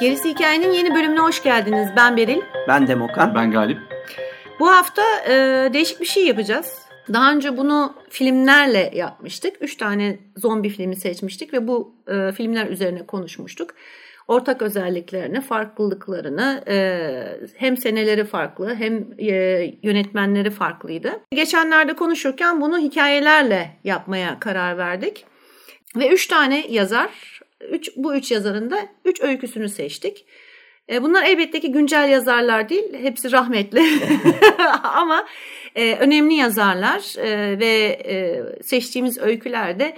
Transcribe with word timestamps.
Gerisi 0.00 0.28
Hikayenin 0.28 0.72
yeni 0.72 0.94
bölümüne 0.94 1.20
hoş 1.20 1.42
geldiniz. 1.42 1.88
Ben 1.96 2.16
Beril. 2.16 2.40
Ben 2.68 2.86
Demokan. 2.88 3.34
Ben 3.34 3.50
Galip. 3.50 3.87
Hafta 4.78 5.02
e, 5.28 5.34
değişik 5.72 6.00
bir 6.00 6.06
şey 6.06 6.26
yapacağız. 6.26 6.78
Daha 7.12 7.32
önce 7.32 7.56
bunu 7.56 7.94
filmlerle 8.10 8.90
yapmıştık. 8.94 9.56
Üç 9.60 9.76
tane 9.76 10.18
zombi 10.36 10.68
filmi 10.68 10.96
seçmiştik 10.96 11.52
ve 11.52 11.68
bu 11.68 11.94
e, 12.08 12.32
filmler 12.32 12.66
üzerine 12.66 13.06
konuşmuştuk. 13.06 13.70
Ortak 14.28 14.62
özelliklerini, 14.62 15.40
farklılıklarını, 15.40 16.64
e, 16.68 16.78
hem 17.56 17.76
seneleri 17.76 18.24
farklı 18.24 18.74
hem 18.74 19.06
e, 19.18 19.34
yönetmenleri 19.82 20.50
farklıydı. 20.50 21.20
Geçenlerde 21.30 21.92
konuşurken 21.96 22.60
bunu 22.60 22.78
hikayelerle 22.78 23.76
yapmaya 23.84 24.40
karar 24.40 24.78
verdik. 24.78 25.24
Ve 25.96 26.08
üç 26.08 26.26
tane 26.26 26.66
yazar 26.68 27.40
üç, 27.70 27.96
bu 27.96 28.14
üç 28.14 28.30
yazarın 28.30 28.70
da 28.70 28.78
üç 29.04 29.20
öyküsünü 29.20 29.68
seçtik. 29.68 30.26
E, 30.90 31.02
bunlar 31.02 31.24
elbette 31.24 31.60
ki 31.60 31.72
güncel 31.72 32.08
yazarlar 32.08 32.68
değil. 32.68 32.94
Hepsi 32.94 33.32
rahmetli. 33.32 33.80
Ama 34.82 35.26
e, 35.74 35.96
önemli 35.96 36.34
yazarlar 36.34 37.18
e, 37.18 37.58
ve 37.58 38.02
e, 38.08 38.42
seçtiğimiz 38.62 39.18
öykülerde 39.18 39.96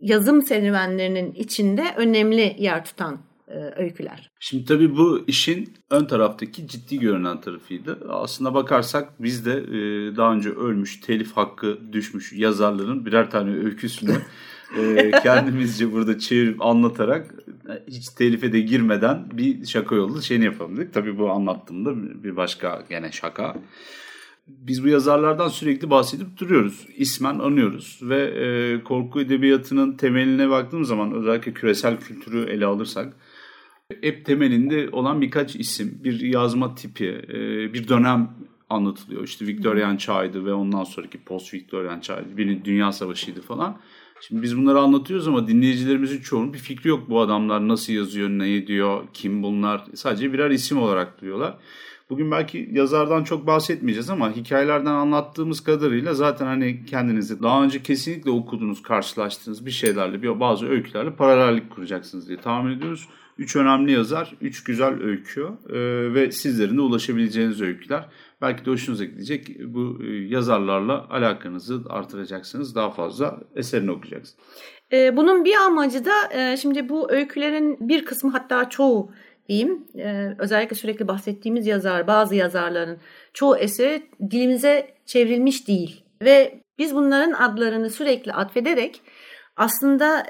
yazım 0.00 0.42
serüvenlerinin 0.42 1.32
içinde 1.32 1.84
önemli 1.96 2.56
yer 2.58 2.84
tutan 2.84 3.18
e, 3.48 3.82
öyküler. 3.82 4.30
Şimdi 4.40 4.64
tabii 4.64 4.96
bu 4.96 5.24
işin 5.26 5.74
ön 5.90 6.04
taraftaki 6.04 6.68
ciddi 6.68 6.98
görünen 6.98 7.40
tarafıydı. 7.40 7.98
Aslında 8.08 8.54
bakarsak 8.54 9.22
biz 9.22 9.46
de 9.46 9.52
e, 9.52 10.16
daha 10.16 10.32
önce 10.32 10.50
ölmüş, 10.50 11.00
telif 11.00 11.32
hakkı 11.32 11.92
düşmüş 11.92 12.32
yazarların 12.32 13.06
birer 13.06 13.30
tane 13.30 13.50
öyküsünü 13.50 14.12
e, 14.78 15.10
kendimizce 15.22 15.92
burada 15.92 16.18
çevirip 16.18 16.62
anlatarak 16.62 17.34
hiç 17.88 18.08
telife 18.08 18.52
de 18.52 18.60
girmeden 18.60 19.26
bir 19.32 19.66
şaka 19.66 19.94
yolu 19.94 20.22
şeyini 20.22 20.44
yapalım 20.44 20.76
dedik. 20.76 20.94
Tabii 20.94 21.18
bu 21.18 21.30
anlattığımda 21.30 22.22
bir 22.24 22.36
başka 22.36 22.84
gene 22.88 23.12
şaka. 23.12 23.56
Biz 24.46 24.84
bu 24.84 24.88
yazarlardan 24.88 25.48
sürekli 25.48 25.90
bahsedip 25.90 26.38
duruyoruz. 26.38 26.86
İsmen 26.96 27.38
anıyoruz 27.38 28.00
ve 28.02 28.22
e, 28.22 28.84
korku 28.84 29.20
edebiyatının 29.20 29.92
temeline 29.96 30.50
baktığımız 30.50 30.88
zaman 30.88 31.12
özellikle 31.12 31.52
küresel 31.52 31.96
kültürü 31.96 32.50
ele 32.50 32.66
alırsak 32.66 33.12
hep 34.02 34.26
temelinde 34.26 34.88
olan 34.92 35.20
birkaç 35.20 35.56
isim, 35.56 36.00
bir 36.04 36.20
yazma 36.20 36.74
tipi, 36.74 37.06
e, 37.28 37.34
bir 37.74 37.88
dönem 37.88 38.30
anlatılıyor. 38.68 39.24
İşte 39.24 39.46
Victorian 39.46 39.96
çağıydı 39.96 40.44
ve 40.44 40.52
ondan 40.52 40.84
sonraki 40.84 41.18
post 41.18 41.54
Victorian 41.54 42.00
çağıydı. 42.00 42.36
Birinci 42.36 42.64
Dünya 42.64 42.92
Savaşı'ydı 42.92 43.42
falan. 43.42 43.78
Şimdi 44.20 44.42
biz 44.42 44.56
bunları 44.56 44.78
anlatıyoruz 44.80 45.28
ama 45.28 45.48
dinleyicilerimizin 45.48 46.20
çoğunun 46.20 46.52
bir 46.52 46.58
fikri 46.58 46.88
yok 46.88 47.10
bu 47.10 47.20
adamlar 47.20 47.68
nasıl 47.68 47.92
yazıyor, 47.92 48.28
ne 48.28 48.66
diyor, 48.66 49.04
kim 49.12 49.42
bunlar. 49.42 49.84
Sadece 49.94 50.32
birer 50.32 50.50
isim 50.50 50.82
olarak 50.82 51.20
duyuyorlar. 51.20 51.58
Bugün 52.10 52.30
belki 52.30 52.68
yazardan 52.72 53.24
çok 53.24 53.46
bahsetmeyeceğiz 53.46 54.10
ama 54.10 54.36
hikayelerden 54.36 54.92
anlattığımız 54.92 55.60
kadarıyla 55.64 56.14
zaten 56.14 56.46
hani 56.46 56.84
kendinizi 56.84 57.42
daha 57.42 57.64
önce 57.64 57.82
kesinlikle 57.82 58.30
okuduğunuz, 58.30 58.82
karşılaştığınız 58.82 59.66
bir 59.66 59.70
şeylerle, 59.70 60.22
bir 60.22 60.40
bazı 60.40 60.66
öykülerle 60.66 61.14
paralellik 61.14 61.70
kuracaksınız 61.70 62.28
diye 62.28 62.40
tahmin 62.40 62.76
ediyoruz. 62.76 63.08
Üç 63.40 63.56
önemli 63.56 63.92
yazar, 63.92 64.34
üç 64.40 64.64
güzel 64.64 65.02
öykü 65.02 65.42
e, 65.68 65.78
ve 66.14 66.32
sizlerin 66.32 66.76
de 66.76 66.80
ulaşabileceğiniz 66.80 67.62
öyküler. 67.62 68.06
Belki 68.42 68.64
de 68.64 68.70
hoşunuza 68.70 69.04
gidecek 69.04 69.48
bu 69.64 69.98
e, 70.04 70.06
yazarlarla 70.06 71.06
alakanızı 71.10 71.82
artıracaksınız. 71.88 72.74
Daha 72.74 72.90
fazla 72.90 73.40
eserini 73.56 73.90
okuyacaksınız. 73.90 74.44
E, 74.92 75.16
bunun 75.16 75.44
bir 75.44 75.54
amacı 75.54 76.04
da 76.04 76.12
şimdi 76.56 76.88
bu 76.88 77.12
öykülerin 77.12 77.88
bir 77.88 78.04
kısmı 78.04 78.30
hatta 78.30 78.68
çoğu 78.68 79.12
diyeyim 79.48 79.84
özellikle 80.38 80.76
sürekli 80.76 81.08
bahsettiğimiz 81.08 81.66
yazar 81.66 82.06
bazı 82.06 82.34
yazarların 82.34 82.98
çoğu 83.34 83.56
eseri 83.56 84.02
dilimize 84.30 84.94
çevrilmiş 85.06 85.68
değil 85.68 86.04
ve 86.22 86.60
biz 86.78 86.94
bunların 86.94 87.32
adlarını 87.32 87.90
sürekli 87.90 88.32
atfederek 88.32 89.02
aslında 89.56 90.24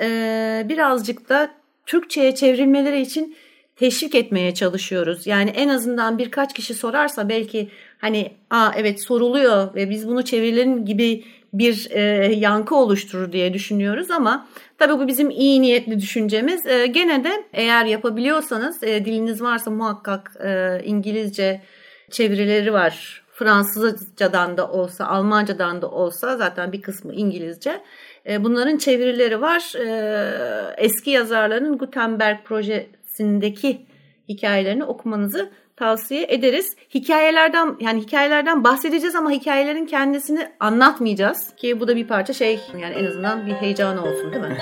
birazcık 0.69 1.28
da 1.28 1.59
Türkçe'ye 1.87 2.35
çevrilmeleri 2.35 3.01
için 3.01 3.37
teşvik 3.77 4.15
etmeye 4.15 4.55
çalışıyoruz. 4.55 5.27
Yani 5.27 5.51
en 5.51 5.69
azından 5.69 6.19
birkaç 6.19 6.55
kişi 6.55 6.75
sorarsa 6.75 7.29
belki 7.29 7.69
hani 7.99 8.33
aa 8.51 8.73
evet 8.77 9.03
soruluyor 9.03 9.75
ve 9.75 9.91
biz 9.91 10.09
bunu 10.09 10.25
çevirilerin 10.25 10.85
gibi 10.85 11.25
bir 11.53 11.89
e, 11.91 12.01
yankı 12.35 12.75
oluşturur 12.75 13.33
diye 13.33 13.55
düşünüyoruz 13.55 14.11
ama 14.11 14.49
tabii 14.79 14.99
bu 14.99 15.09
bizim 15.09 15.31
iyi 15.31 15.63
niyetli 15.63 16.01
düşüncemiz. 16.01 16.67
E, 16.67 16.87
gene 16.87 17.25
de 17.25 17.45
eğer 17.53 17.85
yapabiliyorsanız 17.85 18.83
e, 18.83 19.05
diliniz 19.05 19.43
varsa 19.43 19.71
muhakkak 19.71 20.33
e, 20.45 20.81
İngilizce 20.85 21.62
çevirileri 22.11 22.73
var. 22.73 23.23
Fransızcadan 23.33 24.57
da 24.57 24.71
olsa, 24.71 25.07
Almancadan 25.07 25.83
da 25.83 25.91
olsa 25.91 26.37
zaten 26.37 26.73
bir 26.73 26.83
kısmı 26.83 27.15
İngilizce. 27.15 27.83
E, 28.26 28.44
bunların 28.44 28.78
çevirileri 28.78 29.41
var. 29.41 29.75
E, 29.76 30.75
eski 30.76 31.10
yazarların 31.10 31.78
Gutenberg 31.78 32.44
projesindeki 32.44 33.86
hikayelerini 34.28 34.84
okumanızı 34.84 35.50
tavsiye 35.76 36.26
ederiz. 36.28 36.76
Hikayelerden 36.94 37.76
yani 37.81 38.00
hikayelerden 38.00 38.64
bahsedeceğiz 38.64 39.14
ama 39.14 39.31
hikayelerin 39.31 39.86
kendisini 39.86 40.48
anlatmayacağız 40.60 41.54
ki 41.56 41.81
bu 41.81 41.88
da 41.88 41.97
bir 41.97 42.06
parça 42.06 42.32
şey 42.32 42.60
yani 42.81 42.94
en 42.94 43.04
azından 43.04 43.47
bir 43.47 43.53
heyecanı 43.53 44.03
olsun 44.03 44.32
değil 44.32 44.44
mi? 44.44 44.58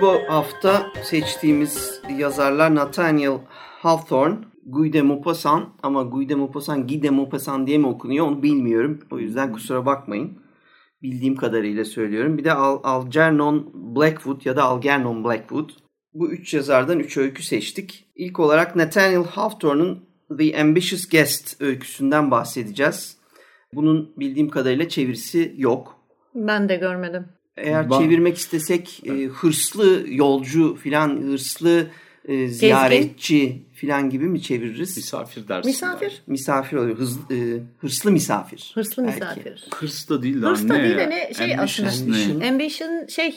Bu 0.00 0.20
hafta 0.28 0.86
seçtiğimiz 1.02 2.00
yazarlar 2.16 2.74
Nathaniel 2.74 3.38
Hawthorne, 3.82 4.36
Guy 4.70 4.92
de 4.92 5.02
Maupassant 5.02 5.68
ama 5.82 6.02
Guy 6.02 6.28
de 6.28 6.34
Maupassant, 6.34 6.88
Guy 6.88 7.02
de 7.02 7.10
Maupassant 7.10 7.66
diye 7.66 7.78
mi 7.78 7.86
okunuyor 7.86 8.26
onu 8.26 8.42
bilmiyorum. 8.42 8.98
O 9.10 9.18
yüzden 9.18 9.52
kusura 9.52 9.86
bakmayın. 9.86 10.38
Bildiğim 11.02 11.36
kadarıyla 11.36 11.84
söylüyorum. 11.84 12.38
Bir 12.38 12.44
de 12.44 12.52
Al 12.52 12.80
Algernon 12.82 13.70
Blackwood 13.74 14.44
ya 14.44 14.56
da 14.56 14.64
Algernon 14.64 15.24
Blackwood. 15.24 15.70
Bu 16.14 16.30
üç 16.30 16.54
yazardan 16.54 16.98
üç 16.98 17.16
öykü 17.16 17.42
seçtik. 17.42 18.04
İlk 18.16 18.40
olarak 18.40 18.76
Nathaniel 18.76 19.24
Hawthorne'un 19.24 20.08
The 20.38 20.60
Ambitious 20.60 21.08
Guest 21.08 21.62
öyküsünden 21.62 22.30
bahsedeceğiz. 22.30 23.18
Bunun 23.72 24.12
bildiğim 24.16 24.48
kadarıyla 24.48 24.88
çevirisi 24.88 25.54
yok. 25.56 25.96
Ben 26.34 26.68
de 26.68 26.76
görmedim. 26.76 27.26
Eğer 27.56 27.90
ben... 27.90 27.98
çevirmek 27.98 28.36
istesek 28.36 29.02
e, 29.06 29.24
hırslı 29.24 30.04
yolcu 30.08 30.74
filan 30.74 31.22
hırslı 31.22 31.86
e, 32.28 32.48
ziyaretçi 32.48 33.62
filan 33.74 34.10
gibi 34.10 34.24
mi 34.24 34.42
çeviririz? 34.42 34.96
Misafir 34.96 35.48
dersin. 35.48 35.70
Misafir. 35.70 36.10
Yani. 36.10 36.20
Misafir 36.26 36.76
oluyor. 36.76 36.98
Hız, 36.98 37.18
e, 37.30 37.60
hırslı 37.78 38.10
misafir. 38.10 38.70
Hırslı 38.74 39.06
belki. 39.06 39.20
misafir. 39.20 39.66
Hırs 39.74 40.08
da 40.08 40.22
değil 40.22 40.42
de 40.42 40.46
Hırs 40.46 40.68
da 40.68 40.74
ne? 40.74 40.82
değil 40.82 40.96
de 40.96 41.10
ne 41.10 41.34
şey 41.34 41.54
Ambition 41.54 41.86
aslında. 41.86 42.16
Ne? 42.38 42.48
Ambition 42.48 43.06
şey 43.06 43.36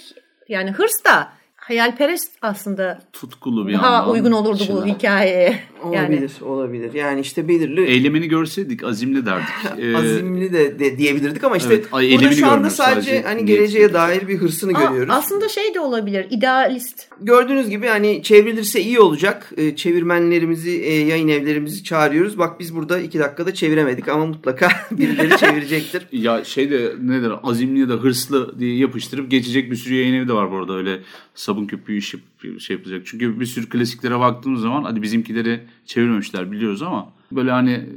yani 0.50 0.72
hırs 0.72 1.04
da 1.06 1.34
hayalperest 1.56 2.32
aslında 2.42 3.02
tutkulu 3.14 3.68
bir 3.68 3.74
daha 3.74 4.10
uygun 4.10 4.32
olurdu 4.32 4.64
Şuna. 4.64 4.82
bu 4.82 4.86
hikayeye. 4.86 5.60
Olabilir, 5.84 6.32
yani. 6.42 6.52
olabilir. 6.52 6.94
Yani 6.94 7.20
işte 7.20 7.48
belirli 7.48 7.86
eylemini 7.86 8.28
görseydik 8.28 8.84
azimli 8.84 9.26
derdik. 9.26 9.48
Ee, 9.82 9.96
azimli 9.96 10.54
de, 10.54 10.80
de 10.80 10.98
diyebilirdik 10.98 11.44
ama 11.44 11.58
işte 11.58 11.74
evet, 11.74 11.92
burada 11.92 12.32
şu 12.32 12.48
anda 12.48 12.70
sadece, 12.70 13.02
sadece 13.02 13.28
hani 13.28 13.46
geleceğe 13.46 13.94
dair 13.94 14.28
bir 14.28 14.38
hırsını 14.38 14.78
Aa, 14.78 14.84
görüyoruz. 14.84 15.14
Aslında 15.14 15.50
şey 15.50 15.74
de 15.74 15.80
olabilir, 15.80 16.28
idealist. 16.30 17.08
Gördüğünüz 17.22 17.70
gibi 17.70 17.88
hani 17.88 18.24
çevrilirse 18.24 18.82
iyi 18.82 19.00
olacak. 19.00 19.52
E, 19.58 19.76
çevirmenlerimizi, 19.76 20.72
e, 20.72 20.94
yayın 20.94 21.28
evlerimizi 21.28 21.84
çağırıyoruz. 21.84 22.38
Bak 22.38 22.60
biz 22.60 22.76
burada 22.76 23.00
iki 23.00 23.20
dakikada 23.20 23.54
çeviremedik 23.54 24.08
ama 24.08 24.26
mutlaka 24.26 24.70
birileri 24.92 25.38
çevirecektir. 25.38 26.08
ya 26.12 26.44
şey 26.44 26.72
de 26.72 26.94
nedir 27.02 27.32
azimli 27.44 27.80
ya 27.80 27.90
da 27.90 27.94
hırslı 27.94 28.60
diye 28.60 28.78
yapıştırıp 28.78 29.32
geçecek 29.32 29.72
bir 29.72 29.76
sürü 29.76 29.96
yayın 29.96 30.14
evi 30.14 30.28
de 30.28 30.34
var 30.34 30.52
burada 30.52 30.74
öyle 30.74 31.00
sabun 31.36 31.68
köpüğü 31.68 31.98
işi 31.98 32.20
şey 32.60 32.76
yapacak. 32.76 33.02
Çünkü 33.06 33.40
bir 33.40 33.46
sürü 33.46 33.70
klasiklere 33.70 34.20
baktığımız 34.20 34.62
zaman 34.62 34.84
hadi 34.84 35.02
bizimkileri 35.02 35.64
çevirmemişler 35.86 36.52
biliyoruz 36.52 36.82
ama 36.82 37.14
böyle 37.32 37.52
hani 37.52 37.90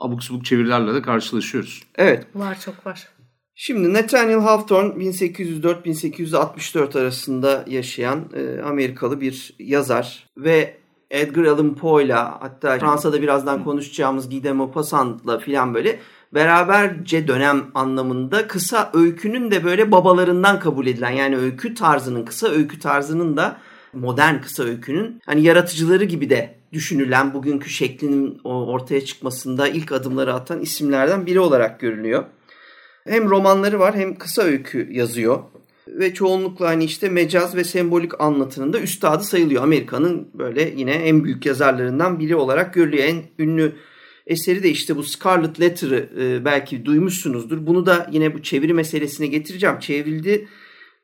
abuk 0.00 0.24
subuk 0.24 0.44
çevirilerle 0.44 0.94
de 0.94 1.02
karşılaşıyoruz. 1.02 1.82
Evet. 1.94 2.26
Var 2.34 2.60
çok 2.60 2.86
var. 2.86 3.08
Şimdi 3.54 3.92
Nathaniel 3.92 4.40
Hawthorne 4.40 5.04
1804-1864 5.04 7.00
arasında 7.00 7.64
yaşayan 7.68 8.24
e, 8.36 8.62
Amerikalı 8.62 9.20
bir 9.20 9.54
yazar 9.58 10.26
ve 10.36 10.76
Edgar 11.10 11.44
Allan 11.44 11.74
Poe'la 11.74 12.36
hatta 12.40 12.78
Fransa'da 12.78 13.22
birazdan 13.22 13.64
konuşacağımız 13.64 14.30
Guy 14.30 14.42
de 14.42 14.52
Maupassant'la 14.52 15.38
filan 15.38 15.74
böyle 15.74 15.98
beraberce 16.34 17.28
dönem 17.28 17.66
anlamında 17.74 18.46
kısa 18.46 18.90
öykünün 18.94 19.50
de 19.50 19.64
böyle 19.64 19.92
babalarından 19.92 20.60
kabul 20.60 20.86
edilen 20.86 21.10
yani 21.10 21.36
öykü 21.36 21.74
tarzının 21.74 22.24
kısa 22.24 22.48
öykü 22.48 22.78
tarzının 22.78 23.36
da 23.36 23.56
modern 23.92 24.40
kısa 24.40 24.62
öykünün 24.62 25.20
hani 25.26 25.42
yaratıcıları 25.42 26.04
gibi 26.04 26.30
de 26.30 26.58
düşünülen 26.72 27.34
bugünkü 27.34 27.70
şeklinin 27.70 28.40
ortaya 28.44 29.04
çıkmasında 29.04 29.68
ilk 29.68 29.92
adımları 29.92 30.34
atan 30.34 30.60
isimlerden 30.60 31.26
biri 31.26 31.40
olarak 31.40 31.80
görülüyor. 31.80 32.24
Hem 33.04 33.30
romanları 33.30 33.78
var 33.78 33.94
hem 33.94 34.18
kısa 34.18 34.42
öykü 34.42 34.88
yazıyor. 34.90 35.42
Ve 35.88 36.14
çoğunlukla 36.14 36.68
hani 36.68 36.84
işte 36.84 37.08
mecaz 37.08 37.56
ve 37.56 37.64
sembolik 37.64 38.20
anlatının 38.20 38.72
da 38.72 38.80
üstadı 38.80 39.24
sayılıyor. 39.24 39.62
Amerika'nın 39.62 40.28
böyle 40.34 40.72
yine 40.76 40.92
en 40.92 41.24
büyük 41.24 41.46
yazarlarından 41.46 42.18
biri 42.18 42.36
olarak 42.36 42.74
görülüyor. 42.74 43.04
En 43.04 43.22
ünlü 43.38 43.72
eseri 44.28 44.62
de 44.62 44.70
işte 44.70 44.96
bu 44.96 45.02
Scarlet 45.02 45.60
Letter'ı 45.60 46.08
e, 46.18 46.44
belki 46.44 46.84
duymuşsunuzdur. 46.84 47.66
Bunu 47.66 47.86
da 47.86 48.10
yine 48.12 48.34
bu 48.34 48.42
çeviri 48.42 48.74
meselesine 48.74 49.26
getireceğim. 49.26 49.78
Çevrildi 49.80 50.48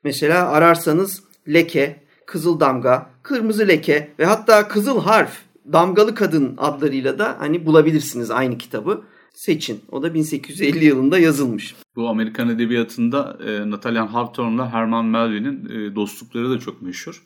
mesela 0.03 0.49
ararsanız 0.49 1.23
leke, 1.53 2.03
kızıl 2.25 2.59
damga, 2.59 3.09
kırmızı 3.23 3.67
leke 3.67 4.11
ve 4.19 4.25
hatta 4.25 4.67
kızıl 4.67 5.01
harf, 5.01 5.37
damgalı 5.73 6.15
kadın 6.15 6.53
adlarıyla 6.57 7.19
da 7.19 7.35
hani 7.39 7.65
bulabilirsiniz 7.65 8.31
aynı 8.31 8.57
kitabı. 8.57 9.01
Seçin. 9.33 9.81
O 9.91 10.03
da 10.03 10.13
1850 10.13 10.85
yılında 10.85 11.19
yazılmış. 11.19 11.75
Bu 11.95 12.07
Amerikan 12.07 12.49
edebiyatında 12.49 13.37
e, 13.47 13.71
Nathaniel 13.71 14.07
Hawthorne'la 14.07 14.73
Herman 14.73 15.05
Melville'in 15.05 15.65
e, 15.69 15.95
dostlukları 15.95 16.49
da 16.49 16.59
çok 16.59 16.81
meşhur. 16.81 17.23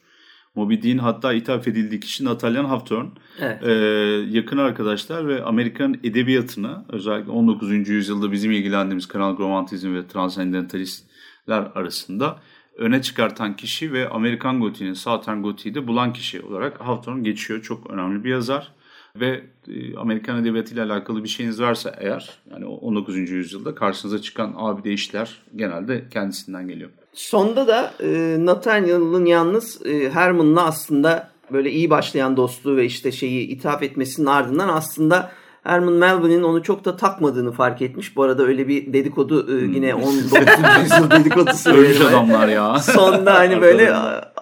Moby 0.59 0.73
Dick'in 0.73 0.97
hatta 0.97 1.33
ithaf 1.33 1.67
edildiği 1.67 1.99
kişi 1.99 2.25
Nathaniel 2.25 2.65
Hawthorne. 2.65 3.09
Evet. 3.39 3.63
E, 3.63 3.71
yakın 4.37 4.57
arkadaşlar 4.57 5.27
ve 5.27 5.43
Amerikan 5.43 5.93
edebiyatına 6.03 6.85
özellikle 6.89 7.31
19. 7.31 7.89
yüzyılda 7.89 8.31
bizim 8.31 8.51
ilgilendiğimiz 8.51 9.07
karanlık 9.07 9.39
romantizm 9.39 9.95
ve 9.95 10.07
transcendentalistler 10.07 11.71
arasında 11.75 12.39
öne 12.77 13.01
çıkartan 13.01 13.55
kişi 13.55 13.93
ve 13.93 14.09
Amerikan 14.09 14.59
gotiğinin 14.59 14.93
Southern 14.93 15.41
gotiği 15.41 15.75
de 15.75 15.87
bulan 15.87 16.13
kişi 16.13 16.41
olarak 16.41 16.81
Hawthorne 16.81 17.21
geçiyor. 17.21 17.61
Çok 17.61 17.91
önemli 17.91 18.23
bir 18.23 18.29
yazar 18.29 18.71
ve 19.15 19.43
e, 19.67 19.97
Amerikan 19.97 20.41
edebiyatı 20.41 20.73
ile 20.73 20.81
alakalı 20.81 21.23
bir 21.23 21.29
şeyiniz 21.29 21.61
varsa 21.61 21.95
eğer 21.99 22.39
yani 22.51 22.65
19. 22.65 23.17
yüzyılda 23.17 23.75
karşınıza 23.75 24.21
çıkan 24.21 24.53
abide 24.57 24.93
işler 24.93 25.41
genelde 25.55 26.03
kendisinden 26.09 26.67
geliyor. 26.67 26.89
Sonda 27.13 27.67
da 27.67 27.93
e, 28.03 28.37
Nathaniel'ın 28.39 29.25
yalnız 29.25 29.85
e, 29.85 30.09
Herman'la 30.09 30.65
aslında 30.65 31.29
böyle 31.51 31.71
iyi 31.71 31.89
başlayan 31.89 32.37
dostluğu 32.37 32.77
ve 32.77 32.85
işte 32.85 33.11
şeyi 33.11 33.47
ithaf 33.47 33.83
etmesinin 33.83 34.27
ardından 34.27 34.69
aslında 34.69 35.31
Herman 35.69 35.93
Melvin'in 35.93 36.43
onu 36.43 36.63
çok 36.63 36.85
da 36.85 36.95
takmadığını 36.95 37.51
fark 37.51 37.81
etmiş. 37.81 38.15
Bu 38.15 38.23
arada 38.23 38.43
öyle 38.43 38.67
bir 38.67 38.93
dedikodu 38.93 39.57
e, 39.57 39.65
yine 39.65 39.95
19. 39.95 40.31
Hmm. 40.31 40.83
yüzyıl 40.83 41.11
dedikodusu. 41.11 41.69
Ölmüş 41.69 42.01
adamlar 42.01 42.47
ya. 42.47 42.79
Sonda 42.79 43.33
hani 43.33 43.61
böyle 43.61 43.93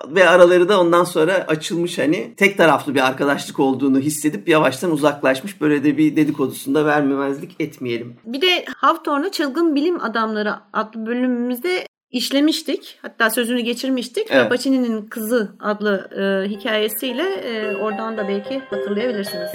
ve 0.08 0.30
araları 0.30 0.70
da 0.70 0.80
ondan 0.82 1.04
sonra 1.04 1.46
açılmış 1.48 1.98
hani 1.98 2.34
tek 2.38 2.58
taraflı 2.58 2.96
bir 2.96 3.08
arkadaşlık 3.08 3.60
olduğunu 3.60 4.00
hissedip 4.00 4.50
yavaştan 4.50 4.92
uzaklaşmış. 4.92 5.62
Böyle 5.62 5.84
de 5.84 5.98
bir 5.98 6.16
dedikodusunda 6.16 6.86
vermemezlik 6.86 7.56
etmeyelim. 7.60 8.16
Bir 8.26 8.42
de 8.42 8.66
Hawthorne'u 8.78 9.32
Çılgın 9.32 9.76
Bilim 9.76 10.02
Adamları 10.02 10.54
adlı 10.74 11.06
bölümümüzde 11.06 11.88
işlemiştik. 12.12 13.00
Hatta 13.02 13.30
sözünü 13.30 13.62
geçirmiştik. 13.62 14.28
Evet. 14.30 14.46
Rapacini'nin 14.46 15.06
Kızı 15.06 15.52
adlı 15.60 16.10
e, 16.12 16.50
hikayesiyle 16.50 17.24
e, 17.24 17.76
oradan 17.76 18.18
da 18.18 18.28
belki 18.28 18.60
hatırlayabilirsiniz. 18.60 19.50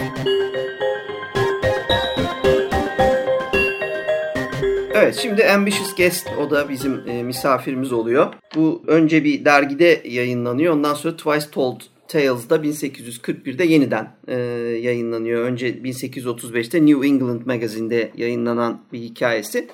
Evet 5.03 5.19
şimdi 5.23 5.45
Ambitious 5.45 5.95
Guest 5.97 6.29
o 6.41 6.51
da 6.51 6.69
bizim 6.69 7.09
e, 7.09 7.23
misafirimiz 7.23 7.93
oluyor. 7.93 8.35
Bu 8.55 8.83
önce 8.87 9.25
bir 9.25 9.45
dergide 9.45 10.03
yayınlanıyor. 10.05 10.75
Ondan 10.75 10.95
sonra 10.95 11.17
Twice 11.17 11.51
Told 11.51 11.81
Tales'da 12.09 12.57
1841'de 12.57 13.65
yeniden 13.65 14.17
e, 14.29 14.37
yayınlanıyor. 14.83 15.45
Önce 15.45 15.71
1835'te 15.71 16.87
New 16.87 17.07
England 17.07 17.47
Magazine'de 17.47 18.13
yayınlanan 18.17 18.81
bir 18.93 18.99
hikayesi. 18.99 19.69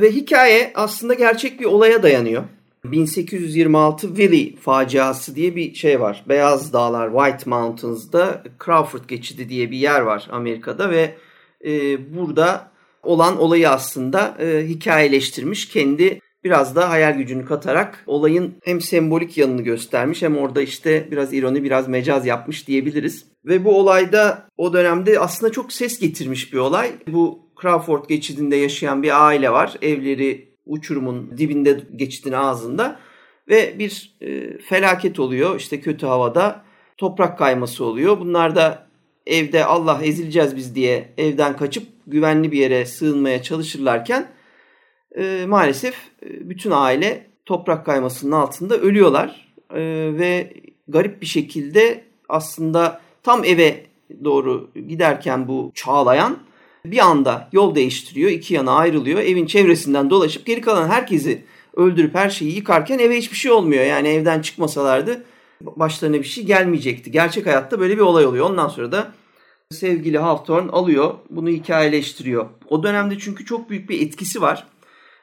Ve 0.00 0.12
hikaye 0.12 0.72
aslında 0.74 1.14
gerçek 1.14 1.60
bir 1.60 1.64
olaya 1.64 2.02
dayanıyor. 2.02 2.44
1826 2.84 4.06
Willie 4.06 4.56
faciası 4.56 5.36
diye 5.36 5.56
bir 5.56 5.74
şey 5.74 6.00
var. 6.00 6.24
Beyaz 6.28 6.72
Dağlar 6.72 7.10
White 7.12 7.50
Mountains'da 7.50 8.42
Crawford 8.64 9.04
geçidi 9.08 9.48
diye 9.48 9.70
bir 9.70 9.78
yer 9.78 10.00
var 10.00 10.28
Amerika'da 10.30 10.90
ve 10.90 11.14
e, 11.64 11.70
burada 12.16 12.69
olan 13.02 13.38
olayı 13.38 13.70
aslında 13.70 14.36
e, 14.40 14.68
hikayeleştirmiş. 14.68 15.68
Kendi 15.68 16.20
biraz 16.44 16.76
da 16.76 16.90
hayal 16.90 17.14
gücünü 17.14 17.44
katarak 17.44 18.04
olayın 18.06 18.54
hem 18.62 18.80
sembolik 18.80 19.38
yanını 19.38 19.62
göstermiş 19.62 20.22
hem 20.22 20.36
orada 20.36 20.62
işte 20.62 21.08
biraz 21.10 21.32
ironi 21.32 21.64
biraz 21.64 21.88
mecaz 21.88 22.26
yapmış 22.26 22.68
diyebiliriz. 22.68 23.26
Ve 23.44 23.64
bu 23.64 23.78
olayda 23.78 24.48
o 24.56 24.72
dönemde 24.72 25.20
aslında 25.20 25.52
çok 25.52 25.72
ses 25.72 25.98
getirmiş 25.98 26.52
bir 26.52 26.58
olay. 26.58 26.92
Bu 27.06 27.50
Crawford 27.62 28.04
geçidinde 28.08 28.56
yaşayan 28.56 29.02
bir 29.02 29.26
aile 29.26 29.50
var. 29.50 29.76
Evleri 29.82 30.54
uçurumun 30.66 31.38
dibinde 31.38 31.80
geçidin 31.96 32.32
ağzında 32.32 33.00
ve 33.48 33.78
bir 33.78 34.16
e, 34.20 34.58
felaket 34.58 35.20
oluyor. 35.20 35.56
İşte 35.56 35.80
kötü 35.80 36.06
havada 36.06 36.64
toprak 36.96 37.38
kayması 37.38 37.84
oluyor. 37.84 38.20
Bunlar 38.20 38.56
da 38.56 38.86
evde 39.26 39.64
Allah 39.64 40.00
ezileceğiz 40.02 40.56
biz 40.56 40.74
diye 40.74 41.14
evden 41.18 41.56
kaçıp 41.56 41.86
güvenli 42.10 42.52
bir 42.52 42.58
yere 42.58 42.86
sığınmaya 42.86 43.42
çalışırlarken 43.42 44.28
e, 45.16 45.44
maalesef 45.48 45.94
e, 46.22 46.50
bütün 46.50 46.70
aile 46.70 47.26
toprak 47.46 47.86
kaymasının 47.86 48.32
altında 48.32 48.76
ölüyorlar. 48.78 49.52
E, 49.74 49.80
ve 50.18 50.52
garip 50.88 51.20
bir 51.20 51.26
şekilde 51.26 52.04
aslında 52.28 53.00
tam 53.22 53.44
eve 53.44 53.86
doğru 54.24 54.70
giderken 54.88 55.48
bu 55.48 55.72
çağlayan 55.74 56.38
bir 56.84 56.98
anda 56.98 57.48
yol 57.52 57.74
değiştiriyor. 57.74 58.30
iki 58.30 58.54
yana 58.54 58.72
ayrılıyor. 58.72 59.20
Evin 59.20 59.46
çevresinden 59.46 60.10
dolaşıp 60.10 60.46
geri 60.46 60.60
kalan 60.60 60.88
herkesi 60.88 61.44
öldürüp 61.76 62.14
her 62.14 62.30
şeyi 62.30 62.56
yıkarken 62.56 62.98
eve 62.98 63.18
hiçbir 63.18 63.36
şey 63.36 63.52
olmuyor. 63.52 63.84
Yani 63.84 64.08
evden 64.08 64.42
çıkmasalardı 64.42 65.24
başlarına 65.60 66.16
bir 66.16 66.24
şey 66.24 66.44
gelmeyecekti. 66.44 67.10
Gerçek 67.10 67.46
hayatta 67.46 67.80
böyle 67.80 67.96
bir 67.96 68.02
olay 68.02 68.26
oluyor. 68.26 68.50
Ondan 68.50 68.68
sonra 68.68 68.92
da 68.92 69.12
sevgili 69.70 70.18
Hawthorne 70.18 70.70
alıyor 70.70 71.14
bunu 71.30 71.48
hikayeleştiriyor. 71.48 72.46
O 72.68 72.82
dönemde 72.82 73.18
çünkü 73.18 73.44
çok 73.44 73.70
büyük 73.70 73.88
bir 73.88 74.00
etkisi 74.00 74.42
var. 74.42 74.66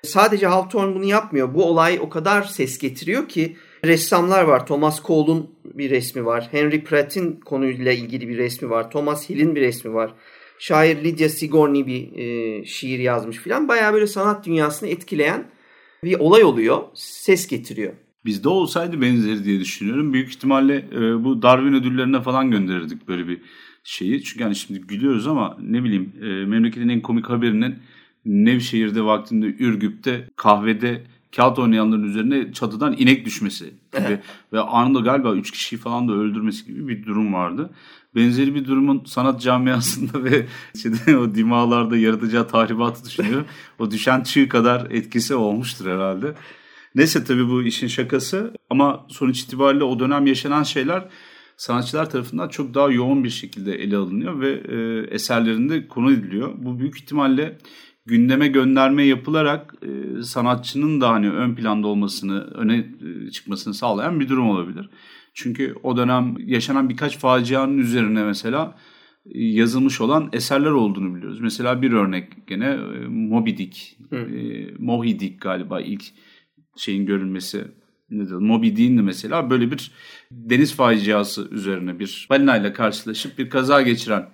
Sadece 0.04 0.48
Hawthorne 0.48 0.96
bunu 0.96 1.04
yapmıyor. 1.04 1.54
Bu 1.54 1.66
olay 1.66 2.00
o 2.02 2.10
kadar 2.10 2.44
ses 2.44 2.78
getiriyor 2.78 3.28
ki 3.28 3.56
ressamlar 3.86 4.44
var. 4.44 4.68
Thomas 4.68 5.04
Cole'un 5.04 5.50
bir 5.66 5.90
resmi 5.90 6.26
var. 6.26 6.48
Henry 6.52 6.84
Pratt'in 6.84 7.40
konuyla 7.46 7.92
ilgili 7.92 8.28
bir 8.28 8.38
resmi 8.38 8.70
var. 8.70 8.92
Thomas 8.92 9.30
Hill'in 9.30 9.56
bir 9.56 9.62
resmi 9.62 9.94
var. 9.94 10.14
Şair 10.60 11.04
Lydia 11.04 11.30
Sigourney 11.30 11.88
bir 11.88 12.18
e, 12.18 12.66
şiir 12.66 13.00
yazmış 13.00 13.38
filan. 13.38 13.68
Bayağı 13.68 13.94
böyle 13.94 14.08
sanat 14.08 14.46
dünyasını 14.46 14.90
etkileyen 14.90 15.48
bir 16.04 16.20
olay 16.20 16.44
oluyor. 16.44 16.84
Ses 16.94 17.48
getiriyor. 17.48 17.94
Bizde 18.26 18.50
olsaydı 18.50 19.02
benzeri 19.02 19.44
diye 19.44 19.60
düşünüyorum. 19.60 20.14
Büyük 20.14 20.30
ihtimalle 20.30 20.76
e, 20.76 21.24
bu 21.24 21.42
Darwin 21.42 21.74
ödüllerine 21.74 22.22
falan 22.22 22.52
gönderirdik 22.52 23.08
böyle 23.08 23.28
bir 23.28 23.42
şeyi. 23.88 24.24
Çünkü 24.24 24.44
yani 24.44 24.56
şimdi 24.56 24.82
gülüyoruz 24.82 25.28
ama 25.28 25.58
ne 25.62 25.84
bileyim 25.84 26.14
e, 26.22 26.26
memleketin 26.26 26.90
en 26.90 27.02
komik 27.02 27.30
haberinin 27.30 27.76
Nevşehir'de 28.26 29.04
vaktinde 29.04 29.46
Ürgüp'te 29.46 30.30
kahvede 30.36 31.04
kağıt 31.36 31.60
oynayanların 31.60 32.04
üzerine 32.04 32.54
çatıdan 32.54 32.96
inek 32.98 33.26
düşmesi 33.26 33.74
gibi 33.98 34.20
ve 34.54 34.60
anında 34.60 35.00
galiba 35.00 35.36
3 35.36 35.52
kişiyi 35.52 35.78
falan 35.78 36.08
da 36.08 36.14
öldürmesi 36.14 36.66
gibi 36.66 36.88
bir 36.88 37.06
durum 37.06 37.34
vardı. 37.34 37.70
Benzeri 38.16 38.56
bir 38.56 38.66
durumun 38.66 39.04
sanat 39.06 39.42
camiasında 39.42 40.24
ve 40.24 40.46
işte 40.76 41.18
o 41.18 41.36
dimalarda 41.36 41.98
yaratacağı 41.98 42.48
tahribatı 42.48 43.06
düşünüyorum. 43.06 43.46
o 43.80 43.92
düşen 43.92 44.24
çığ 44.24 44.50
kadar 44.50 44.92
etkisi 44.92 45.36
olmuştur 45.36 45.86
herhalde. 45.86 46.34
Neyse 46.96 47.24
tabii 47.24 47.50
bu 47.50 47.64
işin 47.64 47.88
şakası 47.88 48.54
ama 48.70 49.06
sonuç 49.10 49.42
itibariyle 49.42 49.84
o 49.84 50.00
dönem 50.00 50.28
yaşanan 50.28 50.64
şeyler 50.64 51.06
sanatçılar 51.58 52.10
tarafından 52.10 52.50
çok 52.50 52.74
daha 52.74 52.90
yoğun 52.90 53.24
bir 53.24 53.30
şekilde 53.30 53.76
ele 53.76 53.98
alınıyor 53.98 54.40
ve 54.40 54.50
e, 54.50 55.08
eserlerinde 55.16 55.88
konu 55.88 56.12
ediliyor. 56.12 56.54
Bu 56.58 56.80
büyük 56.80 56.98
ihtimalle 56.98 57.58
gündeme 58.06 58.48
gönderme 58.48 59.04
yapılarak 59.04 59.74
e, 59.82 60.22
sanatçının 60.24 61.02
da 61.02 61.10
hani 61.10 61.30
ön 61.30 61.56
planda 61.56 61.88
olmasını, 61.88 62.42
öne 62.42 62.78
e, 62.78 63.32
çıkmasını 63.32 63.74
sağlayan 63.74 64.20
bir 64.20 64.30
durum 64.30 64.50
olabilir. 64.50 64.90
Çünkü 65.34 65.76
o 65.84 65.98
dönem 65.98 66.36
yaşanan 66.40 66.90
birkaç 66.90 67.18
facianın 67.18 67.78
üzerine 67.78 68.24
mesela 68.24 68.78
e, 69.26 69.44
yazılmış 69.44 70.02
olan 70.02 70.30
eserler 70.34 70.72
olduğunu 70.72 71.16
biliyoruz. 71.16 71.40
Mesela 71.40 71.82
bir 71.82 71.92
örnek 71.92 72.48
gene 72.48 72.66
e, 72.66 73.08
Moby 73.08 73.58
Dick, 73.58 73.98
e, 74.12 74.18
Moby 74.80 75.12
Dick 75.20 75.42
galiba 75.42 75.82
ilk 75.82 76.04
şeyin 76.78 77.06
görülmesi 77.06 77.68
Moby 78.10 78.68
Dick'in 78.68 78.98
de 78.98 79.02
mesela 79.02 79.50
böyle 79.50 79.72
bir 79.72 79.92
deniz 80.32 80.76
faciası 80.76 81.48
üzerine 81.52 82.00
bir 82.00 82.28
balinayla 82.30 82.74
karşılaşıp 82.74 83.38
bir 83.38 83.50
kaza 83.50 83.82
geçiren 83.82 84.30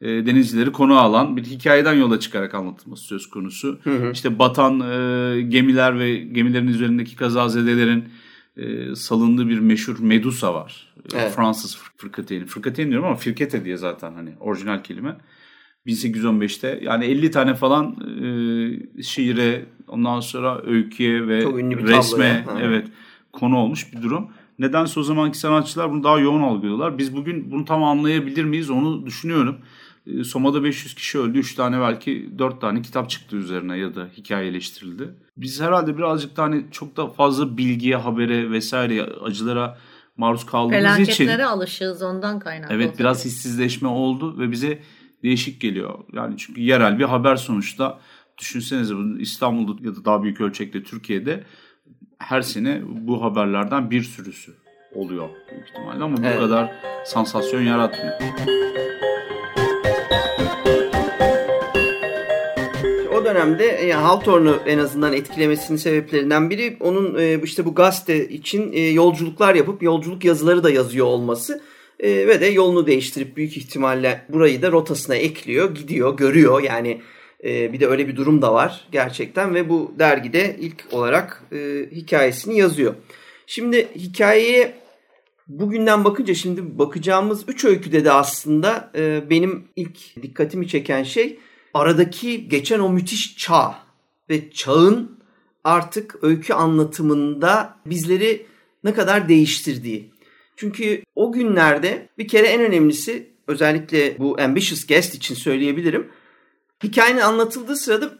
e, 0.00 0.26
denizcileri 0.26 0.72
konu 0.72 0.98
alan 0.98 1.36
bir 1.36 1.44
hikayeden 1.44 1.94
yola 1.94 2.20
çıkarak 2.20 2.54
anlatılması 2.54 3.04
söz 3.04 3.30
konusu. 3.30 3.78
Hı 3.84 3.90
hı. 3.90 4.10
İşte 4.12 4.38
batan 4.38 4.80
e, 4.80 5.40
gemiler 5.42 5.98
ve 5.98 6.16
gemilerin 6.16 6.66
üzerindeki 6.66 7.16
kazazedelerin 7.16 8.04
e, 8.56 8.94
salındığı 8.94 9.48
bir 9.48 9.58
meşhur 9.58 9.98
Medusa 9.98 10.54
var. 10.54 10.94
E, 10.96 11.18
evet. 11.18 11.32
Fransız 11.36 11.78
fırkateyni. 11.96 12.46
Fırkateyni 12.46 12.90
diyorum 12.90 13.06
ama 13.06 13.16
firkete 13.16 13.64
diye 13.64 13.76
zaten 13.76 14.12
hani 14.12 14.34
orijinal 14.40 14.82
kelime. 14.82 15.16
1815'te 15.86 16.80
yani 16.82 17.04
50 17.04 17.30
tane 17.30 17.54
falan 17.54 17.96
e, 18.98 19.02
şiire 19.02 19.66
ondan 19.88 20.20
sonra 20.20 20.62
öyküye 20.66 21.28
ve 21.28 21.38
resme 21.86 22.46
evet 22.60 22.86
konu 23.34 23.56
olmuş 23.56 23.92
bir 23.92 24.02
durum. 24.02 24.30
Nedense 24.58 25.00
o 25.00 25.02
zamanki 25.02 25.38
sanatçılar 25.38 25.90
bunu 25.90 26.04
daha 26.04 26.18
yoğun 26.18 26.42
algılıyorlar. 26.42 26.98
Biz 26.98 27.16
bugün 27.16 27.50
bunu 27.50 27.64
tam 27.64 27.84
anlayabilir 27.84 28.44
miyiz 28.44 28.70
onu 28.70 29.06
düşünüyorum. 29.06 29.58
E, 30.06 30.24
Soma'da 30.24 30.64
500 30.64 30.94
kişi 30.94 31.18
öldü. 31.18 31.38
3 31.38 31.54
tane 31.54 31.80
belki 31.80 32.30
4 32.38 32.60
tane 32.60 32.82
kitap 32.82 33.10
çıktı 33.10 33.36
üzerine 33.36 33.78
ya 33.78 33.94
da 33.94 34.08
hikayeleştirildi. 34.16 35.14
Biz 35.36 35.60
herhalde 35.60 35.98
birazcık 35.98 36.36
da 36.36 36.42
hani 36.42 36.64
çok 36.70 36.96
da 36.96 37.06
fazla 37.06 37.56
bilgiye, 37.56 37.96
habere 37.96 38.50
vesaire 38.50 39.02
acılara 39.02 39.78
maruz 40.16 40.46
kaldığımız 40.46 40.76
Felaketlere 40.76 41.12
için. 41.12 41.24
Felaketlere 41.24 41.46
alışığız 41.46 42.02
ondan 42.02 42.38
kaynaklı. 42.38 42.74
Evet 42.74 42.98
biraz 42.98 43.24
hissizleşme 43.24 43.88
oldu 43.88 44.38
ve 44.38 44.50
bize 44.50 44.82
değişik 45.22 45.60
geliyor. 45.60 45.98
Yani 46.12 46.34
çünkü 46.36 46.60
yerel 46.60 46.98
bir 46.98 47.04
haber 47.04 47.36
sonuçta. 47.36 47.98
Düşünsenize 48.38 48.94
İstanbul'da 49.18 49.88
ya 49.88 49.96
da 49.96 50.04
daha 50.04 50.22
büyük 50.22 50.40
ölçekte 50.40 50.82
Türkiye'de 50.82 51.44
her 52.18 52.42
sene 52.42 52.82
bu 52.84 53.22
haberlerden 53.22 53.90
bir 53.90 54.02
sürüsü 54.02 54.52
oluyor 54.94 55.28
büyük 55.50 55.68
ihtimalle 55.68 56.04
ama 56.04 56.16
bu 56.16 56.26
evet. 56.26 56.38
kadar 56.38 56.72
sansasyon 57.04 57.60
yaratmıyor. 57.60 58.14
O 63.14 63.24
dönemde 63.24 63.64
yani 63.64 63.90
e, 63.90 63.92
Hawthorne'u 63.92 64.60
en 64.66 64.78
azından 64.78 65.12
etkilemesinin 65.12 65.78
sebeplerinden 65.78 66.50
biri 66.50 66.76
onun 66.80 67.18
e, 67.18 67.40
işte 67.42 67.64
bu 67.64 67.74
gazete 67.74 68.28
için 68.28 68.72
e, 68.72 68.80
yolculuklar 68.80 69.54
yapıp 69.54 69.82
yolculuk 69.82 70.24
yazıları 70.24 70.64
da 70.64 70.70
yazıyor 70.70 71.06
olması 71.06 71.62
ve 72.02 72.40
de 72.40 72.46
yolunu 72.46 72.86
değiştirip 72.86 73.36
büyük 73.36 73.56
ihtimalle 73.56 74.26
burayı 74.28 74.62
da 74.62 74.72
rotasına 74.72 75.14
ekliyor, 75.14 75.74
gidiyor, 75.74 76.16
görüyor 76.16 76.62
yani 76.62 77.00
e, 77.44 77.72
bir 77.72 77.80
de 77.80 77.86
öyle 77.86 78.08
bir 78.08 78.16
durum 78.16 78.42
da 78.42 78.54
var 78.54 78.88
gerçekten 78.92 79.54
ve 79.54 79.68
bu 79.68 79.94
dergide 79.98 80.56
ilk 80.60 80.84
olarak 80.92 81.42
e, 81.52 81.88
hikayesini 81.92 82.58
yazıyor. 82.58 82.94
Şimdi 83.46 83.88
hikayeye 83.94 84.74
bugünden 85.48 86.04
bakınca 86.04 86.34
şimdi 86.34 86.78
bakacağımız 86.78 87.44
üç 87.48 87.64
öyküde 87.64 88.04
de 88.04 88.12
aslında 88.12 88.90
e, 88.96 89.30
benim 89.30 89.64
ilk 89.76 90.22
dikkatimi 90.22 90.68
çeken 90.68 91.02
şey 91.02 91.38
aradaki 91.74 92.48
geçen 92.48 92.80
o 92.80 92.88
müthiş 92.88 93.36
çağ 93.36 93.74
ve 94.30 94.50
çağın 94.50 95.18
artık 95.64 96.18
öykü 96.22 96.52
anlatımında 96.54 97.76
bizleri 97.86 98.46
ne 98.84 98.94
kadar 98.94 99.28
değiştirdiği. 99.28 100.10
Çünkü 100.56 101.02
o 101.14 101.32
günlerde 101.32 102.08
bir 102.18 102.28
kere 102.28 102.46
en 102.46 102.60
önemlisi 102.60 103.28
özellikle 103.46 104.18
bu 104.18 104.36
Ambitious 104.40 104.86
Guest 104.86 105.14
için 105.14 105.34
söyleyebilirim 105.34 106.10
hikayenin 106.84 107.20
anlatıldığı 107.20 107.76
sırada 107.76 108.10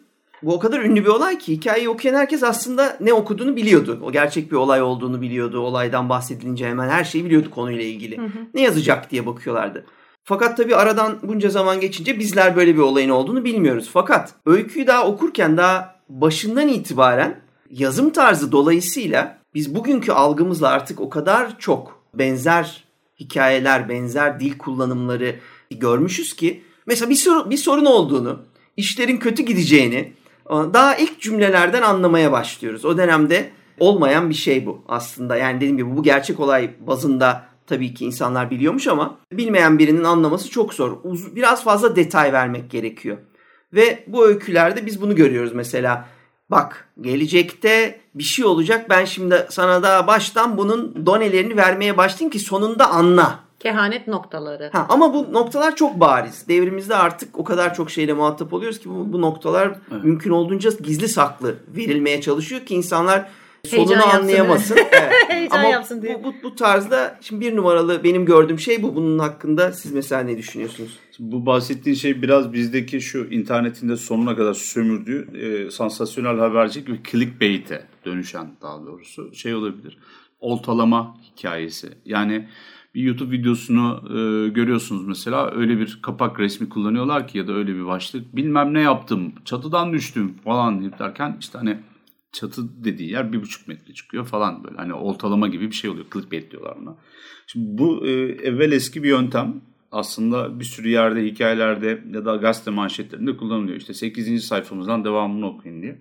bu 0.42 0.54
o 0.54 0.58
kadar 0.58 0.80
ünlü 0.80 1.04
bir 1.04 1.08
olay 1.08 1.38
ki 1.38 1.52
hikayeyi 1.52 1.88
okuyan 1.88 2.14
herkes 2.14 2.42
aslında 2.42 2.96
ne 3.00 3.12
okuduğunu 3.12 3.56
biliyordu. 3.56 4.00
O 4.04 4.12
gerçek 4.12 4.52
bir 4.52 4.56
olay 4.56 4.82
olduğunu 4.82 5.20
biliyordu. 5.20 5.60
Olaydan 5.60 6.08
bahsedilince 6.08 6.68
hemen 6.68 6.88
her 6.88 7.04
şeyi 7.04 7.24
biliyordu 7.24 7.50
konuyla 7.50 7.84
ilgili. 7.84 8.18
Hı 8.18 8.22
hı. 8.22 8.38
Ne 8.54 8.60
yazacak 8.60 9.10
diye 9.10 9.26
bakıyorlardı. 9.26 9.84
Fakat 10.24 10.56
tabii 10.56 10.76
aradan 10.76 11.18
bunca 11.22 11.50
zaman 11.50 11.80
geçince 11.80 12.18
bizler 12.18 12.56
böyle 12.56 12.74
bir 12.74 12.80
olayın 12.80 13.10
olduğunu 13.10 13.44
bilmiyoruz. 13.44 13.90
Fakat 13.92 14.34
öyküyü 14.46 14.86
daha 14.86 15.06
okurken 15.06 15.56
daha 15.56 15.96
başından 16.08 16.68
itibaren 16.68 17.40
yazım 17.70 18.10
tarzı 18.10 18.52
dolayısıyla 18.52 19.38
biz 19.54 19.74
bugünkü 19.74 20.12
algımızla 20.12 20.68
artık 20.68 21.00
o 21.00 21.10
kadar 21.10 21.58
çok 21.58 22.04
benzer 22.14 22.84
hikayeler, 23.20 23.88
benzer 23.88 24.40
dil 24.40 24.58
kullanımları 24.58 25.36
görmüşüz 25.70 26.36
ki 26.36 26.62
mesela 26.86 27.10
bir, 27.10 27.14
soru, 27.14 27.50
bir 27.50 27.56
sorun 27.56 27.84
olduğunu 27.84 28.40
işlerin 28.76 29.16
kötü 29.16 29.42
gideceğini 29.42 30.12
daha 30.50 30.96
ilk 30.96 31.20
cümlelerden 31.20 31.82
anlamaya 31.82 32.32
başlıyoruz. 32.32 32.84
O 32.84 32.98
dönemde 32.98 33.50
olmayan 33.80 34.30
bir 34.30 34.34
şey 34.34 34.66
bu 34.66 34.84
aslında. 34.88 35.36
Yani 35.36 35.56
dediğim 35.56 35.76
gibi 35.76 35.96
bu 35.96 36.02
gerçek 36.02 36.40
olay 36.40 36.70
bazında 36.86 37.46
tabii 37.66 37.94
ki 37.94 38.04
insanlar 38.04 38.50
biliyormuş 38.50 38.88
ama 38.88 39.18
bilmeyen 39.32 39.78
birinin 39.78 40.04
anlaması 40.04 40.50
çok 40.50 40.74
zor. 40.74 40.96
Biraz 41.36 41.64
fazla 41.64 41.96
detay 41.96 42.32
vermek 42.32 42.70
gerekiyor. 42.70 43.16
Ve 43.72 44.04
bu 44.06 44.26
öykülerde 44.26 44.86
biz 44.86 45.00
bunu 45.00 45.16
görüyoruz 45.16 45.52
mesela. 45.54 46.08
Bak 46.50 46.88
gelecekte 47.00 48.00
bir 48.14 48.22
şey 48.22 48.44
olacak 48.44 48.90
ben 48.90 49.04
şimdi 49.04 49.46
sana 49.50 49.82
daha 49.82 50.06
baştan 50.06 50.56
bunun 50.56 51.06
donelerini 51.06 51.56
vermeye 51.56 51.96
başlayayım 51.96 52.30
ki 52.30 52.38
sonunda 52.38 52.90
anla. 52.90 53.43
Kehanet 53.64 54.08
noktaları. 54.08 54.70
Ha, 54.72 54.86
ama 54.88 55.14
bu 55.14 55.32
noktalar 55.32 55.76
çok 55.76 56.00
bariz. 56.00 56.48
Devrimizde 56.48 56.96
artık 56.96 57.38
o 57.38 57.44
kadar 57.44 57.74
çok 57.74 57.90
şeyle 57.90 58.12
muhatap 58.12 58.52
oluyoruz 58.52 58.78
ki 58.78 58.90
bu, 58.90 59.12
bu 59.12 59.20
noktalar 59.20 59.78
evet. 59.92 60.04
mümkün 60.04 60.30
olduğunca 60.30 60.70
gizli 60.82 61.08
saklı 61.08 61.54
verilmeye 61.76 62.20
çalışıyor 62.20 62.60
ki 62.60 62.74
insanlar 62.74 63.28
sonunu 63.66 63.90
Heyecan 63.90 64.20
anlayamasın. 64.20 64.76
evet. 64.92 65.12
Heyecan 65.28 65.58
Ama 65.58 65.68
yapsın 65.68 66.02
diye. 66.02 66.24
Bu, 66.24 66.24
bu, 66.24 66.34
bu 66.42 66.54
tarzda 66.54 67.18
şimdi 67.20 67.46
bir 67.46 67.56
numaralı 67.56 68.04
benim 68.04 68.24
gördüğüm 68.24 68.58
şey 68.58 68.82
bu. 68.82 68.96
Bunun 68.96 69.18
hakkında 69.18 69.72
siz 69.72 69.92
mesela 69.92 70.22
ne 70.22 70.38
düşünüyorsunuz? 70.38 70.98
Bu 71.18 71.46
bahsettiğin 71.46 71.96
şey 71.96 72.22
biraz 72.22 72.52
bizdeki 72.52 73.00
şu 73.00 73.18
internetinde 73.18 73.96
sonuna 73.96 74.36
kadar 74.36 74.54
sömürdüğü 74.54 75.28
e, 75.38 75.70
sansasyonel 75.70 76.38
habercilik 76.38 76.88
ve 76.88 76.96
clickbait'e 77.10 77.86
dönüşen 78.04 78.46
daha 78.62 78.86
doğrusu 78.86 79.34
şey 79.34 79.54
olabilir. 79.54 79.98
Oltalama 80.40 81.16
hikayesi. 81.22 81.88
Yani 82.04 82.48
bir 82.94 83.02
YouTube 83.02 83.36
videosunu 83.36 84.02
e, 84.06 84.48
görüyorsunuz 84.48 85.06
mesela 85.06 85.50
öyle 85.50 85.78
bir 85.78 85.98
kapak 86.02 86.40
resmi 86.40 86.68
kullanıyorlar 86.68 87.28
ki 87.28 87.38
ya 87.38 87.48
da 87.48 87.52
öyle 87.52 87.74
bir 87.74 87.86
başlık 87.86 88.36
bilmem 88.36 88.74
ne 88.74 88.80
yaptım 88.80 89.32
çatıdan 89.44 89.92
düştüm 89.92 90.34
falan 90.44 90.98
derken 90.98 91.36
işte 91.40 91.58
hani 91.58 91.78
çatı 92.32 92.84
dediği 92.84 93.10
yer 93.10 93.32
bir 93.32 93.42
buçuk 93.42 93.68
metre 93.68 93.94
çıkıyor 93.94 94.26
falan 94.26 94.64
böyle 94.64 94.76
hani 94.76 94.94
oltalama 94.94 95.48
gibi 95.48 95.66
bir 95.70 95.74
şey 95.74 95.90
oluyor 95.90 96.06
clickbait 96.12 96.50
diyorlar 96.50 96.76
buna. 96.80 96.96
Şimdi 97.46 97.78
bu 97.78 98.06
e, 98.06 98.10
evvel 98.22 98.72
eski 98.72 99.02
bir 99.02 99.08
yöntem 99.08 99.62
aslında 99.92 100.60
bir 100.60 100.64
sürü 100.64 100.88
yerde 100.88 101.24
hikayelerde 101.24 102.04
ya 102.12 102.24
da 102.24 102.36
gazete 102.36 102.70
manşetlerinde 102.70 103.36
kullanılıyor. 103.36 103.78
İşte 103.78 103.94
8. 103.94 104.44
sayfamızdan 104.44 105.04
devamını 105.04 105.46
okuyun 105.46 105.82
diye. 105.82 106.00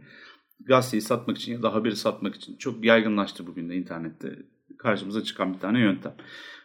Gazeteyi 0.59 1.01
satmak 1.01 1.37
için 1.37 1.53
ya 1.53 1.63
da 1.63 1.73
haberi 1.73 1.95
satmak 1.95 2.35
için 2.35 2.57
çok 2.57 2.85
yaygınlaştı 2.85 3.47
bugün 3.47 3.69
de 3.69 3.75
internette 3.75 4.39
karşımıza 4.77 5.23
çıkan 5.23 5.53
bir 5.53 5.59
tane 5.59 5.79
yöntem. 5.79 6.15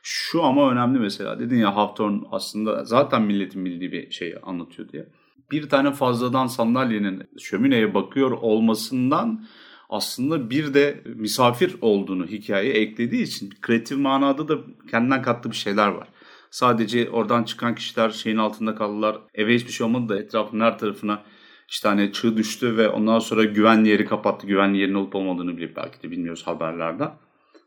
Şu 0.02 0.44
ama 0.44 0.70
önemli 0.70 0.98
mesela. 0.98 1.38
Dedin 1.38 1.58
ya 1.58 1.76
Hawthorne 1.76 2.20
aslında 2.30 2.84
zaten 2.84 3.22
milletin 3.22 3.64
bildiği 3.64 3.92
bir 3.92 4.10
şeyi 4.10 4.38
anlatıyor 4.38 4.88
diye. 4.88 5.08
Bir 5.50 5.68
tane 5.68 5.92
fazladan 5.92 6.46
sandalyenin 6.46 7.22
şömineye 7.38 7.94
bakıyor 7.94 8.30
olmasından 8.30 9.44
aslında 9.88 10.50
bir 10.50 10.74
de 10.74 11.02
misafir 11.04 11.76
olduğunu 11.80 12.26
hikayeye 12.26 12.74
eklediği 12.74 13.22
için 13.22 13.50
kreatif 13.60 13.98
manada 13.98 14.48
da 14.48 14.58
kendinden 14.90 15.22
kattığı 15.22 15.50
bir 15.50 15.56
şeyler 15.56 15.88
var. 15.88 16.08
Sadece 16.50 17.10
oradan 17.10 17.44
çıkan 17.44 17.74
kişiler 17.74 18.10
şeyin 18.10 18.36
altında 18.36 18.74
kaldılar. 18.74 19.18
Eve 19.34 19.54
hiçbir 19.54 19.72
şey 19.72 19.86
olmadı 19.86 20.08
da 20.08 20.18
etrafın 20.18 20.60
her 20.60 20.78
tarafına 20.78 21.22
işte 21.68 21.88
hani 21.88 22.12
çığ 22.12 22.36
düştü 22.36 22.76
ve 22.76 22.88
ondan 22.88 23.18
sonra 23.18 23.44
güvenli 23.44 23.88
yeri 23.88 24.04
kapattı. 24.04 24.46
Güvenli 24.46 24.78
yerin 24.78 24.94
olup 24.94 25.14
olmadığını 25.14 25.56
bile 25.56 25.76
belki 25.76 26.02
de 26.02 26.10
bilmiyoruz 26.10 26.46
haberlerden. 26.46 27.10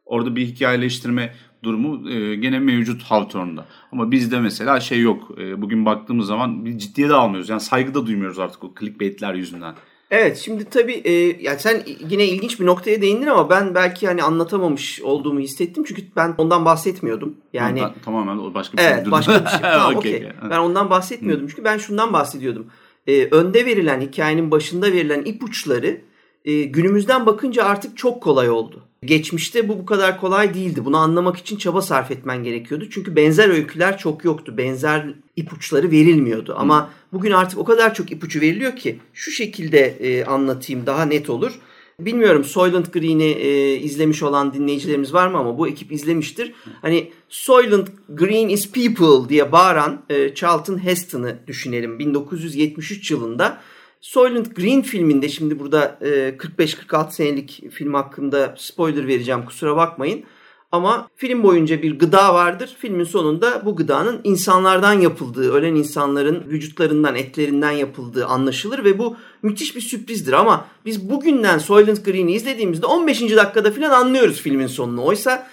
Orada 0.05 0.35
bir 0.35 0.45
hikayeleştirme 0.45 1.35
durumu 1.63 2.09
e, 2.09 2.35
gene 2.35 2.59
mevcut 2.59 3.03
Hawthorne'da. 3.03 3.65
Ama 3.91 4.11
bizde 4.11 4.39
mesela 4.39 4.79
şey 4.79 4.99
yok. 5.01 5.31
E, 5.37 5.61
bugün 5.61 5.85
baktığımız 5.85 6.27
zaman 6.27 6.65
bir 6.65 6.77
ciddiye 6.77 7.09
de 7.09 7.13
almıyoruz. 7.13 7.49
Yani 7.49 7.61
saygı 7.61 7.93
da 7.93 8.05
duymuyoruz 8.05 8.39
artık 8.39 8.63
o 8.63 8.73
clickbaitler 8.79 9.33
yüzünden. 9.33 9.75
Evet 10.11 10.37
şimdi 10.37 10.65
tabii 10.65 10.93
e, 10.93 11.11
yani 11.41 11.59
sen 11.59 11.83
yine 12.09 12.25
ilginç 12.25 12.59
bir 12.59 12.65
noktaya 12.65 13.01
değindin 13.01 13.27
ama 13.27 13.49
ben 13.49 13.75
belki 13.75 14.07
hani 14.07 14.23
anlatamamış 14.23 15.01
olduğumu 15.01 15.39
hissettim. 15.39 15.83
Çünkü 15.87 16.03
ben 16.15 16.35
ondan 16.37 16.65
bahsetmiyordum. 16.65 17.35
Yani 17.53 17.81
ben, 17.81 17.93
tamamen 18.05 18.53
başka 18.53 18.77
bir 18.77 18.83
şey. 18.83 18.91
Evet 18.91 19.11
başka 19.11 19.45
bir 19.45 19.49
şey. 19.49 19.59
tamam 19.61 19.95
okey. 19.95 20.15
Okay. 20.15 20.49
Ben 20.49 20.57
ondan 20.57 20.89
bahsetmiyordum. 20.89 21.47
Çünkü 21.47 21.63
ben 21.63 21.77
şundan 21.77 22.13
bahsediyordum. 22.13 22.65
E, 23.07 23.25
önde 23.25 23.65
verilen 23.65 24.01
hikayenin 24.01 24.51
başında 24.51 24.91
verilen 24.91 25.21
ipuçları 25.25 26.01
e, 26.45 26.63
günümüzden 26.63 27.25
bakınca 27.25 27.63
artık 27.63 27.97
çok 27.97 28.23
kolay 28.23 28.49
oldu. 28.49 28.83
Geçmişte 29.05 29.69
bu 29.69 29.79
bu 29.79 29.85
kadar 29.85 30.19
kolay 30.19 30.53
değildi. 30.53 30.85
Bunu 30.85 30.97
anlamak 30.97 31.37
için 31.37 31.57
çaba 31.57 31.81
sarf 31.81 32.11
etmen 32.11 32.43
gerekiyordu. 32.43 32.87
Çünkü 32.91 33.15
benzer 33.15 33.49
öyküler 33.49 33.97
çok 33.97 34.25
yoktu. 34.25 34.57
Benzer 34.57 35.05
ipuçları 35.35 35.91
verilmiyordu. 35.91 36.55
Ama 36.57 36.89
bugün 37.13 37.31
artık 37.31 37.59
o 37.59 37.63
kadar 37.63 37.93
çok 37.93 38.11
ipucu 38.11 38.41
veriliyor 38.41 38.75
ki 38.75 38.99
şu 39.13 39.31
şekilde 39.31 39.79
e, 39.79 40.25
anlatayım 40.25 40.85
daha 40.85 41.05
net 41.05 41.29
olur. 41.29 41.51
bilmiyorum 41.99 42.43
Soylent 42.43 42.93
Green'i 42.93 43.31
e, 43.31 43.75
izlemiş 43.75 44.23
olan 44.23 44.53
dinleyicilerimiz 44.53 45.13
var 45.13 45.27
mı 45.27 45.37
ama 45.37 45.57
bu 45.57 45.67
ekip 45.67 45.91
izlemiştir. 45.91 46.53
Hani 46.81 47.11
Soylent 47.29 47.87
Green 48.09 48.49
is 48.49 48.71
people 48.71 49.29
diye 49.29 49.51
bağıran 49.51 50.01
e, 50.09 50.35
Charlton 50.35 50.83
Heston'ı 50.83 51.37
düşünelim 51.47 51.99
1973 51.99 53.11
yılında. 53.11 53.61
Soylent 54.01 54.55
Green 54.55 54.81
filminde 54.81 55.29
şimdi 55.29 55.59
burada 55.59 55.97
e, 56.01 56.07
45-46 56.07 57.11
senelik 57.11 57.71
film 57.71 57.93
hakkında 57.93 58.55
spoiler 58.57 59.07
vereceğim 59.07 59.45
kusura 59.45 59.75
bakmayın. 59.75 60.23
Ama 60.71 61.09
film 61.15 61.43
boyunca 61.43 61.81
bir 61.81 61.99
gıda 61.99 62.33
vardır. 62.33 62.75
Filmin 62.79 63.03
sonunda 63.03 63.65
bu 63.65 63.75
gıdanın 63.75 64.21
insanlardan 64.23 64.93
yapıldığı, 64.93 65.53
ölen 65.53 65.75
insanların 65.75 66.43
vücutlarından, 66.47 67.15
etlerinden 67.15 67.71
yapıldığı 67.71 68.25
anlaşılır 68.25 68.83
ve 68.83 68.99
bu 68.99 69.17
müthiş 69.41 69.75
bir 69.75 69.81
sürprizdir. 69.81 70.33
Ama 70.33 70.65
biz 70.85 71.09
bugünden 71.09 71.57
Soylent 71.57 72.05
Green'i 72.05 72.33
izlediğimizde 72.33 72.85
15. 72.85 73.21
dakikada 73.21 73.71
falan 73.71 73.91
anlıyoruz 73.91 74.41
filmin 74.41 74.67
sonunu. 74.67 75.05
Oysa 75.05 75.47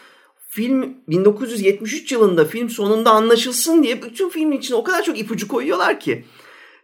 film 0.49 0.95
1973 1.09 2.12
yılında 2.12 2.45
film 2.45 2.71
sonunda 2.71 3.11
anlaşılsın 3.11 3.83
diye 3.83 4.02
bütün 4.02 4.28
filmin 4.28 4.59
içine 4.59 4.76
o 4.76 4.85
kadar 4.85 5.02
çok 5.02 5.19
ipucu 5.19 5.49
koyuyorlar 5.49 6.00
ki. 6.00 6.25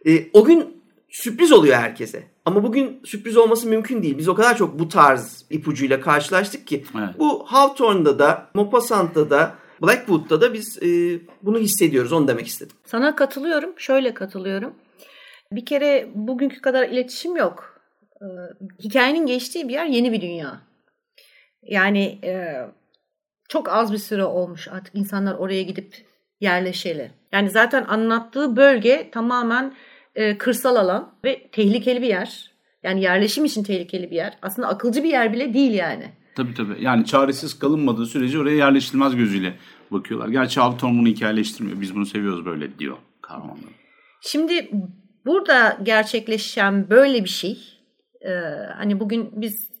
E, 0.07 0.29
o 0.33 0.45
gün 0.45 0.74
sürpriz 1.15 1.51
oluyor 1.51 1.75
herkese. 1.75 2.23
Ama 2.45 2.63
bugün 2.63 3.01
sürpriz 3.05 3.37
olması 3.37 3.67
mümkün 3.67 4.03
değil. 4.03 4.17
Biz 4.17 4.27
o 4.27 4.35
kadar 4.35 4.57
çok 4.57 4.79
bu 4.79 4.89
tarz 4.89 5.45
ipucuyla 5.49 6.01
karşılaştık 6.01 6.67
ki. 6.67 6.83
Evet. 6.97 7.19
Bu 7.19 7.45
Hawthorne'da 7.47 8.19
da, 8.19 8.49
Maupassant'ta 8.53 9.29
da, 9.29 9.55
Blackwood'da 9.81 10.41
da 10.41 10.53
biz 10.53 10.83
e, 10.83 11.19
bunu 11.41 11.59
hissediyoruz. 11.59 12.13
Onu 12.13 12.27
demek 12.27 12.47
istedim. 12.47 12.75
Sana 12.85 13.15
katılıyorum. 13.15 13.73
Şöyle 13.77 14.13
katılıyorum. 14.13 14.73
Bir 15.51 15.65
kere 15.65 16.07
bugünkü 16.15 16.61
kadar 16.61 16.89
iletişim 16.89 17.35
yok. 17.35 17.81
Ee, 18.21 18.25
hikayenin 18.83 19.25
geçtiği 19.25 19.67
bir 19.67 19.73
yer 19.73 19.85
yeni 19.85 20.11
bir 20.11 20.21
dünya. 20.21 20.61
Yani 21.63 22.19
e, 22.23 22.55
çok 23.49 23.69
az 23.69 23.93
bir 23.93 23.97
süre 23.97 24.23
olmuş 24.23 24.67
artık 24.67 24.95
insanlar 24.95 25.35
oraya 25.35 25.63
gidip 25.63 26.05
yerleşeli. 26.39 27.11
Yani 27.31 27.49
zaten 27.49 27.85
anlattığı 27.87 28.55
bölge 28.55 29.09
tamamen 29.11 29.73
e, 30.15 30.37
kırsal 30.37 30.75
alan 30.75 31.13
ve 31.23 31.47
tehlikeli 31.51 32.01
bir 32.01 32.07
yer. 32.07 32.51
Yani 32.83 33.01
yerleşim 33.01 33.45
için 33.45 33.63
tehlikeli 33.63 34.11
bir 34.11 34.15
yer. 34.15 34.37
Aslında 34.41 34.67
akılcı 34.67 35.03
bir 35.03 35.09
yer 35.09 35.33
bile 35.33 35.53
değil 35.53 35.71
yani. 35.71 36.11
Tabii 36.35 36.53
tabii. 36.53 36.83
Yani 36.83 37.05
çaresiz 37.05 37.59
kalınmadığı 37.59 38.05
sürece 38.05 38.39
oraya 38.39 38.55
yerleştirilmez 38.55 39.15
gözüyle 39.15 39.53
bakıyorlar. 39.91 40.27
Gerçi 40.27 40.59
Hawthorne 40.59 40.99
bunu 40.99 41.07
hikayeleştirmiyor. 41.07 41.81
Biz 41.81 41.95
bunu 41.95 42.05
seviyoruz 42.05 42.45
böyle 42.45 42.79
diyor 42.79 42.97
kahramanlar. 43.21 43.69
Şimdi 44.21 44.71
burada 45.25 45.77
gerçekleşen 45.83 46.89
böyle 46.89 47.23
bir 47.23 47.29
şey 47.29 47.57
e, 48.21 48.31
hani 48.77 48.99
bugün 48.99 49.29
biz 49.41 49.71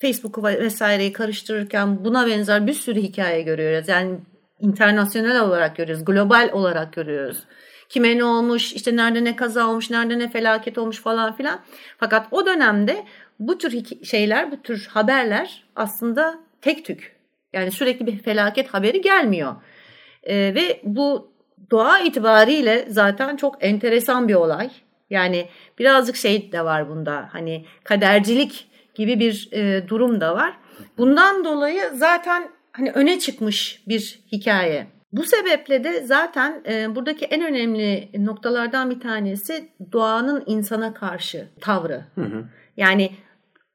Facebook'u 0.00 0.42
vesaireyi 0.42 1.12
karıştırırken 1.12 2.04
buna 2.04 2.26
benzer 2.26 2.66
bir 2.66 2.72
sürü 2.72 3.00
hikaye 3.00 3.42
görüyoruz. 3.42 3.88
Yani 3.88 4.18
internasyonel 4.62 5.40
olarak 5.40 5.76
görüyoruz, 5.76 6.04
global 6.04 6.50
olarak 6.52 6.92
görüyoruz. 6.92 7.44
Kime 7.88 8.18
ne 8.18 8.24
olmuş, 8.24 8.72
işte 8.72 8.96
nerede 8.96 9.24
ne 9.24 9.36
kaza 9.36 9.66
olmuş, 9.66 9.90
nerede 9.90 10.18
ne 10.18 10.30
felaket 10.30 10.78
olmuş 10.78 11.00
falan 11.00 11.36
filan. 11.36 11.60
Fakat 11.98 12.26
o 12.30 12.46
dönemde 12.46 13.04
bu 13.38 13.58
tür 13.58 14.04
şeyler, 14.04 14.52
bu 14.52 14.62
tür 14.62 14.86
haberler 14.86 15.64
aslında 15.76 16.38
tek 16.60 16.84
tük. 16.84 17.16
Yani 17.52 17.70
sürekli 17.70 18.06
bir 18.06 18.18
felaket 18.18 18.74
haberi 18.74 19.00
gelmiyor. 19.00 19.54
Ee, 20.22 20.34
ve 20.34 20.80
bu 20.84 21.32
doğa 21.70 21.98
itibariyle 21.98 22.84
zaten 22.88 23.36
çok 23.36 23.64
enteresan 23.64 24.28
bir 24.28 24.34
olay. 24.34 24.70
Yani 25.10 25.48
birazcık 25.78 26.16
şey 26.16 26.52
de 26.52 26.64
var 26.64 26.88
bunda. 26.88 27.28
Hani 27.32 27.66
kadercilik 27.84 28.68
gibi 28.94 29.20
bir 29.20 29.48
e, 29.52 29.88
durum 29.88 30.20
da 30.20 30.34
var. 30.34 30.52
Bundan 30.98 31.44
dolayı 31.44 31.82
zaten 31.94 32.48
hani 32.72 32.90
öne 32.90 33.18
çıkmış 33.18 33.82
bir 33.88 34.20
hikaye. 34.32 34.86
Bu 35.12 35.22
sebeple 35.24 35.84
de 35.84 36.00
zaten 36.00 36.62
e, 36.68 36.94
buradaki 36.94 37.24
en 37.24 37.44
önemli 37.44 38.08
noktalardan 38.18 38.90
bir 38.90 39.00
tanesi 39.00 39.68
doğanın 39.92 40.42
insana 40.46 40.94
karşı 40.94 41.48
tavrı. 41.60 42.04
Hı 42.14 42.20
hı. 42.20 42.44
Yani 42.76 43.10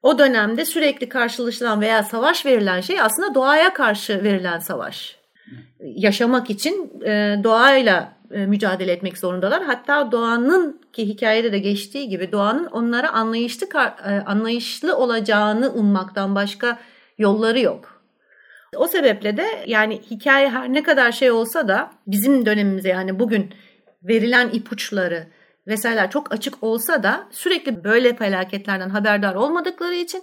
o 0.02 0.18
dönemde 0.18 0.64
sürekli 0.64 1.08
karşılaşılan 1.08 1.80
veya 1.80 2.02
savaş 2.02 2.46
verilen 2.46 2.80
şey 2.80 3.00
aslında 3.00 3.34
doğaya 3.34 3.74
karşı 3.74 4.24
verilen 4.24 4.58
savaş. 4.58 5.18
Yaşamak 5.80 6.50
için 6.50 7.02
e, 7.04 7.40
doğayla 7.44 8.12
e, 8.30 8.46
mücadele 8.46 8.92
etmek 8.92 9.18
zorundalar. 9.18 9.62
Hatta 9.62 10.12
doğanın 10.12 10.80
ki 10.92 11.08
hikayede 11.08 11.52
de 11.52 11.58
geçtiği 11.58 12.08
gibi 12.08 12.32
doğanın 12.32 12.66
onlara 12.66 13.12
anlayışlı 13.12 13.66
e, 14.06 14.10
anlayışlı 14.26 14.96
olacağını 14.96 15.72
ummaktan 15.72 16.34
başka 16.34 16.78
yolları 17.18 17.60
yok. 17.60 17.97
O 18.76 18.86
sebeple 18.86 19.36
de 19.36 19.64
yani 19.66 20.00
hikaye 20.10 20.48
her 20.50 20.72
ne 20.72 20.82
kadar 20.82 21.12
şey 21.12 21.30
olsa 21.30 21.68
da 21.68 21.90
bizim 22.06 22.46
dönemimize 22.46 22.88
yani 22.88 23.18
bugün 23.18 23.54
verilen 24.02 24.48
ipuçları 24.48 25.26
vesaireler 25.66 26.10
çok 26.10 26.32
açık 26.32 26.62
olsa 26.62 27.02
da 27.02 27.26
sürekli 27.30 27.84
böyle 27.84 28.16
felaketlerden 28.16 28.88
haberdar 28.88 29.34
olmadıkları 29.34 29.94
için 29.94 30.22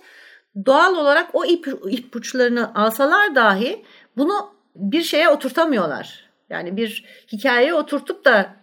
doğal 0.66 0.96
olarak 0.96 1.30
o 1.34 1.46
ip, 1.46 1.68
ipuçlarını 1.90 2.76
alsalar 2.76 3.36
dahi 3.36 3.86
bunu 4.18 4.56
bir 4.76 5.02
şeye 5.02 5.30
oturtamıyorlar. 5.30 6.26
Yani 6.50 6.78
bir 6.78 7.06
hikayeye 7.32 7.74
oturtup 7.74 8.26
da 8.26 8.56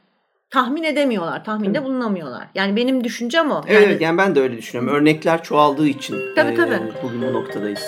tahmin 0.51 0.83
edemiyorlar, 0.83 1.45
tahminde 1.45 1.85
bulunamıyorlar. 1.85 2.49
Yani 2.55 2.77
benim 2.77 3.05
düşüncem 3.05 3.51
o. 3.51 3.65
Evet, 3.69 3.89
yani, 3.89 4.03
yani 4.03 4.19
ben 4.19 4.35
de 4.35 4.41
öyle 4.41 4.57
düşünüyorum. 4.57 4.95
Örnekler 4.95 5.43
çoğaldığı 5.43 5.89
için 5.89 6.35
tabii, 6.37 6.55
tabii. 6.55 6.75
E, 6.75 7.03
bugün 7.03 7.23
bu 7.23 7.33
noktadayız. 7.33 7.83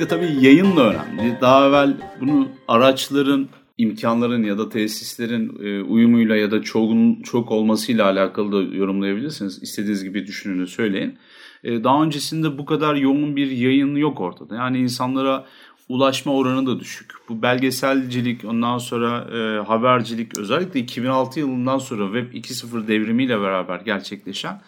De 0.00 0.08
tabii 0.08 0.44
yayın 0.44 0.76
da 0.76 0.90
önemli. 0.90 1.36
Daha 1.40 1.68
evvel 1.68 1.96
bunu 2.20 2.48
araçların, 2.68 3.48
imkanların 3.78 4.42
ya 4.42 4.58
da 4.58 4.68
tesislerin 4.68 5.58
e, 5.64 5.82
uyumuyla 5.82 6.36
ya 6.36 6.50
da 6.50 6.62
çoğun, 6.62 7.22
çok 7.22 7.50
olmasıyla 7.50 8.04
alakalı 8.04 8.52
da 8.52 8.76
yorumlayabilirsiniz. 8.76 9.62
İstediğiniz 9.62 10.04
gibi 10.04 10.26
düşünün 10.26 10.64
söyleyin. 10.64 11.18
E, 11.64 11.84
daha 11.84 12.02
öncesinde 12.02 12.58
bu 12.58 12.64
kadar 12.64 12.94
yoğun 12.94 13.36
bir 13.36 13.50
yayın 13.50 13.96
yok 13.96 14.20
ortada. 14.20 14.54
Yani 14.54 14.78
insanlara 14.78 15.46
ulaşma 15.88 16.34
oranı 16.34 16.66
da 16.66 16.80
düşük. 16.80 17.12
Bu 17.28 17.42
belgeselcilik, 17.42 18.44
ondan 18.44 18.78
sonra 18.78 19.28
e, 19.32 19.64
habercilik 19.64 20.38
özellikle 20.38 20.80
2006 20.80 21.40
yılından 21.40 21.78
sonra 21.78 22.20
Web 22.20 22.34
2.0 22.34 22.88
devrimiyle 22.88 23.40
beraber 23.40 23.80
gerçekleşen 23.80 24.60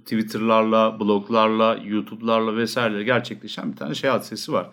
Twitter'larla, 0.00 1.00
bloglarla, 1.00 1.78
YouTube'larla 1.84 2.56
vesaire 2.56 3.02
gerçekleşen 3.02 3.72
bir 3.72 3.76
tane 3.76 3.94
şey 3.94 4.10
hadisesi 4.10 4.52
var. 4.52 4.70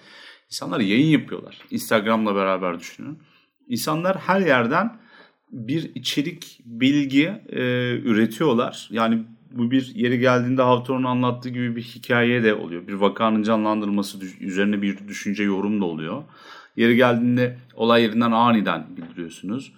İnsanlar 0.49 0.79
yayın 0.79 1.07
yapıyorlar. 1.07 1.57
Instagram'la 1.71 2.35
beraber 2.35 2.79
düşünün. 2.79 3.19
İnsanlar 3.67 4.17
her 4.17 4.41
yerden 4.41 4.99
bir 5.51 5.95
içerik, 5.95 6.59
bilgi 6.65 7.33
e, 7.49 7.61
üretiyorlar. 8.03 8.87
Yani 8.91 9.23
bu 9.51 9.71
bir 9.71 9.91
yeri 9.95 10.19
geldiğinde 10.19 10.61
Hawthorne'un 10.61 11.03
anlattığı 11.03 11.49
gibi 11.49 11.75
bir 11.75 11.81
hikaye 11.81 12.43
de 12.43 12.53
oluyor. 12.53 12.87
Bir 12.87 12.93
vakanın 12.93 13.43
canlandırılması 13.43 14.17
üzerine 14.39 14.81
bir 14.81 15.07
düşünce, 15.07 15.43
yorum 15.43 15.81
da 15.81 15.85
oluyor. 15.85 16.23
Yeri 16.75 16.95
geldiğinde 16.95 17.57
olay 17.75 18.03
yerinden 18.03 18.31
aniden 18.31 18.97
bildiriyorsunuz. 18.97 19.73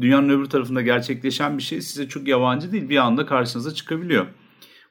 Dünyanın 0.00 0.28
öbür 0.28 0.44
tarafında 0.44 0.82
gerçekleşen 0.82 1.58
bir 1.58 1.62
şey 1.62 1.80
size 1.80 2.08
çok 2.08 2.28
yabancı 2.28 2.72
değil. 2.72 2.88
Bir 2.88 2.96
anda 2.96 3.26
karşınıza 3.26 3.74
çıkabiliyor 3.74 4.26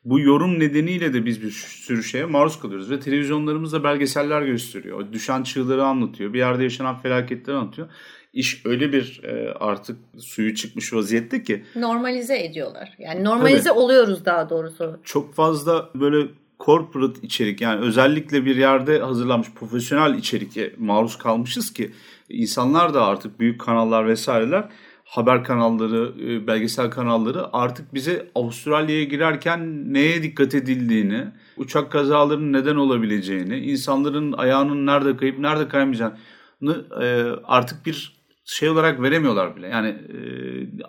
bu 0.05 0.19
yorum 0.19 0.59
nedeniyle 0.59 1.13
de 1.13 1.25
biz 1.25 1.41
bir 1.41 1.51
sürü 1.51 2.03
şeye 2.03 2.25
maruz 2.25 2.59
kalıyoruz. 2.59 2.91
Ve 2.91 2.99
televizyonlarımızda 2.99 3.83
belgeseller 3.83 4.41
gösteriyor. 4.41 5.11
Düşen 5.11 5.43
çığları 5.43 5.85
anlatıyor. 5.85 6.33
Bir 6.33 6.39
yerde 6.39 6.63
yaşanan 6.63 6.99
felaketleri 6.99 7.57
anlatıyor. 7.57 7.89
İş 8.33 8.65
öyle 8.65 8.93
bir 8.93 9.23
e, 9.23 9.53
artık 9.53 9.97
suyu 10.17 10.55
çıkmış 10.55 10.93
vaziyette 10.93 11.43
ki. 11.43 11.63
Normalize 11.75 12.43
ediyorlar. 12.43 12.95
Yani 12.99 13.23
normalize 13.23 13.69
Tabii, 13.69 13.79
oluyoruz 13.79 14.25
daha 14.25 14.49
doğrusu. 14.49 14.99
Çok 15.03 15.33
fazla 15.33 15.89
böyle 15.95 16.27
corporate 16.59 17.21
içerik 17.21 17.61
yani 17.61 17.81
özellikle 17.81 18.45
bir 18.45 18.55
yerde 18.55 18.99
hazırlanmış 18.99 19.47
profesyonel 19.55 20.17
içerike 20.17 20.73
maruz 20.77 21.17
kalmışız 21.17 21.73
ki 21.73 21.91
insanlar 22.29 22.93
da 22.93 23.05
artık 23.05 23.39
büyük 23.39 23.61
kanallar 23.61 24.07
vesaireler 24.07 24.69
haber 25.09 25.43
kanalları, 25.43 26.13
e, 26.25 26.47
belgesel 26.47 26.89
kanalları 26.89 27.55
artık 27.55 27.93
bize 27.93 28.29
Avustralya'ya 28.35 29.03
girerken 29.03 29.93
neye 29.93 30.23
dikkat 30.23 30.55
edildiğini, 30.55 31.27
uçak 31.57 31.91
kazalarının 31.91 32.53
neden 32.53 32.75
olabileceğini, 32.75 33.57
insanların 33.57 34.33
ayağının 34.33 34.85
nerede 34.85 35.17
kayıp 35.17 35.39
nerede 35.39 35.67
kaymayacağını 35.67 36.85
e, 37.01 37.23
artık 37.43 37.85
bir 37.85 38.19
şey 38.45 38.69
olarak 38.69 39.01
veremiyorlar 39.01 39.55
bile. 39.55 39.67
Yani 39.67 39.87
e, 39.87 40.17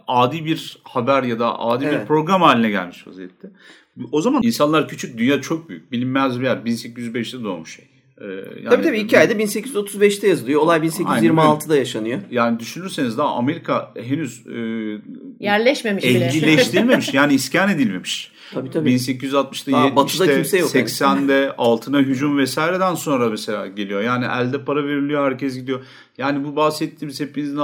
adi 0.06 0.44
bir 0.44 0.78
haber 0.84 1.22
ya 1.22 1.38
da 1.38 1.60
adi 1.60 1.84
evet. 1.84 2.00
bir 2.00 2.06
program 2.06 2.42
haline 2.42 2.70
gelmiş 2.70 3.06
vaziyette. 3.06 3.50
O 4.12 4.20
zaman 4.20 4.42
insanlar 4.42 4.88
küçük, 4.88 5.18
dünya 5.18 5.40
çok 5.40 5.68
büyük. 5.68 5.92
Bilinmez 5.92 6.40
bir 6.40 6.44
yer. 6.44 6.56
1805'te 6.56 7.44
doğmuş 7.44 7.76
şey. 7.76 7.89
Ee, 8.20 8.24
yani, 8.26 8.68
tabii 8.68 8.82
tabii 8.82 9.04
hikayede 9.04 9.32
1835'te 9.32 10.28
yazılıyor. 10.28 10.60
Olay 10.60 10.78
1826'da 10.78 11.76
yaşanıyor. 11.76 12.20
Yani 12.30 12.60
düşünürseniz 12.60 13.18
daha 13.18 13.28
Amerika 13.28 13.92
henüz 13.96 14.46
e, 14.46 14.60
yerleşmemiş 15.40 16.04
bile. 16.04 16.24
Evcilleştirilmemiş 16.24 17.14
yani 17.14 17.34
iskan 17.34 17.68
edilmemiş. 17.70 18.32
Tabii 18.54 18.70
tabii. 18.70 18.90
1860'da 18.90 19.72
Daha 19.72 19.96
batıda 19.96 20.24
işte 20.24 20.34
kimse 20.34 20.58
yok. 20.58 20.70
80'de 20.70 21.52
altına 21.58 21.98
hücum 21.98 22.38
vesaireden 22.38 22.94
sonra 22.94 23.28
mesela 23.28 23.66
geliyor. 23.66 24.02
Yani 24.02 24.24
elde 24.24 24.64
para 24.64 24.84
veriliyor 24.84 25.24
herkes 25.24 25.54
gidiyor. 25.54 25.84
Yani 26.18 26.44
bu 26.44 26.56
bahsettiğimiz 26.56 27.20
hepinizin 27.20 27.56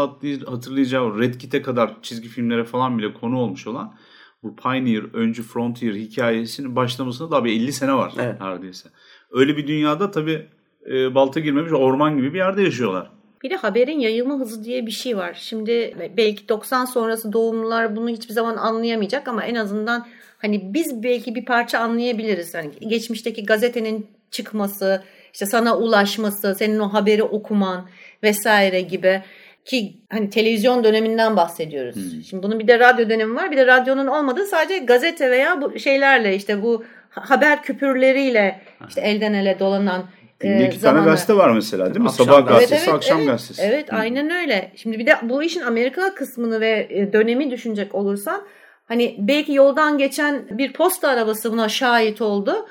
hatırlayacağı 0.46 1.18
Red 1.18 1.34
Kit'e 1.34 1.62
kadar 1.62 2.02
çizgi 2.02 2.28
filmlere 2.28 2.64
falan 2.64 2.98
bile 2.98 3.14
konu 3.14 3.38
olmuş 3.38 3.66
olan 3.66 3.94
bu 4.42 4.56
Pioneer, 4.56 5.14
öncü 5.14 5.42
Frontier 5.42 5.94
hikayesinin 5.94 6.76
başlamasına 6.76 7.30
daha 7.30 7.44
bir 7.44 7.52
50 7.52 7.72
sene 7.72 7.94
var 7.94 8.12
evet. 8.18 8.40
neredeyse. 8.40 8.88
Öyle 9.30 9.56
bir 9.56 9.66
dünyada 9.66 10.10
tabii 10.10 10.46
e, 10.90 11.14
balta 11.14 11.40
girmemiş 11.40 11.72
orman 11.72 12.16
gibi 12.16 12.34
bir 12.34 12.38
yerde 12.38 12.62
yaşıyorlar. 12.62 13.10
Bir 13.42 13.50
de 13.50 13.56
haberin 13.56 13.98
yayılma 13.98 14.38
hızı 14.38 14.64
diye 14.64 14.86
bir 14.86 14.90
şey 14.90 15.16
var. 15.16 15.38
Şimdi 15.40 15.96
belki 16.16 16.48
90 16.48 16.84
sonrası 16.84 17.32
doğumlular 17.32 17.96
bunu 17.96 18.08
hiçbir 18.08 18.34
zaman 18.34 18.56
anlayamayacak 18.56 19.28
ama 19.28 19.44
en 19.44 19.54
azından 19.54 20.06
hani 20.38 20.74
biz 20.74 21.02
belki 21.02 21.34
bir 21.34 21.44
parça 21.44 21.78
anlayabiliriz. 21.78 22.54
Hani 22.54 22.70
geçmişteki 22.88 23.44
gazetenin 23.44 24.06
çıkması, 24.30 25.02
işte 25.32 25.46
sana 25.46 25.78
ulaşması, 25.78 26.54
senin 26.58 26.78
o 26.78 26.88
haberi 26.88 27.22
okuman 27.22 27.88
vesaire 28.22 28.80
gibi 28.80 29.22
ki 29.64 29.94
hani 30.10 30.30
televizyon 30.30 30.84
döneminden 30.84 31.36
bahsediyoruz. 31.36 31.94
Hmm. 31.94 32.22
Şimdi 32.22 32.42
bunun 32.42 32.58
bir 32.58 32.68
de 32.68 32.78
radyo 32.78 33.08
dönemi 33.08 33.34
var. 33.34 33.50
Bir 33.50 33.56
de 33.56 33.66
radyonun 33.66 34.06
olmadığı 34.06 34.46
sadece 34.46 34.78
gazete 34.78 35.30
veya 35.30 35.62
bu 35.62 35.78
şeylerle 35.78 36.36
işte 36.36 36.62
bu 36.62 36.84
haber 37.20 37.62
küpürleriyle 37.62 38.60
işte 38.88 39.00
elden 39.00 39.32
ele 39.32 39.58
dolanan 39.58 40.04
Günde 40.40 40.66
iki 40.66 40.80
tane 40.80 41.04
gazete 41.04 41.36
var 41.36 41.50
mesela 41.50 41.86
değil 41.86 42.00
mi? 42.00 42.08
Akşam 42.08 42.26
Sabah 42.26 42.46
gazetesi, 42.48 42.74
evet, 42.74 42.84
evet, 42.84 42.94
akşam 42.94 43.18
evet, 43.18 43.28
gazetesi. 43.28 43.62
Evet, 43.62 43.92
Hı. 43.92 43.96
aynen 43.96 44.30
öyle. 44.30 44.72
Şimdi 44.76 44.98
bir 44.98 45.06
de 45.06 45.16
bu 45.22 45.42
işin 45.42 45.60
Amerika 45.60 46.14
kısmını 46.14 46.60
ve 46.60 46.86
e, 46.90 47.12
dönemi 47.12 47.50
düşünecek 47.50 47.94
olursan 47.94 48.42
hani 48.88 49.16
belki 49.18 49.52
yoldan 49.52 49.98
geçen 49.98 50.58
bir 50.58 50.72
posta 50.72 51.08
arabası 51.08 51.52
buna 51.52 51.68
şahit 51.68 52.22
oldu. 52.22 52.66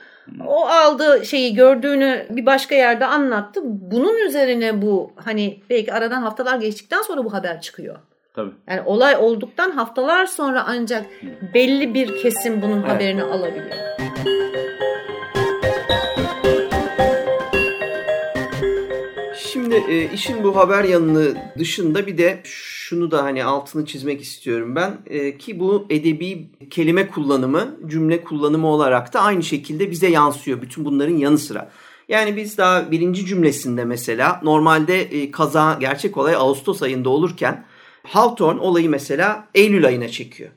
O 0.47 0.67
aldı 0.67 1.25
şeyi 1.25 1.53
gördüğünü 1.53 2.25
bir 2.29 2.45
başka 2.45 2.75
yerde 2.75 3.05
anlattı. 3.05 3.59
Bunun 3.63 4.17
üzerine 4.27 4.81
bu 4.81 5.11
hani 5.15 5.59
belki 5.69 5.93
aradan 5.93 6.21
haftalar 6.21 6.59
geçtikten 6.59 7.01
sonra 7.01 7.25
bu 7.25 7.33
haber 7.33 7.61
çıkıyor. 7.61 7.95
Tabii. 8.33 8.51
Yani 8.69 8.81
olay 8.85 9.15
olduktan 9.15 9.71
haftalar 9.71 10.25
sonra 10.25 10.63
ancak 10.67 11.05
belli 11.53 11.93
bir 11.93 12.21
kesim 12.21 12.61
bunun 12.61 12.79
evet. 12.79 12.89
haberini 12.89 13.23
alabiliyor. 13.23 14.04
Şimdi 19.75 19.91
e, 19.93 20.13
işin 20.13 20.43
bu 20.43 20.55
haber 20.55 20.83
yanını 20.83 21.37
dışında 21.57 22.07
bir 22.07 22.17
de 22.17 22.41
şunu 22.43 23.11
da 23.11 23.23
hani 23.23 23.43
altını 23.43 23.85
çizmek 23.85 24.21
istiyorum 24.21 24.75
ben 24.75 24.97
e, 25.07 25.37
ki 25.37 25.59
bu 25.59 25.85
edebi 25.89 26.49
kelime 26.69 27.07
kullanımı, 27.07 27.77
cümle 27.87 28.23
kullanımı 28.23 28.67
olarak 28.67 29.13
da 29.13 29.21
aynı 29.21 29.43
şekilde 29.43 29.91
bize 29.91 30.07
yansıyor 30.07 30.61
bütün 30.61 30.85
bunların 30.85 31.15
yanı 31.15 31.37
sıra. 31.37 31.71
Yani 32.09 32.35
biz 32.35 32.57
daha 32.57 32.91
birinci 32.91 33.25
cümlesinde 33.25 33.85
mesela 33.85 34.39
normalde 34.43 35.01
e, 35.01 35.31
kaza 35.31 35.77
gerçek 35.79 36.17
olay 36.17 36.35
Ağustos 36.35 36.81
ayında 36.81 37.09
olurken 37.09 37.65
Hawthorne 38.03 38.59
olayı 38.59 38.89
mesela 38.89 39.47
Eylül 39.55 39.85
ayına 39.85 40.07
çekiyor. 40.07 40.49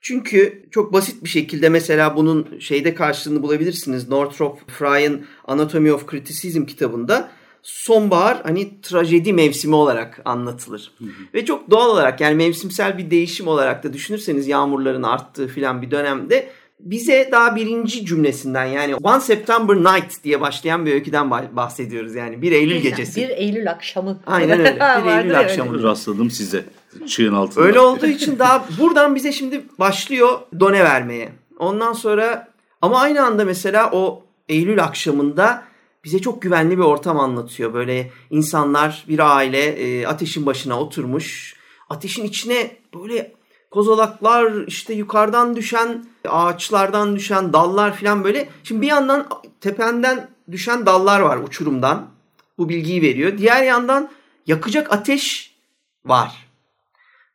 Çünkü 0.00 0.68
çok 0.70 0.92
basit 0.92 1.24
bir 1.24 1.28
şekilde 1.28 1.68
mesela 1.68 2.16
bunun 2.16 2.58
şeyde 2.58 2.94
karşılığını 2.94 3.42
bulabilirsiniz. 3.42 4.08
Northrop 4.08 4.70
Frye'ın 4.70 5.26
Anatomy 5.44 5.92
of 5.92 6.10
Criticism 6.10 6.64
kitabında 6.64 7.30
sonbahar 7.64 8.42
hani 8.42 8.80
trajedi 8.80 9.32
mevsimi 9.32 9.74
olarak 9.74 10.20
anlatılır. 10.24 10.92
Hı 10.98 11.04
hı. 11.04 11.08
Ve 11.34 11.44
çok 11.44 11.70
doğal 11.70 11.90
olarak 11.90 12.20
yani 12.20 12.34
mevsimsel 12.34 12.98
bir 12.98 13.10
değişim 13.10 13.48
olarak 13.48 13.84
da 13.84 13.92
düşünürseniz 13.92 14.48
yağmurların 14.48 15.02
arttığı 15.02 15.48
filan 15.48 15.82
bir 15.82 15.90
dönemde 15.90 16.50
bize 16.80 17.28
daha 17.32 17.56
birinci 17.56 18.06
cümlesinden 18.06 18.64
yani 18.64 18.94
One 18.94 19.20
September 19.20 19.76
Night 19.76 20.24
diye 20.24 20.40
başlayan 20.40 20.86
bir 20.86 20.92
öyküden 20.92 21.30
bahsediyoruz 21.30 22.14
yani 22.14 22.42
bir 22.42 22.52
Eylül 22.52 22.76
gecesi. 22.76 23.20
Bir 23.20 23.28
Eylül 23.28 23.70
akşamı. 23.70 24.20
Aynen 24.26 24.58
öyle. 24.58 24.74
Bir 25.04 25.10
Eylül 25.10 25.38
akşamı. 25.38 25.82
Rastladım 25.82 26.30
size 26.30 26.64
çığın 27.06 27.34
altında. 27.34 27.66
Öyle 27.66 27.80
olduğu 27.80 28.06
için 28.06 28.38
daha 28.38 28.64
buradan 28.80 29.14
bize 29.14 29.32
şimdi 29.32 29.64
başlıyor 29.78 30.38
done 30.60 30.84
vermeye. 30.84 31.32
Ondan 31.58 31.92
sonra 31.92 32.48
ama 32.82 33.00
aynı 33.00 33.24
anda 33.24 33.44
mesela 33.44 33.90
o 33.92 34.22
Eylül 34.48 34.84
akşamında 34.84 35.62
bize 36.04 36.18
çok 36.18 36.42
güvenli 36.42 36.78
bir 36.78 36.82
ortam 36.82 37.20
anlatıyor. 37.20 37.74
Böyle 37.74 38.10
insanlar 38.30 39.04
bir 39.08 39.36
aile 39.36 39.64
e, 39.66 40.06
ateşin 40.06 40.46
başına 40.46 40.80
oturmuş. 40.80 41.56
Ateşin 41.88 42.24
içine 42.24 42.76
böyle 42.94 43.32
kozalaklar 43.70 44.66
işte 44.66 44.94
yukarıdan 44.94 45.56
düşen 45.56 46.04
ağaçlardan 46.28 47.16
düşen 47.16 47.52
dallar 47.52 47.96
falan 47.96 48.24
böyle. 48.24 48.48
Şimdi 48.64 48.82
bir 48.82 48.86
yandan 48.86 49.26
tependen 49.60 50.28
düşen 50.50 50.86
dallar 50.86 51.20
var 51.20 51.36
uçurumdan. 51.36 52.06
Bu 52.58 52.68
bilgiyi 52.68 53.02
veriyor. 53.02 53.38
Diğer 53.38 53.62
yandan 53.62 54.10
yakacak 54.46 54.92
ateş 54.92 55.54
var. 56.04 56.46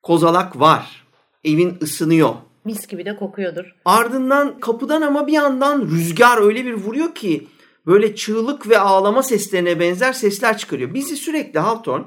Kozalak 0.04 0.60
var. 0.60 1.06
Evin 1.44 1.78
ısınıyor. 1.82 2.34
Mis 2.66 2.88
gibi 2.88 3.06
de 3.06 3.16
kokuyordur. 3.16 3.76
Ardından 3.86 4.60
kapıdan 4.60 5.02
ama 5.02 5.28
bir 5.28 5.34
yandan 5.34 5.82
rüzgar 5.82 6.38
öyle 6.38 6.66
bir 6.66 6.74
vuruyor 6.74 7.16
ki 7.16 7.48
böyle 7.90 8.16
çığlık 8.16 8.70
ve 8.70 8.80
ağlama 8.80 9.24
seslerine 9.24 9.80
benzer 9.80 10.14
sesler 10.14 10.58
çıkarıyor. 10.58 10.94
Bizi 10.94 11.18
sürekli 11.18 11.60
Hawthorne 11.60 12.06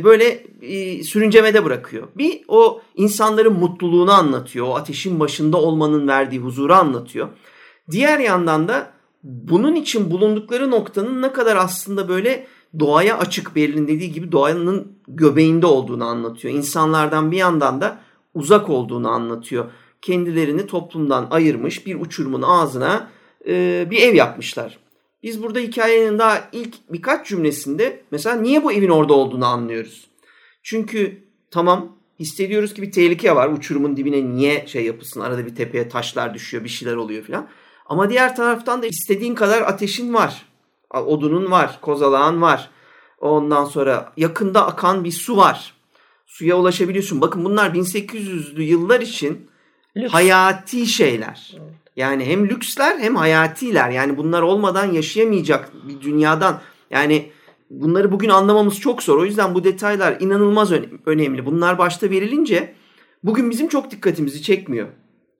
böyle 0.00 0.46
e, 0.62 1.02
sürüncemede 1.02 1.64
bırakıyor. 1.64 2.08
Bir 2.16 2.40
o 2.48 2.82
insanların 2.96 3.52
mutluluğunu 3.52 4.12
anlatıyor. 4.12 4.66
O 4.66 4.74
ateşin 4.74 5.20
başında 5.20 5.56
olmanın 5.56 6.08
verdiği 6.08 6.38
huzuru 6.38 6.74
anlatıyor. 6.74 7.28
Diğer 7.90 8.18
yandan 8.18 8.68
da 8.68 8.92
bunun 9.22 9.74
için 9.74 10.10
bulundukları 10.10 10.70
noktanın 10.70 11.22
ne 11.22 11.32
kadar 11.32 11.56
aslında 11.56 12.08
böyle 12.08 12.46
doğaya 12.78 13.18
açık 13.18 13.56
Berlin 13.56 13.88
dediği 13.88 14.12
gibi 14.12 14.32
doğanın 14.32 14.92
göbeğinde 15.08 15.66
olduğunu 15.66 16.04
anlatıyor. 16.04 16.54
İnsanlardan 16.54 17.32
bir 17.32 17.36
yandan 17.36 17.80
da 17.80 17.98
uzak 18.34 18.70
olduğunu 18.70 19.08
anlatıyor. 19.08 19.64
Kendilerini 20.02 20.66
toplumdan 20.66 21.26
ayırmış 21.30 21.86
bir 21.86 22.00
uçurumun 22.00 22.42
ağzına 22.42 23.08
e, 23.46 23.86
bir 23.90 24.02
ev 24.02 24.14
yapmışlar. 24.14 24.81
Biz 25.22 25.42
burada 25.42 25.58
hikayenin 25.58 26.18
daha 26.18 26.48
ilk 26.52 26.74
birkaç 26.88 27.26
cümlesinde 27.26 28.02
mesela 28.10 28.36
niye 28.36 28.64
bu 28.64 28.72
evin 28.72 28.88
orada 28.88 29.12
olduğunu 29.12 29.46
anlıyoruz. 29.46 30.06
Çünkü 30.62 31.22
tamam 31.50 31.96
hissediyoruz 32.20 32.74
ki 32.74 32.82
bir 32.82 32.92
tehlike 32.92 33.34
var. 33.34 33.48
Uçurumun 33.48 33.96
dibine 33.96 34.34
niye 34.34 34.66
şey 34.66 34.84
yapılsın? 34.84 35.20
Arada 35.20 35.46
bir 35.46 35.54
tepeye 35.54 35.88
taşlar 35.88 36.34
düşüyor, 36.34 36.64
bir 36.64 36.68
şeyler 36.68 36.96
oluyor 36.96 37.24
falan. 37.24 37.48
Ama 37.86 38.10
diğer 38.10 38.36
taraftan 38.36 38.82
da 38.82 38.86
istediğin 38.86 39.34
kadar 39.34 39.62
ateşin 39.62 40.14
var. 40.14 40.46
Odunun 40.90 41.50
var, 41.50 41.78
kozalağın 41.80 42.42
var. 42.42 42.70
Ondan 43.20 43.64
sonra 43.64 44.12
yakında 44.16 44.66
akan 44.66 45.04
bir 45.04 45.12
su 45.12 45.36
var. 45.36 45.74
Suya 46.26 46.58
ulaşabiliyorsun. 46.58 47.20
Bakın 47.20 47.44
bunlar 47.44 47.70
1800'lü 47.70 48.62
yıllar 48.62 49.00
için 49.00 49.50
Lüks. 49.96 50.12
hayati 50.12 50.86
şeyler. 50.86 51.54
Evet. 51.56 51.81
Yani 51.96 52.24
hem 52.24 52.48
lüksler 52.48 52.98
hem 52.98 53.16
hayatiler. 53.16 53.90
Yani 53.90 54.16
bunlar 54.16 54.42
olmadan 54.42 54.92
yaşayamayacak 54.92 55.70
bir 55.88 56.00
dünyadan. 56.00 56.60
Yani 56.90 57.30
bunları 57.70 58.12
bugün 58.12 58.28
anlamamız 58.28 58.80
çok 58.80 59.02
zor. 59.02 59.18
O 59.18 59.24
yüzden 59.24 59.54
bu 59.54 59.64
detaylar 59.64 60.16
inanılmaz 60.20 60.72
önemli. 61.06 61.46
Bunlar 61.46 61.78
başta 61.78 62.10
verilince 62.10 62.74
bugün 63.22 63.50
bizim 63.50 63.68
çok 63.68 63.90
dikkatimizi 63.90 64.42
çekmiyor. 64.42 64.88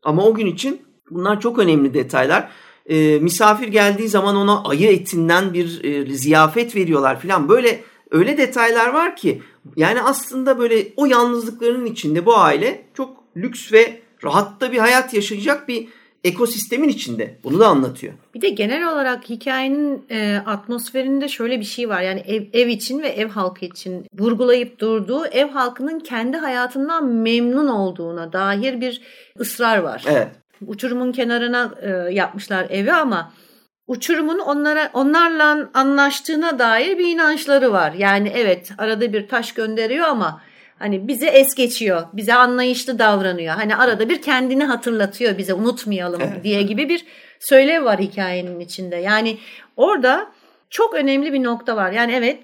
Ama 0.03 0.25
o 0.25 0.35
gün 0.35 0.47
için 0.47 0.83
bunlar 1.11 1.41
çok 1.41 1.59
önemli 1.59 1.95
detaylar. 1.95 2.49
E, 2.87 3.19
misafir 3.19 3.69
geldiği 3.69 4.09
zaman 4.09 4.37
ona 4.37 4.65
ayı 4.65 4.89
etinden 4.89 5.55
bir 5.55 5.85
e, 5.85 6.15
ziyafet 6.15 6.77
veriyorlar 6.77 7.21
filan. 7.21 7.49
Böyle 7.49 7.85
öyle 8.11 8.37
detaylar 8.39 8.93
var 8.93 9.17
ki 9.17 9.43
yani 9.77 10.03
aslında 10.03 10.59
böyle 10.59 10.89
o 10.97 11.07
yalnızlıklarının 11.07 11.87
içinde 11.87 12.27
bu 12.27 12.37
aile 12.37 12.85
çok 12.95 13.17
lüks 13.37 13.73
ve 13.73 14.01
rahatta 14.25 14.73
bir 14.73 14.79
hayat 14.79 15.15
yaşayacak 15.15 15.69
bir 15.69 15.89
ekosistemin 16.25 16.89
içinde. 16.89 17.39
Bunu 17.45 17.61
da 17.61 17.69
anlatıyor. 17.69 18.13
Bir 18.35 18.41
de 18.41 18.49
genel 18.49 18.93
olarak 18.93 19.31
hikayenin 19.31 20.05
e, 20.11 20.43
atmosferinde 20.47 21.29
şöyle 21.29 21.61
bir 21.61 21.65
şey 21.65 21.89
var. 21.89 22.03
Yani 22.03 22.21
ev, 22.21 22.43
ev 22.53 22.69
için 22.69 23.03
ve 23.03 23.09
ev 23.09 23.29
halkı 23.29 23.65
için 23.65 24.07
vurgulayıp 24.19 24.79
durduğu 24.79 25.27
ev 25.27 25.49
halkının 25.49 26.01
kendi 26.01 26.37
hayatından 26.37 27.07
memnun 27.07 27.69
olduğuna 27.69 28.33
dair 28.33 28.81
bir 28.81 29.03
ısrar 29.41 29.79
var. 29.79 30.05
Evet. 30.09 30.29
Uçurumun 30.67 31.13
kenarına 31.13 31.75
e, 31.83 32.15
yapmışlar 32.15 32.67
evi 32.71 32.93
ama 32.93 33.33
uçurumun 33.87 34.39
onlara 34.39 34.91
onlarla 34.93 35.71
anlaştığına 35.75 36.59
dair 36.59 36.99
bir 36.99 37.09
inançları 37.09 37.73
var. 37.73 37.93
Yani 37.93 38.33
evet 38.35 38.73
arada 38.79 39.13
bir 39.13 39.29
taş 39.29 39.53
gönderiyor 39.53 40.07
ama 40.07 40.41
Hani 40.83 41.09
bize 41.09 41.27
es 41.27 41.55
geçiyor, 41.55 42.03
bize 42.13 42.35
anlayışlı 42.35 42.99
davranıyor. 42.99 43.55
Hani 43.55 43.77
arada 43.77 44.09
bir 44.09 44.23
kendini 44.23 44.65
hatırlatıyor 44.65 45.39
bize 45.39 45.55
unutmayalım 45.55 46.21
evet. 46.25 46.45
diye 46.45 46.63
gibi 46.63 46.89
bir 46.89 47.07
söylev 47.41 47.85
var 47.85 48.01
hikayenin 48.01 48.61
içinde. 48.61 48.97
Yani 48.97 49.39
orada 49.77 50.33
çok 50.71 50.95
önemli 50.95 51.33
bir 51.33 51.43
nokta 51.43 51.77
var. 51.77 51.93
Yani 51.93 52.13
evet 52.13 52.43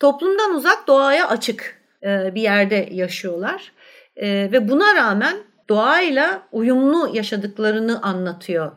toplumdan 0.00 0.54
uzak 0.54 0.86
doğaya 0.86 1.28
açık 1.28 1.82
e, 2.02 2.34
bir 2.34 2.42
yerde 2.42 2.88
yaşıyorlar. 2.92 3.72
E, 4.16 4.26
ve 4.52 4.68
buna 4.68 4.94
rağmen 4.94 5.36
doğayla 5.68 6.42
uyumlu 6.52 7.10
yaşadıklarını 7.12 8.02
anlatıyor 8.02 8.72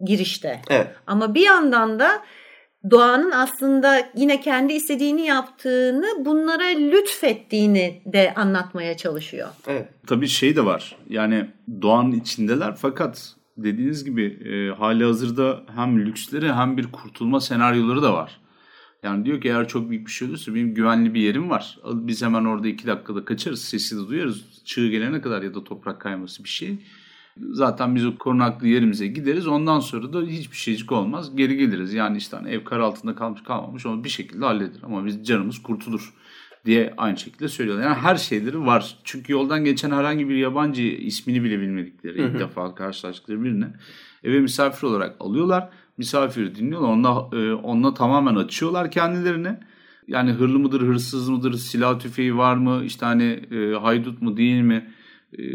girişte. 0.00 0.60
Evet. 0.70 0.86
Ama 1.06 1.34
bir 1.34 1.46
yandan 1.46 1.98
da 2.00 2.22
doğanın 2.90 3.30
aslında 3.30 4.10
yine 4.16 4.40
kendi 4.40 4.72
istediğini 4.72 5.26
yaptığını 5.26 6.24
bunlara 6.24 6.64
lütfettiğini 6.64 8.02
de 8.06 8.34
anlatmaya 8.34 8.96
çalışıyor. 8.96 9.48
Evet. 9.66 9.88
Tabii 10.06 10.28
şey 10.28 10.56
de 10.56 10.64
var. 10.64 10.96
Yani 11.08 11.50
doğanın 11.82 12.12
içindeler 12.12 12.74
fakat 12.76 13.34
dediğiniz 13.56 14.04
gibi 14.04 14.24
e, 14.24 14.76
hali 14.78 15.04
hazırda 15.04 15.62
hem 15.74 16.06
lüksleri 16.06 16.52
hem 16.52 16.76
bir 16.76 16.92
kurtulma 16.92 17.40
senaryoları 17.40 18.02
da 18.02 18.14
var. 18.14 18.40
Yani 19.02 19.24
diyor 19.24 19.40
ki 19.40 19.48
eğer 19.48 19.68
çok 19.68 19.90
büyük 19.90 20.06
bir 20.06 20.12
şey 20.12 20.28
olursa 20.28 20.54
benim 20.54 20.74
güvenli 20.74 21.14
bir 21.14 21.20
yerim 21.20 21.50
var. 21.50 21.78
Biz 21.92 22.22
hemen 22.22 22.44
orada 22.44 22.68
iki 22.68 22.86
dakikada 22.86 23.24
kaçarız. 23.24 23.64
Sesi 23.64 23.96
de 23.96 24.08
duyarız. 24.08 24.64
Çığ 24.64 24.88
gelene 24.88 25.20
kadar 25.20 25.42
ya 25.42 25.54
da 25.54 25.64
toprak 25.64 26.00
kayması 26.00 26.44
bir 26.44 26.48
şey. 26.48 26.78
Zaten 27.52 27.94
biz 27.94 28.06
o 28.06 28.16
korunaklı 28.16 28.68
yerimize 28.68 29.06
gideriz. 29.06 29.46
Ondan 29.46 29.80
sonra 29.80 30.12
da 30.12 30.22
hiçbir 30.22 30.56
şeycik 30.56 30.92
olmaz. 30.92 31.36
Geri 31.36 31.56
geliriz. 31.56 31.94
Yani 31.94 32.16
işte 32.16 32.36
hani 32.36 32.50
ev 32.50 32.64
kar 32.64 32.78
altında 32.78 33.14
kalmış 33.14 33.42
kalmamış 33.42 33.86
onu 33.86 34.04
bir 34.04 34.08
şekilde 34.08 34.44
halleder. 34.44 34.80
Ama 34.82 35.06
biz 35.06 35.26
canımız 35.26 35.62
kurtulur 35.62 36.14
diye 36.64 36.94
aynı 36.96 37.16
şekilde 37.16 37.48
söylüyorlar. 37.48 37.84
Yani 37.84 37.96
her 37.96 38.16
şeyleri 38.16 38.60
var. 38.60 38.98
Çünkü 39.04 39.32
yoldan 39.32 39.64
geçen 39.64 39.90
herhangi 39.90 40.28
bir 40.28 40.36
yabancı 40.36 40.82
ismini 40.82 41.44
bile 41.44 41.60
bilmedikleri 41.60 42.22
ilk 42.22 42.38
defa 42.38 42.74
karşılaştıkları 42.74 43.44
birine 43.44 43.72
eve 44.24 44.40
misafir 44.40 44.86
olarak 44.86 45.16
alıyorlar. 45.20 45.68
Misafiri 45.98 46.54
dinliyorlar. 46.54 46.88
Onunla, 46.88 47.28
e, 47.32 47.52
onunla 47.52 47.94
tamamen 47.94 48.34
açıyorlar 48.34 48.90
kendilerini. 48.90 49.56
Yani 50.08 50.32
hırlı 50.32 50.58
mıdır, 50.58 50.80
hırsız 50.80 51.28
mıdır, 51.28 51.52
silah 51.52 51.98
tüfeği 51.98 52.36
var 52.36 52.56
mı, 52.56 52.84
işte 52.84 53.06
hani 53.06 53.24
e, 53.50 53.74
haydut 53.74 54.22
mu 54.22 54.36
değil 54.36 54.62
mi, 54.62 54.90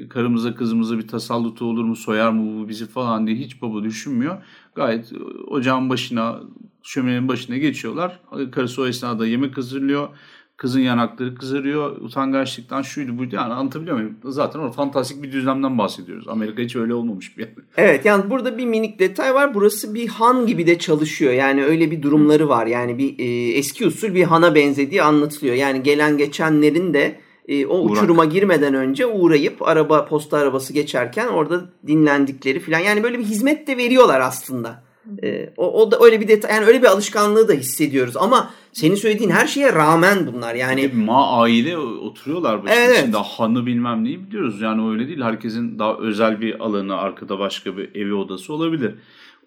karımıza 0.10 0.56
kızımıza 0.56 0.98
bir 0.98 1.08
tasallutu 1.08 1.66
olur 1.66 1.84
mu, 1.84 1.96
soyar 1.96 2.30
mı 2.30 2.62
bu 2.62 2.70
bizi 2.70 2.88
falan 2.88 3.28
diye 3.28 3.38
hiç 3.38 3.62
baba 3.62 3.84
düşünmüyor. 3.84 4.38
Gayet 4.76 5.14
e, 5.14 5.18
ocağın 5.48 5.90
başına, 5.90 6.40
şöminenin 6.84 7.28
başına 7.28 7.58
geçiyorlar. 7.58 8.20
Karısı 8.52 8.82
o 8.82 8.88
esnada 8.88 9.28
yemek 9.28 9.58
hazırlıyor. 9.58 10.10
Kızın 10.58 10.80
yanakları 10.80 11.36
kızarıyor. 11.36 12.02
Utangaçlıktan 12.02 12.82
şuydu 12.82 13.18
buydu. 13.18 13.36
Yani 13.36 13.54
anlatabiliyor 13.54 13.98
muyum? 13.98 14.18
Zaten 14.24 14.60
orada 14.60 14.72
fantastik 14.72 15.24
bir 15.24 15.32
düzlemden 15.32 15.78
bahsediyoruz. 15.78 16.28
Amerika 16.28 16.62
hiç 16.62 16.76
öyle 16.76 16.94
olmamış 16.94 17.38
bir 17.38 17.44
yer. 17.44 17.52
Evet 17.78 18.06
yani 18.06 18.30
burada 18.30 18.58
bir 18.58 18.66
minik 18.66 19.00
detay 19.00 19.34
var. 19.34 19.54
Burası 19.54 19.94
bir 19.94 20.08
han 20.08 20.48
gibi 20.48 20.68
de 20.68 20.80
çalışıyor. 20.80 21.34
Yani 21.34 21.64
öyle 21.64 21.92
bir 21.92 22.02
durumları 22.02 22.50
var. 22.50 22.68
Yani 22.68 22.98
bir 22.98 23.20
e, 23.20 23.58
eski 23.58 23.88
usul 23.88 24.16
bir 24.16 24.24
hana 24.24 24.56
benzediği 24.56 25.04
anlatılıyor. 25.04 25.56
Yani 25.56 25.84
gelen 25.84 26.18
geçenlerin 26.18 26.94
de 26.94 27.23
e, 27.48 27.66
o 27.66 27.80
Uğrak. 27.80 27.92
uçuruma 27.98 28.26
girmeden 28.26 28.74
önce 28.74 29.06
uğrayıp 29.06 29.62
araba 29.62 30.06
posta 30.06 30.38
arabası 30.38 30.74
geçerken 30.74 31.28
orada 31.28 31.62
dinlendikleri 31.88 32.60
falan. 32.60 32.80
Yani 32.80 33.04
böyle 33.04 33.20
bir 33.20 33.24
hizmet 33.24 33.68
de 33.68 33.78
veriyorlar 33.78 34.20
aslında. 34.20 34.84
E, 35.24 35.50
o, 35.58 35.82
o 35.82 35.92
da 35.92 36.00
öyle 36.06 36.22
bir 36.22 36.28
detay 36.28 36.54
yani 36.56 36.66
öyle 36.66 36.82
bir 36.82 36.88
alışkanlığı 36.88 37.48
da 37.48 37.54
hissediyoruz 37.54 38.18
ama 38.18 38.50
senin 38.74 38.96
söylediğin 38.96 39.30
her 39.30 39.48
şeye 39.48 39.74
rağmen 39.74 40.28
bunlar 40.34 40.56
yani 40.56 40.82
Hep 40.82 40.94
ma 40.94 41.42
aile 41.42 41.78
oturuyorlar 41.78 42.64
başın 42.64 42.76
Evet. 42.82 43.00
içinde. 43.00 43.18
Hanı 43.18 43.66
bilmem 43.66 44.04
neyi 44.04 44.28
biliyoruz. 44.28 44.62
Yani 44.62 44.92
öyle 44.92 45.08
değil. 45.08 45.22
Herkesin 45.22 45.80
daha 45.80 45.98
özel 45.98 46.42
bir 46.42 46.60
alanı, 46.60 46.96
arkada 46.98 47.40
başka 47.40 47.78
bir 47.78 47.96
evi 47.96 48.14
odası 48.14 48.54
olabilir. 48.54 48.96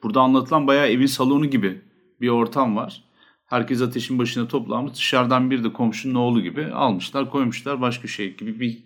Burada 0.02 0.20
anlatılan 0.20 0.66
bayağı 0.66 0.88
evin 0.88 1.06
salonu 1.06 1.46
gibi 1.46 1.80
bir 2.20 2.28
ortam 2.28 2.76
var. 2.76 3.04
Herkes 3.46 3.82
ateşin 3.82 4.18
başına 4.18 4.48
toplanmış. 4.48 4.94
Dışarıdan 4.94 5.50
bir 5.50 5.64
de 5.64 5.72
komşunun 5.72 6.14
oğlu 6.14 6.42
gibi 6.42 6.66
almışlar, 6.66 7.30
koymuşlar. 7.30 7.80
Başka 7.80 8.08
şey 8.08 8.36
gibi 8.36 8.60
bir 8.60 8.84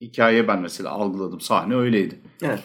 hikaye 0.00 0.48
ben 0.48 0.60
mesela 0.60 0.90
algıladım. 0.90 1.40
Sahne 1.40 1.76
öyleydi. 1.76 2.20
evet. 2.42 2.60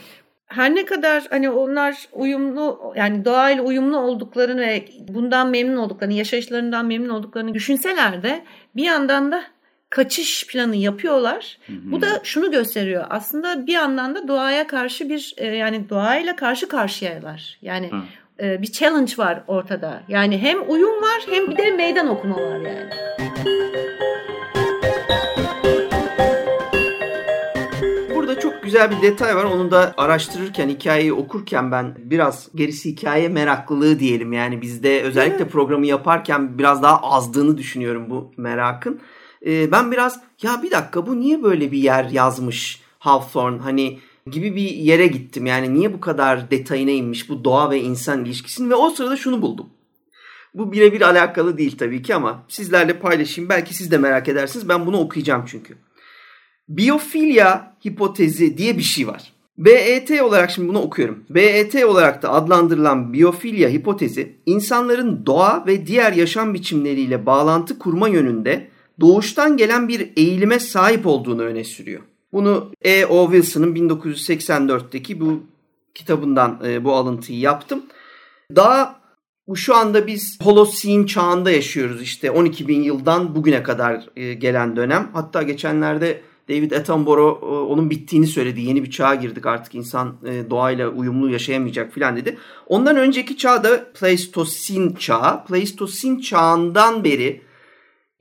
Her 0.45 0.75
ne 0.75 0.85
kadar 0.85 1.27
hani 1.29 1.49
onlar 1.49 2.07
uyumlu 2.13 2.93
yani 2.95 3.25
doğayla 3.25 3.63
uyumlu 3.63 3.97
olduklarını 3.97 4.61
ve 4.61 4.85
bundan 5.07 5.49
memnun 5.49 5.77
olduklarını, 5.77 6.13
yaşayışlarından 6.13 6.85
memnun 6.85 7.09
olduklarını 7.09 7.53
düşünseler 7.53 8.23
de 8.23 8.43
bir 8.75 8.83
yandan 8.83 9.31
da 9.31 9.43
kaçış 9.89 10.47
planı 10.47 10.75
yapıyorlar. 10.75 11.57
Bu 11.69 12.01
da 12.01 12.07
şunu 12.23 12.51
gösteriyor. 12.51 13.05
Aslında 13.09 13.67
bir 13.67 13.73
yandan 13.73 14.15
da 14.15 14.27
doğaya 14.27 14.67
karşı 14.67 15.09
bir 15.09 15.33
e, 15.37 15.47
yani 15.47 15.89
doğayla 15.89 16.35
karşı 16.35 16.67
karşıyalar. 16.67 17.57
Yani 17.61 17.91
Hı. 17.91 18.01
E, 18.41 18.61
bir 18.61 18.71
challenge 18.71 19.13
var 19.17 19.43
ortada. 19.47 20.03
Yani 20.07 20.37
hem 20.37 20.69
uyum 20.69 21.01
var 21.01 21.25
hem 21.29 21.51
bir 21.51 21.57
de 21.57 21.71
meydan 21.71 22.07
okuma 22.07 22.35
var 22.35 22.59
yani. 22.59 22.89
Burada 28.15 28.39
çok 28.39 28.63
güzel 28.63 28.91
bir 28.91 29.01
detay 29.01 29.35
var. 29.35 29.43
Onu 29.43 29.71
da 29.71 29.93
araştırırken, 29.97 30.69
hikayeyi 30.69 31.13
okurken 31.13 31.71
ben 31.71 31.95
biraz 31.97 32.49
gerisi 32.55 32.91
hikaye 32.91 33.29
meraklılığı 33.29 33.99
diyelim. 33.99 34.33
Yani 34.33 34.61
bizde 34.61 35.01
özellikle 35.01 35.47
programı 35.47 35.85
yaparken 35.85 36.57
biraz 36.57 36.83
daha 36.83 37.01
azdığını 37.01 37.57
düşünüyorum 37.57 38.09
bu 38.09 38.31
merakın. 38.37 39.01
Ee, 39.45 39.71
ben 39.71 39.91
biraz 39.91 40.19
ya 40.41 40.63
bir 40.63 40.71
dakika 40.71 41.07
bu 41.07 41.19
niye 41.19 41.43
böyle 41.43 41.71
bir 41.71 41.77
yer 41.77 42.05
yazmış 42.09 42.81
Hawthorne 42.99 43.61
hani 43.61 43.99
gibi 44.31 44.55
bir 44.55 44.69
yere 44.69 45.07
gittim. 45.07 45.45
Yani 45.45 45.73
niye 45.73 45.93
bu 45.93 45.99
kadar 46.01 46.51
detayına 46.51 46.91
inmiş 46.91 47.29
bu 47.29 47.43
doğa 47.43 47.69
ve 47.71 47.81
insan 47.81 48.25
ilişkisinin 48.25 48.69
ve 48.69 48.75
o 48.75 48.89
sırada 48.89 49.17
şunu 49.17 49.41
buldum. 49.41 49.69
Bu 50.53 50.71
birebir 50.71 51.01
alakalı 51.01 51.57
değil 51.57 51.77
tabii 51.77 52.01
ki 52.01 52.15
ama 52.15 52.43
sizlerle 52.47 52.99
paylaşayım. 52.99 53.49
Belki 53.49 53.73
siz 53.73 53.91
de 53.91 53.97
merak 53.97 54.27
edersiniz. 54.27 54.69
Ben 54.69 54.85
bunu 54.85 54.97
okuyacağım 54.97 55.43
çünkü. 55.47 55.77
Biyofilya 56.69 57.77
hipotezi 57.85 58.57
diye 58.57 58.77
bir 58.77 58.83
şey 58.83 59.07
var. 59.07 59.33
BET 59.57 60.21
olarak 60.21 60.51
şimdi 60.51 60.69
bunu 60.69 60.81
okuyorum. 60.81 61.23
BET 61.29 61.75
olarak 61.75 62.21
da 62.21 62.33
adlandırılan 62.33 63.13
biyofilya 63.13 63.69
hipotezi 63.69 64.35
insanların 64.45 65.25
doğa 65.25 65.63
ve 65.67 65.87
diğer 65.87 66.13
yaşam 66.13 66.53
biçimleriyle 66.53 67.25
bağlantı 67.25 67.79
kurma 67.79 68.07
yönünde 68.07 68.67
doğuştan 68.99 69.57
gelen 69.57 69.87
bir 69.87 70.11
eğilime 70.17 70.59
sahip 70.59 71.07
olduğunu 71.07 71.41
öne 71.41 71.63
sürüyor. 71.63 72.01
Bunu 72.33 72.71
E. 72.81 73.05
O. 73.05 73.31
Wilson'ın 73.31 73.75
1984'teki 73.75 75.19
bu 75.19 75.43
kitabından 75.95 76.61
e, 76.65 76.83
bu 76.83 76.93
alıntıyı 76.93 77.39
yaptım. 77.39 77.83
Daha 78.55 78.99
bu 79.47 79.55
şu 79.55 79.75
anda 79.75 80.07
biz 80.07 80.39
Holocene 80.43 81.07
çağında 81.07 81.51
yaşıyoruz 81.51 82.01
işte 82.01 82.31
12 82.31 82.67
bin 82.67 82.83
yıldan 82.83 83.35
bugüne 83.35 83.63
kadar 83.63 84.05
e, 84.15 84.33
gelen 84.33 84.75
dönem. 84.75 85.09
Hatta 85.13 85.43
geçenlerde 85.43 86.21
David 86.49 86.71
Attenborough 86.71 87.43
e, 87.43 87.45
onun 87.45 87.89
bittiğini 87.89 88.27
söyledi. 88.27 88.61
Yeni 88.61 88.83
bir 88.83 88.91
çağa 88.91 89.15
girdik 89.15 89.45
artık 89.45 89.75
insan 89.75 90.15
e, 90.25 90.49
doğayla 90.49 90.89
uyumlu 90.89 91.29
yaşayamayacak 91.29 91.93
filan 91.93 92.15
dedi. 92.15 92.37
Ondan 92.67 92.97
önceki 92.97 93.37
çağda 93.37 93.91
Pleistocene 93.93 94.95
çağı. 94.95 95.45
Pleistocene 95.45 96.21
çağından 96.21 97.03
beri 97.03 97.41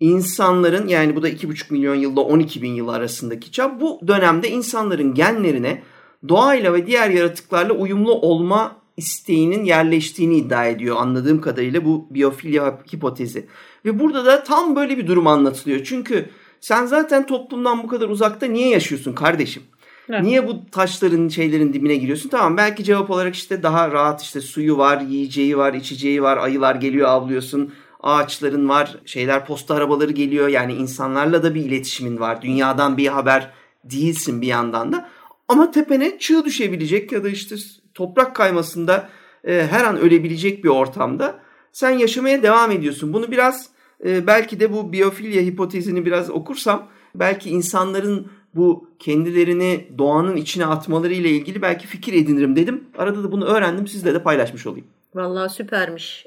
insanların 0.00 0.88
yani 0.88 1.16
bu 1.16 1.22
da 1.22 1.28
2,5 1.28 1.72
milyon 1.72 1.94
yılda 1.94 2.20
12 2.20 2.62
bin 2.62 2.74
yıl 2.74 2.88
arasındaki 2.88 3.52
çağ. 3.52 3.80
Bu 3.80 4.00
dönemde 4.06 4.50
insanların 4.50 5.14
genlerine 5.14 5.82
doğayla 6.28 6.74
ve 6.74 6.86
diğer 6.86 7.10
yaratıklarla 7.10 7.72
uyumlu 7.72 8.12
olma 8.12 8.76
isteğinin 8.96 9.64
yerleştiğini 9.64 10.36
iddia 10.36 10.66
ediyor 10.66 10.96
anladığım 10.98 11.40
kadarıyla 11.40 11.84
bu 11.84 12.06
biyofilya 12.10 12.78
hipotezi. 12.92 13.46
Ve 13.84 14.00
burada 14.00 14.24
da 14.24 14.44
tam 14.44 14.76
böyle 14.76 14.98
bir 14.98 15.06
durum 15.06 15.26
anlatılıyor. 15.26 15.84
Çünkü 15.84 16.28
sen 16.60 16.86
zaten 16.86 17.26
toplumdan 17.26 17.82
bu 17.82 17.88
kadar 17.88 18.08
uzakta 18.08 18.46
niye 18.46 18.68
yaşıyorsun 18.68 19.12
kardeşim? 19.12 19.62
Evet. 20.08 20.22
Niye 20.22 20.48
bu 20.48 20.70
taşların 20.70 21.28
şeylerin 21.28 21.72
dibine 21.72 21.96
giriyorsun? 21.96 22.28
Tamam 22.28 22.56
belki 22.56 22.84
cevap 22.84 23.10
olarak 23.10 23.34
işte 23.34 23.62
daha 23.62 23.92
rahat 23.92 24.22
işte 24.22 24.40
suyu 24.40 24.78
var, 24.78 25.00
yiyeceği 25.00 25.58
var, 25.58 25.74
içeceği 25.74 26.22
var, 26.22 26.36
ayılar 26.36 26.74
geliyor 26.74 27.08
avlıyorsun, 27.08 27.72
ağaçların 28.06 28.68
var, 28.68 28.96
şeyler 29.04 29.46
posta 29.46 29.74
arabaları 29.74 30.12
geliyor. 30.12 30.48
Yani 30.48 30.74
insanlarla 30.74 31.42
da 31.42 31.54
bir 31.54 31.64
iletişimin 31.64 32.20
var. 32.20 32.42
Dünyadan 32.42 32.96
bir 32.96 33.06
haber 33.06 33.50
değilsin 33.84 34.42
bir 34.42 34.46
yandan 34.46 34.92
da. 34.92 35.08
Ama 35.48 35.70
tepene 35.70 36.18
çığ 36.18 36.44
düşebilecek 36.44 37.12
ya 37.12 37.24
da 37.24 37.28
işte 37.28 37.56
toprak 37.94 38.36
kaymasında 38.36 39.08
e, 39.44 39.66
her 39.70 39.84
an 39.84 39.98
ölebilecek 39.98 40.64
bir 40.64 40.68
ortamda 40.68 41.38
sen 41.72 41.90
yaşamaya 41.90 42.42
devam 42.42 42.70
ediyorsun. 42.70 43.12
Bunu 43.12 43.30
biraz 43.30 43.68
e, 44.04 44.26
belki 44.26 44.60
de 44.60 44.72
bu 44.72 44.92
biyofilya 44.92 45.42
hipotezini 45.42 46.06
biraz 46.06 46.30
okursam 46.30 46.88
belki 47.14 47.50
insanların 47.50 48.30
bu 48.54 48.90
kendilerini 48.98 49.88
doğanın 49.98 50.36
içine 50.36 50.66
atmaları 50.66 51.14
ile 51.14 51.30
ilgili 51.30 51.62
belki 51.62 51.86
fikir 51.86 52.12
edinirim 52.12 52.56
dedim. 52.56 52.84
Arada 52.98 53.24
da 53.24 53.32
bunu 53.32 53.44
öğrendim 53.44 53.86
sizle 53.86 54.14
de 54.14 54.22
paylaşmış 54.22 54.66
olayım. 54.66 54.86
Vallahi 55.16 55.52
süpermiş. 55.52 56.26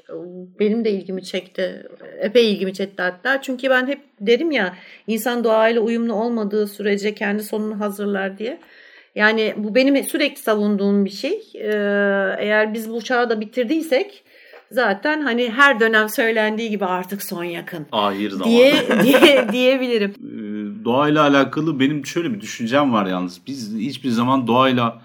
Benim 0.60 0.84
de 0.84 0.90
ilgimi 0.90 1.24
çekti. 1.24 1.86
Epey 2.20 2.52
ilgimi 2.52 2.74
çekti 2.74 3.02
hatta. 3.02 3.42
Çünkü 3.42 3.70
ben 3.70 3.86
hep 3.86 4.00
derim 4.20 4.50
ya 4.50 4.74
insan 5.06 5.44
doğayla 5.44 5.80
uyumlu 5.80 6.14
olmadığı 6.14 6.66
sürece 6.66 7.14
kendi 7.14 7.42
sonunu 7.42 7.80
hazırlar 7.80 8.38
diye. 8.38 8.60
Yani 9.14 9.54
bu 9.56 9.74
benim 9.74 10.04
sürekli 10.04 10.40
savunduğum 10.40 11.04
bir 11.04 11.10
şey. 11.10 11.42
Ee, 11.54 11.68
eğer 12.38 12.74
biz 12.74 12.90
bu 12.90 13.02
çağı 13.02 13.30
da 13.30 13.40
bitirdiysek 13.40 14.24
zaten 14.70 15.20
hani 15.20 15.50
her 15.50 15.80
dönem 15.80 16.08
söylendiği 16.08 16.70
gibi 16.70 16.84
artık 16.84 17.22
son 17.22 17.44
yakın. 17.44 17.86
Ahir 17.92 18.30
zaman. 18.30 18.48
Diye, 18.48 18.74
diye 19.02 19.46
diyebilirim. 19.52 20.10
Ee, 20.10 20.84
doğayla 20.84 21.22
alakalı 21.22 21.80
benim 21.80 22.06
şöyle 22.06 22.34
bir 22.34 22.40
düşüncem 22.40 22.92
var 22.92 23.06
yalnız. 23.06 23.40
Biz 23.46 23.76
hiçbir 23.78 24.10
zaman 24.10 24.46
doğayla 24.46 25.02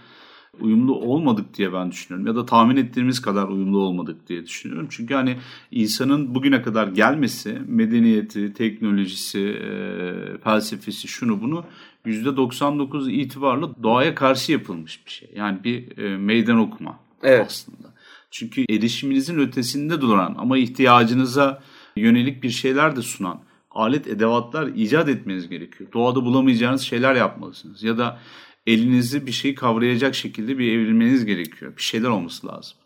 uyumlu 0.61 0.95
olmadık 0.95 1.57
diye 1.57 1.73
ben 1.73 1.91
düşünüyorum. 1.91 2.27
Ya 2.27 2.35
da 2.35 2.45
tahmin 2.45 2.75
ettiğimiz 2.75 3.21
kadar 3.21 3.47
uyumlu 3.47 3.79
olmadık 3.79 4.27
diye 4.27 4.45
düşünüyorum. 4.45 4.87
Çünkü 4.89 5.13
hani 5.13 5.37
insanın 5.71 6.35
bugüne 6.35 6.61
kadar 6.61 6.87
gelmesi, 6.87 7.61
medeniyeti, 7.67 8.53
teknolojisi, 8.53 9.39
e, 9.39 10.37
felsefesi, 10.43 11.07
şunu 11.07 11.41
bunu 11.41 11.63
%99 12.05 13.11
itibarlı 13.11 13.83
doğaya 13.83 14.15
karşı 14.15 14.51
yapılmış 14.51 15.05
bir 15.05 15.11
şey. 15.11 15.29
Yani 15.35 15.63
bir 15.63 15.97
e, 15.97 16.17
meydan 16.17 16.57
okuma 16.57 16.99
evet. 17.23 17.45
aslında. 17.47 17.93
Çünkü 18.31 18.65
erişiminizin 18.69 19.39
ötesinde 19.39 20.01
duran 20.01 20.35
ama 20.37 20.57
ihtiyacınıza 20.57 21.61
yönelik 21.95 22.43
bir 22.43 22.49
şeyler 22.49 22.95
de 22.95 23.01
sunan 23.01 23.41
alet 23.71 24.07
edevatlar 24.07 24.67
icat 24.67 25.09
etmeniz 25.09 25.49
gerekiyor. 25.49 25.91
Doğada 25.93 26.25
bulamayacağınız 26.25 26.81
şeyler 26.81 27.15
yapmalısınız. 27.15 27.83
Ya 27.83 27.97
da 27.97 28.19
elinizi 28.67 29.27
bir 29.27 29.31
şey 29.31 29.55
kavrayacak 29.55 30.15
şekilde 30.15 30.57
bir 30.57 30.71
evrilmeniz 30.71 31.25
gerekiyor. 31.25 31.77
Bir 31.77 31.81
şeyler 31.81 32.09
olması 32.09 32.47
lazım. 32.47 32.77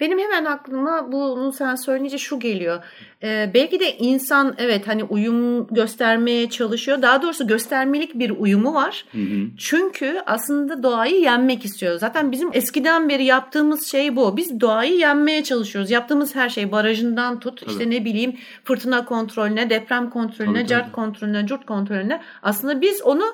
Benim 0.00 0.18
hemen 0.18 0.44
aklıma 0.44 1.12
bunu 1.12 1.52
sen 1.52 1.74
söyleyince 1.74 2.18
şu 2.18 2.38
geliyor. 2.40 2.82
Ee, 3.22 3.50
belki 3.54 3.80
de 3.80 3.96
insan 3.96 4.54
evet 4.58 4.88
hani 4.88 5.04
uyum 5.04 5.66
göstermeye 5.66 6.50
çalışıyor. 6.50 7.02
Daha 7.02 7.22
doğrusu 7.22 7.46
göstermelik 7.46 8.18
bir 8.18 8.30
uyumu 8.30 8.74
var. 8.74 9.04
Hı 9.12 9.18
hı. 9.18 9.46
Çünkü 9.58 10.22
aslında 10.26 10.82
doğayı 10.82 11.20
yenmek 11.20 11.64
istiyor. 11.64 11.98
Zaten 11.98 12.32
bizim 12.32 12.50
eskiden 12.52 13.08
beri 13.08 13.24
yaptığımız 13.24 13.86
şey 13.86 14.16
bu. 14.16 14.36
Biz 14.36 14.60
doğayı 14.60 14.98
yenmeye 14.98 15.44
çalışıyoruz. 15.44 15.90
Yaptığımız 15.90 16.34
her 16.34 16.48
şey 16.48 16.72
barajından 16.72 17.40
tut 17.40 17.60
tabii. 17.60 17.70
işte 17.70 17.90
ne 17.90 18.04
bileyim 18.04 18.36
fırtına 18.64 19.04
kontrolüne, 19.04 19.70
deprem 19.70 20.10
kontrolüne, 20.10 20.58
tabii, 20.58 20.68
cart 20.68 20.92
kontrolüne, 20.92 21.46
curt 21.46 21.66
kontrolüne. 21.66 22.20
Aslında 22.42 22.80
biz 22.80 23.02
onu 23.02 23.24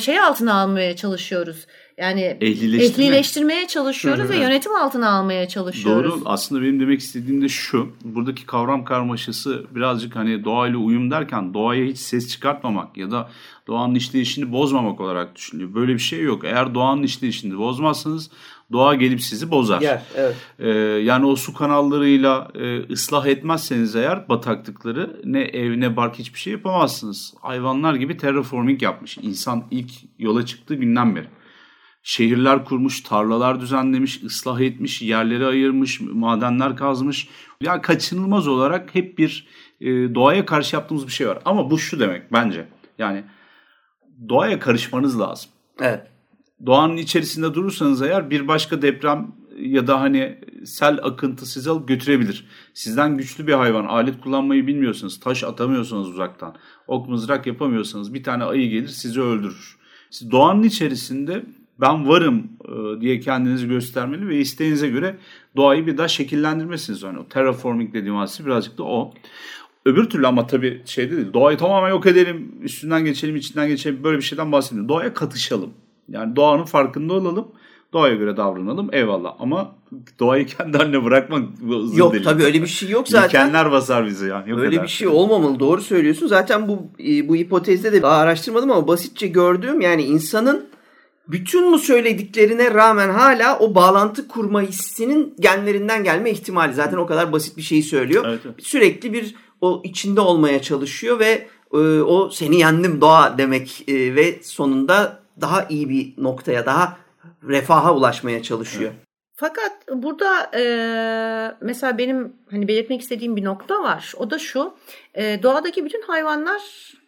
şey 0.00 0.20
altına 0.20 0.60
almaya 0.60 0.96
çalışıyoruz. 0.96 1.66
Yani 1.98 2.36
ehlileştirmeye 2.40 3.68
çalışıyoruz 3.68 4.30
ve 4.30 4.36
yönetim 4.36 4.74
altına 4.74 5.10
almaya 5.10 5.48
çalışıyoruz. 5.48 6.12
Doğru. 6.12 6.22
Aslında 6.24 6.62
benim 6.62 6.80
demek 6.80 7.00
istediğim 7.00 7.42
de 7.42 7.48
şu. 7.48 7.88
Buradaki 8.04 8.46
kavram 8.46 8.84
karmaşası 8.84 9.64
birazcık 9.74 10.16
hani 10.16 10.44
doğayla 10.44 10.78
uyum 10.78 11.10
derken 11.10 11.54
doğaya 11.54 11.84
hiç 11.84 11.98
ses 11.98 12.28
çıkartmamak 12.28 12.96
ya 12.96 13.10
da 13.10 13.30
doğanın 13.66 13.94
işleyişini 13.94 14.52
bozmamak 14.52 15.00
olarak 15.00 15.36
düşünülüyor. 15.36 15.74
Böyle 15.74 15.94
bir 15.94 15.98
şey 15.98 16.22
yok. 16.22 16.44
Eğer 16.44 16.74
doğanın 16.74 17.02
işleyişini 17.02 17.58
bozmazsanız 17.58 18.30
doğa 18.72 18.94
gelip 18.94 19.22
sizi 19.22 19.50
bozar. 19.50 19.80
Yer, 19.80 20.02
evet. 20.16 20.36
Ee, 20.58 20.68
yani 21.04 21.26
o 21.26 21.36
su 21.36 21.54
kanallarıyla 21.54 22.48
e, 22.54 22.92
ıslah 22.92 23.26
etmezseniz 23.26 23.96
eğer 23.96 24.28
bataklıkları 24.28 25.20
ne 25.24 25.40
ev 25.40 25.80
ne 25.80 25.96
bark 25.96 26.18
hiçbir 26.18 26.38
şey 26.38 26.52
yapamazsınız. 26.52 27.34
Hayvanlar 27.40 27.94
gibi 27.94 28.16
terraforming 28.16 28.82
yapmış. 28.82 29.18
İnsan 29.18 29.64
ilk 29.70 29.90
yola 30.18 30.46
çıktığı 30.46 30.74
günden 30.74 31.16
beri. 31.16 31.26
Şehirler 32.06 32.64
kurmuş, 32.64 33.00
tarlalar 33.00 33.60
düzenlemiş, 33.60 34.22
ıslah 34.22 34.60
etmiş, 34.60 35.02
yerleri 35.02 35.46
ayırmış, 35.46 36.00
madenler 36.00 36.76
kazmış. 36.76 37.28
Yani 37.60 37.82
kaçınılmaz 37.82 38.48
olarak 38.48 38.94
hep 38.94 39.18
bir 39.18 39.46
e, 39.80 40.14
doğaya 40.14 40.46
karşı 40.46 40.76
yaptığımız 40.76 41.06
bir 41.06 41.12
şey 41.12 41.28
var. 41.28 41.38
Ama 41.44 41.70
bu 41.70 41.78
şu 41.78 42.00
demek 42.00 42.32
bence. 42.32 42.68
Yani 42.98 43.24
doğaya 44.28 44.58
karışmanız 44.58 45.20
lazım. 45.20 45.50
Evet 45.80 46.14
doğanın 46.66 46.96
içerisinde 46.96 47.54
durursanız 47.54 48.02
eğer 48.02 48.30
bir 48.30 48.48
başka 48.48 48.82
deprem 48.82 49.32
ya 49.58 49.86
da 49.86 50.00
hani 50.00 50.40
sel 50.64 50.98
akıntı 51.02 51.46
sizi 51.46 51.70
alıp 51.70 51.88
götürebilir. 51.88 52.46
Sizden 52.74 53.16
güçlü 53.16 53.46
bir 53.46 53.52
hayvan 53.52 53.84
alet 53.84 54.20
kullanmayı 54.20 54.66
bilmiyorsanız, 54.66 55.20
taş 55.20 55.44
atamıyorsanız 55.44 56.08
uzaktan, 56.08 56.56
ok 56.86 57.08
mızrak 57.08 57.46
yapamıyorsanız 57.46 58.14
bir 58.14 58.22
tane 58.22 58.44
ayı 58.44 58.70
gelir 58.70 58.88
sizi 58.88 59.20
öldürür. 59.20 59.78
Siz 60.10 60.30
doğanın 60.30 60.62
içerisinde 60.62 61.44
ben 61.80 62.08
varım 62.08 62.42
e, 62.64 63.00
diye 63.00 63.20
kendinizi 63.20 63.68
göstermeli 63.68 64.28
ve 64.28 64.36
isteğinize 64.36 64.88
göre 64.88 65.16
doğayı 65.56 65.86
bir 65.86 65.98
daha 65.98 66.08
şekillendirmesiniz. 66.08 67.02
Yani 67.02 67.18
o 67.18 67.28
terraforming 67.28 67.94
dediğim 67.94 68.16
hadise 68.16 68.46
birazcık 68.46 68.78
da 68.78 68.82
o. 68.84 69.14
Öbür 69.84 70.10
türlü 70.10 70.26
ama 70.26 70.46
tabii 70.46 70.82
şey 70.86 71.10
değil. 71.10 71.32
Doğayı 71.32 71.58
tamamen 71.58 71.90
yok 71.90 72.06
edelim, 72.06 72.52
üstünden 72.62 73.04
geçelim, 73.04 73.36
içinden 73.36 73.68
geçelim 73.68 74.04
böyle 74.04 74.18
bir 74.18 74.22
şeyden 74.22 74.52
bahsediyorum. 74.52 74.88
Doğaya 74.88 75.14
katışalım. 75.14 75.70
Yani 76.08 76.36
doğanın 76.36 76.64
farkında 76.64 77.14
olalım. 77.14 77.48
Doğaya 77.92 78.14
göre 78.14 78.36
davranalım 78.36 78.88
eyvallah 78.92 79.34
ama 79.38 79.74
doğayı 80.20 80.46
kendi 80.46 80.78
haline 80.78 81.04
bırakmak 81.04 81.42
hızlı 81.68 81.98
Yok 81.98 82.12
değil. 82.12 82.24
tabii 82.24 82.44
öyle 82.44 82.62
bir 82.62 82.66
şey 82.66 82.88
yok 82.88 83.08
zaten. 83.08 83.26
İlkenler 83.26 83.72
basar 83.72 84.06
bizi 84.06 84.28
yani. 84.28 84.50
Yok 84.50 84.58
öyle 84.60 84.70
kadar. 84.70 84.82
bir 84.82 84.88
şey 84.88 85.08
olmamalı 85.08 85.60
doğru 85.60 85.80
söylüyorsun. 85.80 86.26
Zaten 86.26 86.68
bu 86.68 86.86
e, 87.08 87.28
bu 87.28 87.36
hipotezde 87.36 87.92
de 87.92 88.02
daha 88.02 88.16
araştırmadım 88.16 88.70
ama 88.70 88.88
basitçe 88.88 89.26
gördüğüm 89.26 89.80
yani 89.80 90.02
insanın 90.02 90.66
bütün 91.28 91.72
bu 91.72 91.78
söylediklerine 91.78 92.74
rağmen 92.74 93.08
hala 93.08 93.58
o 93.58 93.74
bağlantı 93.74 94.28
kurma 94.28 94.62
hissinin 94.62 95.34
genlerinden 95.40 96.04
gelme 96.04 96.30
ihtimali. 96.30 96.74
Zaten 96.74 96.96
o 96.96 97.06
kadar 97.06 97.32
basit 97.32 97.56
bir 97.56 97.62
şeyi 97.62 97.82
söylüyor. 97.82 98.24
Evet, 98.28 98.40
evet. 98.44 98.54
Sürekli 98.58 99.12
bir 99.12 99.34
o 99.60 99.82
içinde 99.84 100.20
olmaya 100.20 100.62
çalışıyor 100.62 101.18
ve 101.18 101.48
e, 101.72 101.78
o 102.00 102.30
seni 102.30 102.58
yendim 102.58 103.00
doğa 103.00 103.38
demek 103.38 103.84
e, 103.88 104.14
ve 104.14 104.40
sonunda 104.42 105.22
daha 105.40 105.64
iyi 105.64 105.88
bir 105.88 106.14
noktaya, 106.18 106.66
daha 106.66 106.96
refaha 107.48 107.94
ulaşmaya 107.94 108.42
çalışıyor. 108.42 108.90
Evet. 108.94 109.13
Fakat 109.36 109.72
burada 109.92 110.50
e, 110.54 110.64
mesela 111.60 111.98
benim 111.98 112.32
hani 112.50 112.68
belirtmek 112.68 113.00
istediğim 113.00 113.36
bir 113.36 113.44
nokta 113.44 113.82
var. 113.82 114.12
O 114.16 114.30
da 114.30 114.38
şu. 114.38 114.74
E, 115.14 115.42
doğadaki 115.42 115.84
bütün 115.84 116.02
hayvanlar 116.02 116.60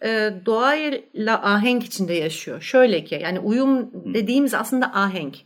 e, 0.04 0.32
doğayla 0.46 1.42
ahenk 1.42 1.84
içinde 1.84 2.14
yaşıyor. 2.14 2.60
Şöyle 2.60 3.04
ki 3.04 3.18
yani 3.22 3.38
uyum 3.38 3.90
dediğimiz 4.14 4.54
aslında 4.54 4.86
ahenk. 4.86 5.36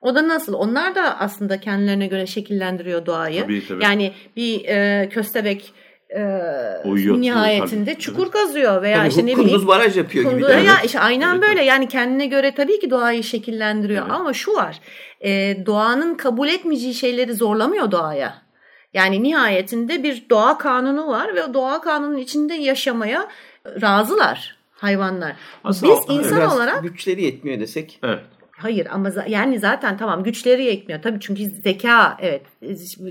O 0.00 0.14
da 0.14 0.28
nasıl? 0.28 0.54
Onlar 0.54 0.94
da 0.94 1.20
aslında 1.20 1.60
kendilerine 1.60 2.06
göre 2.06 2.26
şekillendiriyor 2.26 3.06
doğayı. 3.06 3.42
Tabii, 3.42 3.66
tabii. 3.68 3.84
Yani 3.84 4.12
bir 4.36 4.64
e, 4.64 5.08
köstebek 5.08 5.74
e, 6.14 6.22
Uyuyor, 6.84 7.20
nihayetinde 7.20 7.92
tabii. 7.92 8.00
çukur 8.00 8.30
kazıyor 8.30 8.82
veya 8.82 8.98
tabii, 8.98 9.08
işte 9.08 9.22
ne 9.22 9.26
bileyim. 9.26 9.48
Kunduz 9.48 9.66
baraj 9.66 9.96
yapıyor 9.96 10.24
kunduz, 10.24 10.48
gibi. 10.48 10.66
Ya 10.66 10.74
işte 10.84 11.00
aynen 11.00 11.32
evet, 11.32 11.42
böyle 11.48 11.64
yani 11.64 11.88
kendine 11.88 12.26
göre 12.26 12.54
tabii 12.54 12.80
ki 12.80 12.90
doğayı 12.90 13.22
şekillendiriyor 13.24 14.02
evet. 14.02 14.12
ama 14.12 14.32
şu 14.32 14.54
var 14.54 14.80
e, 15.24 15.56
doğanın 15.66 16.14
kabul 16.14 16.48
etmeyeceği 16.48 16.94
şeyleri 16.94 17.34
zorlamıyor 17.34 17.90
doğaya. 17.90 18.44
Yani 18.94 19.22
nihayetinde 19.22 20.02
bir 20.02 20.26
doğa 20.30 20.58
kanunu 20.58 21.08
var 21.08 21.34
ve 21.34 21.44
o 21.44 21.54
doğa 21.54 21.80
kanunun 21.80 22.16
içinde 22.16 22.54
yaşamaya 22.54 23.28
razılar 23.66 24.56
hayvanlar. 24.72 25.36
Aslında 25.64 25.92
Biz 25.92 26.16
insan 26.16 26.50
olarak 26.50 26.82
güçleri 26.82 27.22
yetmiyor 27.22 27.60
desek. 27.60 27.98
Evet. 28.02 28.20
Hayır 28.64 28.86
ama 28.90 29.10
yani 29.28 29.58
zaten 29.58 29.96
tamam 29.96 30.22
güçleri 30.22 30.64
yetmiyor. 30.64 31.02
Tabii 31.02 31.20
çünkü 31.20 31.44
zeka 31.44 32.16
evet 32.20 32.42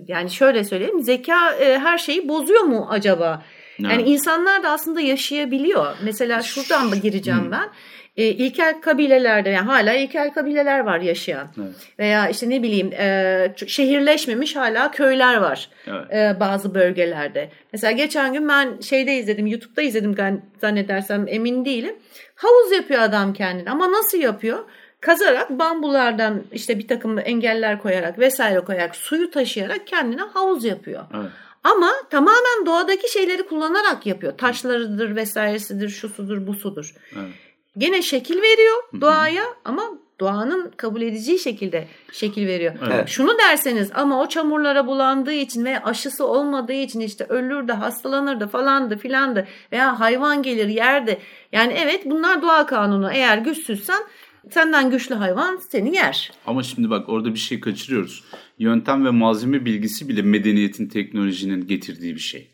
yani 0.07 0.29
şöyle 0.29 0.63
söyleyeyim 0.63 1.01
zeka 1.01 1.51
e, 1.51 1.79
her 1.79 1.97
şeyi 1.97 2.27
bozuyor 2.29 2.61
mu 2.61 2.87
acaba? 2.89 3.43
Evet. 3.79 3.91
Yani 3.91 4.03
insanlar 4.03 4.63
da 4.63 4.69
aslında 4.69 5.01
yaşayabiliyor. 5.01 5.95
Mesela 6.03 6.41
şuradan 6.41 6.87
mı 6.87 6.95
gireceğim 6.95 7.43
hmm. 7.43 7.51
ben. 7.51 7.69
E, 8.17 8.25
ilkel 8.25 8.81
kabilelerde 8.81 9.49
yani 9.49 9.65
hala 9.65 9.93
ilkel 9.93 10.33
kabileler 10.33 10.79
var 10.79 10.99
yaşayan. 10.99 11.47
Evet. 11.57 11.75
Veya 11.99 12.29
işte 12.29 12.49
ne 12.49 12.63
bileyim 12.63 12.93
e, 12.93 13.55
şehirleşmemiş 13.67 14.55
hala 14.55 14.91
köyler 14.91 15.37
var 15.37 15.69
evet. 15.87 16.13
e, 16.13 16.39
bazı 16.39 16.75
bölgelerde. 16.75 17.49
Mesela 17.73 17.91
geçen 17.91 18.33
gün 18.33 18.49
ben 18.49 18.79
şeyde 18.79 19.15
izledim 19.15 19.47
YouTube'da 19.47 19.81
izledim 19.81 20.15
zannedersem 20.61 21.25
emin 21.27 21.65
değilim. 21.65 21.95
Havuz 22.35 22.71
yapıyor 22.71 23.01
adam 23.01 23.33
kendine 23.33 23.69
ama 23.69 23.91
nasıl 23.91 24.17
yapıyor? 24.17 24.59
Kazarak 25.03 25.49
bambulardan 25.49 26.43
işte 26.51 26.79
bir 26.79 26.87
takım 26.87 27.19
engeller 27.19 27.81
koyarak 27.81 28.19
vesaire 28.19 28.59
koyarak 28.59 28.95
suyu 28.95 29.31
taşıyarak 29.31 29.87
kendine 29.87 30.21
havuz 30.21 30.65
yapıyor. 30.65 31.03
Evet. 31.15 31.31
Ama 31.63 31.91
tamamen 32.09 32.65
doğadaki 32.65 33.11
şeyleri 33.11 33.43
kullanarak 33.43 34.05
yapıyor. 34.05 34.37
Taşlarıdır 34.37 35.15
vesairesidir, 35.15 35.89
şu 35.89 36.09
sudur, 36.09 36.47
bu 36.47 36.53
sudur. 36.53 36.95
Evet. 37.15 37.29
Gene 37.77 38.01
şekil 38.01 38.41
veriyor 38.41 38.83
doğaya 39.01 39.43
ama 39.65 39.83
doğanın 40.19 40.71
kabul 40.77 41.01
edeceği 41.01 41.39
şekilde 41.39 41.87
şekil 42.11 42.47
veriyor. 42.47 42.73
Evet. 42.87 43.09
Şunu 43.09 43.37
derseniz 43.37 43.89
ama 43.93 44.21
o 44.21 44.27
çamurlara 44.27 44.87
bulandığı 44.87 45.33
için 45.33 45.65
ve 45.65 45.83
aşısı 45.83 46.27
olmadığı 46.27 46.73
için 46.73 46.99
işte 46.99 47.25
ölür 47.29 47.67
de 47.67 47.73
hastalanır 47.73 48.39
da 48.39 48.47
falandı 48.47 48.97
filandı 48.97 49.47
veya 49.71 49.99
hayvan 49.99 50.43
gelir 50.43 50.67
yerde. 50.67 51.17
Yani 51.51 51.73
evet 51.73 52.01
bunlar 52.05 52.41
doğa 52.41 52.65
kanunu. 52.65 53.11
Eğer 53.11 53.37
güçsüzsen 53.37 54.03
Senden 54.49 54.91
güçlü 54.91 55.15
hayvan 55.15 55.59
seni 55.69 55.95
yer. 55.95 56.31
Ama 56.45 56.63
şimdi 56.63 56.89
bak 56.89 57.09
orada 57.09 57.33
bir 57.33 57.39
şey 57.39 57.59
kaçırıyoruz. 57.59 58.23
Yöntem 58.59 59.05
ve 59.05 59.09
malzeme 59.09 59.65
bilgisi 59.65 60.09
bile 60.09 60.21
medeniyetin, 60.21 60.87
teknolojinin 60.87 61.67
getirdiği 61.67 62.15
bir 62.15 62.19
şey. 62.19 62.49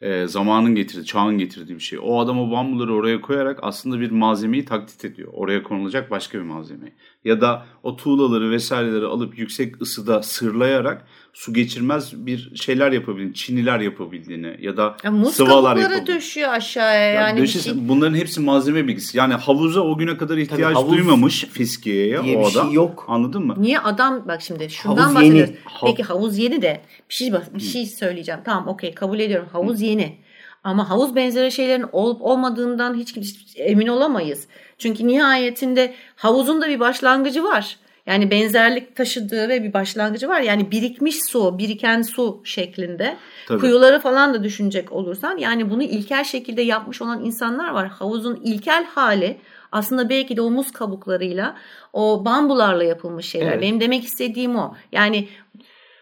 Ee, 0.00 0.26
zamanın 0.26 0.74
getirdiği, 0.74 1.04
çağın 1.04 1.38
getirdiği 1.38 1.74
bir 1.74 1.80
şey. 1.80 1.98
O 2.02 2.20
adam 2.20 2.40
o 2.40 2.50
bambuları 2.50 2.94
oraya 2.94 3.20
koyarak 3.20 3.58
aslında 3.62 4.00
bir 4.00 4.10
malzemeyi 4.10 4.64
taklit 4.64 5.04
ediyor. 5.04 5.28
Oraya 5.32 5.62
konulacak 5.62 6.10
başka 6.10 6.38
bir 6.38 6.44
malzemeyi. 6.44 6.92
Ya 7.24 7.40
da 7.40 7.66
o 7.82 7.96
tuğlaları 7.96 8.50
vesaireleri 8.50 9.04
alıp 9.04 9.38
yüksek 9.38 9.82
ısıda 9.82 10.22
sırlayarak 10.22 11.06
su 11.34 11.52
geçirmez 11.54 12.26
bir 12.26 12.56
şeyler 12.56 12.92
yapabildiğini, 12.92 13.34
çiniler 13.34 13.80
yapabildiğini 13.80 14.56
ya 14.60 14.76
da 14.76 14.96
Ya 15.04 15.10
muz 15.10 15.34
sıvalar 15.34 15.76
yapabildiğini. 15.76 16.06
döşüyor 16.06 16.48
aşağıya 16.52 17.10
yani, 17.12 17.40
Döşesin, 17.40 17.74
şey. 17.74 17.88
Bunların 17.88 18.14
hepsi 18.14 18.40
malzeme 18.40 18.86
bilgisi. 18.88 19.18
Yani 19.18 19.34
havuza 19.34 19.80
o 19.80 19.98
güne 19.98 20.16
kadar 20.16 20.36
ihtiyaç 20.36 20.76
havuz 20.76 20.92
duymamış 20.92 21.44
fiskiyeye 21.44 22.22
diye 22.24 22.38
o 22.38 22.40
bir 22.46 22.52
adam. 22.52 22.66
şey 22.66 22.74
yok. 22.74 23.04
Anladın 23.08 23.46
mı? 23.46 23.54
Niye 23.58 23.78
adam 23.80 24.28
bak 24.28 24.42
şimdi 24.42 24.70
şundan 24.70 24.96
Havuz 25.02 25.14
bahsediyoruz. 25.14 25.50
yeni. 25.50 25.58
Peki 25.84 26.02
havuz 26.02 26.38
yeni 26.38 26.62
de 26.62 26.80
bir 27.08 27.14
şey 27.14 27.32
bir 27.54 27.60
şey 27.60 27.86
söyleyeceğim. 27.86 28.40
Tamam 28.44 28.68
okey 28.68 28.94
kabul 28.94 29.18
ediyorum. 29.18 29.48
Havuz 29.52 29.80
yeni. 29.80 30.16
Ama 30.64 30.90
havuz 30.90 31.16
benzeri 31.16 31.52
şeylerin 31.52 31.86
olup 31.92 32.22
olmadığından 32.22 32.94
hiç 32.94 33.12
kimse 33.12 33.62
emin 33.62 33.86
olamayız. 33.86 34.46
Çünkü 34.78 35.06
nihayetinde 35.06 35.94
havuzun 36.16 36.62
da 36.62 36.68
bir 36.68 36.80
başlangıcı 36.80 37.44
var. 37.44 37.76
Yani 38.06 38.30
benzerlik 38.30 38.96
taşıdığı 38.96 39.48
ve 39.48 39.62
bir 39.64 39.72
başlangıcı 39.72 40.28
var. 40.28 40.40
Yani 40.40 40.70
birikmiş 40.70 41.16
su, 41.30 41.58
biriken 41.58 42.02
su 42.02 42.40
şeklinde. 42.44 43.16
Tabii. 43.48 43.60
Kuyuları 43.60 44.00
falan 44.00 44.34
da 44.34 44.44
düşünecek 44.44 44.92
olursan 44.92 45.38
yani 45.38 45.70
bunu 45.70 45.82
ilkel 45.82 46.24
şekilde 46.24 46.62
yapmış 46.62 47.02
olan 47.02 47.24
insanlar 47.24 47.70
var. 47.70 47.88
Havuzun 47.88 48.40
ilkel 48.44 48.84
hali 48.84 49.36
aslında 49.72 50.08
belki 50.08 50.36
de 50.36 50.40
o 50.40 50.50
muz 50.50 50.70
kabuklarıyla, 50.70 51.56
o 51.92 52.24
bambularla 52.24 52.84
yapılmış 52.84 53.26
şeyler. 53.26 53.52
Evet. 53.52 53.62
Benim 53.62 53.80
demek 53.80 54.04
istediğim 54.04 54.56
o. 54.56 54.74
Yani 54.92 55.28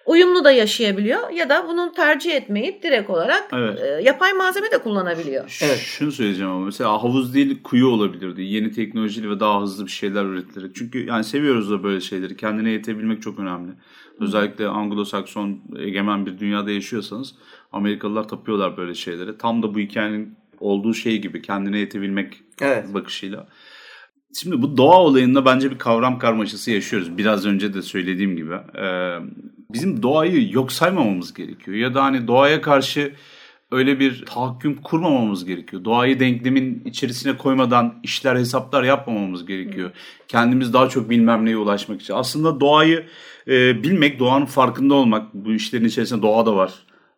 uyumlu 0.07 0.45
da 0.45 0.51
yaşayabiliyor 0.53 1.31
ya 1.31 1.49
da 1.49 1.69
bunu 1.69 1.93
tercih 1.97 2.33
etmeyip 2.35 2.83
direkt 2.83 3.11
olarak 3.11 3.49
Evet. 3.53 3.81
e, 3.81 3.87
yapay 4.03 4.33
malzeme 4.33 4.71
de 4.71 4.79
kullanabiliyor. 4.79 5.59
Evet. 5.65 5.79
Şunu 5.79 6.13
söyleyeceğim 6.13 6.51
ama 6.51 6.65
mesela 6.65 7.03
havuz 7.03 7.35
değil 7.35 7.63
kuyu 7.63 7.87
olabilirdi. 7.87 8.43
Yeni 8.43 8.73
teknolojiyle 8.73 9.31
ve 9.31 9.41
daha 9.41 9.63
hızlı 9.63 9.87
bir 9.87 9.91
şeyler 9.91 10.25
üretilerek. 10.25 10.71
Çünkü 10.75 11.07
yani 11.07 11.25
seviyoruz 11.25 11.71
da 11.71 11.83
böyle 11.83 12.01
şeyleri. 12.01 12.37
Kendine 12.37 12.71
yetebilmek 12.71 13.23
çok 13.23 13.39
önemli. 13.39 13.73
Özellikle 14.21 14.65
Anglo-Sakson 14.65 15.57
egemen 15.79 16.27
bir 16.27 16.39
dünyada 16.39 16.71
yaşıyorsanız 16.71 17.35
Amerikalılar 17.73 18.29
tapıyorlar 18.29 18.77
böyle 18.77 18.95
şeylere. 18.95 19.39
Tam 19.39 19.63
da 19.63 19.75
bu 19.75 19.79
hikayenin 19.79 20.37
olduğu 20.61 20.95
şey 20.95 21.19
gibi 21.21 21.43
kendine 21.43 21.79
yetebilmek 21.79 22.41
Evet. 22.61 22.95
bakışıyla. 22.95 23.47
Şimdi 24.35 24.63
bu 24.63 24.77
doğa 24.77 25.01
olayında 25.03 25.45
bence 25.45 25.71
bir 25.71 25.79
kavram 25.79 26.19
karmaşası 26.19 26.71
yaşıyoruz. 26.71 27.19
Biraz 27.19 27.47
önce 27.47 27.75
de 27.75 27.83
söylediğim 27.83 28.37
gibi. 28.37 28.55
Ee, 28.55 29.19
bizim 29.73 30.03
doğayı 30.03 30.53
yok 30.53 30.73
saymamamız 30.73 31.35
gerekiyor. 31.35 31.77
Ya 31.77 31.95
da 31.95 32.05
hani 32.05 32.29
doğaya 32.29 32.61
karşı 32.61 33.13
öyle 33.71 34.01
bir 34.01 34.25
tahakküm 34.27 34.77
kurmamamız 34.83 35.45
gerekiyor. 35.45 35.85
Doğayı 35.85 36.21
denklemin 36.21 36.83
içerisine 36.85 37.37
koymadan 37.37 37.95
işler 38.03 38.37
hesaplar 38.37 38.83
yapmamamız 38.83 39.47
gerekiyor. 39.47 39.91
Kendimiz 40.29 40.73
daha 40.73 40.89
çok 40.89 41.11
bilmem 41.11 41.45
neye 41.45 41.57
ulaşmak 41.57 42.03
için. 42.03 42.15
Aslında 42.15 42.61
doğayı 42.61 43.07
e, 43.49 43.83
bilmek, 43.83 44.19
doğanın 44.19 44.47
farkında 44.47 44.95
olmak, 44.95 45.35
bu 45.35 45.53
işlerin 45.53 45.85
içerisinde 45.85 46.23
doğa 46.23 46.47
da 46.47 46.57
var 46.57 46.73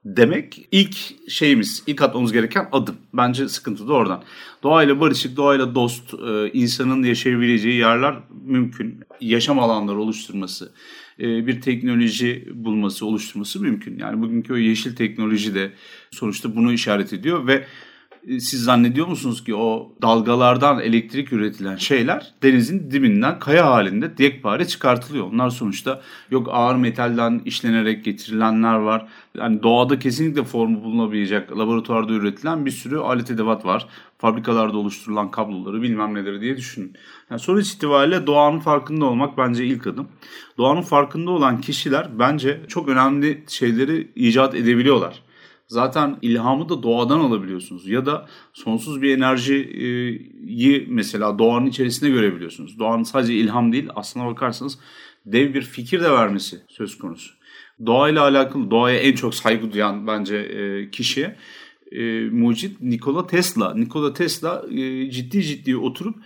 demek 0.04 0.68
ilk 0.72 0.96
şeyimiz, 1.30 1.82
ilk 1.86 2.02
atmamız 2.02 2.32
gereken 2.32 2.68
adım. 2.72 2.96
Bence 3.14 3.48
sıkıntı 3.48 3.88
da 3.88 3.92
oradan. 3.92 4.22
Doğayla 4.62 5.00
barışık, 5.00 5.36
doğayla 5.36 5.74
dost, 5.74 6.14
e, 6.14 6.50
insanın 6.52 7.02
yaşayabileceği 7.02 7.74
yerler 7.74 8.14
mümkün. 8.44 9.00
Yaşam 9.20 9.58
alanları 9.58 9.98
oluşturması, 9.98 10.72
e, 11.20 11.46
bir 11.46 11.60
teknoloji 11.60 12.48
bulması, 12.54 13.06
oluşturması 13.06 13.60
mümkün. 13.60 13.98
Yani 13.98 14.22
bugünkü 14.22 14.52
o 14.52 14.56
yeşil 14.56 14.96
teknoloji 14.96 15.54
de 15.54 15.72
sonuçta 16.10 16.56
bunu 16.56 16.72
işaret 16.72 17.12
ediyor 17.12 17.46
ve 17.46 17.64
siz 18.26 18.64
zannediyor 18.64 19.06
musunuz 19.06 19.44
ki 19.44 19.54
o 19.54 19.92
dalgalardan 20.02 20.80
elektrik 20.80 21.32
üretilen 21.32 21.76
şeyler 21.76 22.34
denizin 22.42 22.90
dibinden 22.90 23.38
kaya 23.38 23.66
halinde 23.66 24.12
yekpare 24.18 24.66
çıkartılıyor. 24.66 25.26
Onlar 25.32 25.50
sonuçta 25.50 26.00
yok 26.30 26.48
ağır 26.50 26.76
metalden 26.76 27.42
işlenerek 27.44 28.04
getirilenler 28.04 28.74
var. 28.74 29.06
Yani 29.38 29.62
doğada 29.62 29.98
kesinlikle 29.98 30.44
formu 30.44 30.84
bulunabilecek 30.84 31.52
laboratuvarda 31.52 32.12
üretilen 32.12 32.66
bir 32.66 32.70
sürü 32.70 32.98
alet 32.98 33.30
edevat 33.30 33.64
var. 33.64 33.86
Fabrikalarda 34.18 34.78
oluşturulan 34.78 35.30
kabloları 35.30 35.82
bilmem 35.82 36.14
neleri 36.14 36.40
diye 36.40 36.56
düşünün. 36.56 36.92
Yani 37.30 37.40
sonuç 37.40 37.72
itibariyle 37.72 38.26
doğanın 38.26 38.60
farkında 38.60 39.04
olmak 39.04 39.38
bence 39.38 39.64
ilk 39.64 39.86
adım. 39.86 40.08
Doğanın 40.58 40.82
farkında 40.82 41.30
olan 41.30 41.60
kişiler 41.60 42.08
bence 42.18 42.60
çok 42.68 42.88
önemli 42.88 43.44
şeyleri 43.48 44.08
icat 44.14 44.54
edebiliyorlar. 44.54 45.22
Zaten 45.66 46.16
ilhamı 46.22 46.68
da 46.68 46.82
doğadan 46.82 47.20
alabiliyorsunuz. 47.20 47.88
Ya 47.88 48.06
da 48.06 48.26
sonsuz 48.52 49.02
bir 49.02 49.16
enerjiyi 49.16 50.86
mesela 50.88 51.38
doğanın 51.38 51.66
içerisinde 51.66 52.10
görebiliyorsunuz. 52.10 52.78
Doğanın 52.78 53.02
sadece 53.02 53.34
ilham 53.34 53.72
değil 53.72 53.88
aslına 53.94 54.26
bakarsanız 54.26 54.78
dev 55.26 55.54
bir 55.54 55.62
fikir 55.62 56.00
de 56.00 56.10
vermesi 56.10 56.60
söz 56.68 56.98
konusu. 56.98 57.34
Doğayla 57.86 58.22
alakalı, 58.22 58.70
doğaya 58.70 58.98
en 58.98 59.12
çok 59.12 59.34
saygı 59.34 59.72
duyan 59.72 60.06
bence 60.06 60.36
e, 60.36 60.90
kişi 60.90 61.34
e, 61.92 62.28
mucit 62.30 62.80
Nikola 62.80 63.26
Tesla. 63.26 63.74
Nikola 63.74 64.12
Tesla 64.12 64.64
e, 64.70 65.10
ciddi 65.10 65.42
ciddi 65.42 65.76
oturup 65.76 66.16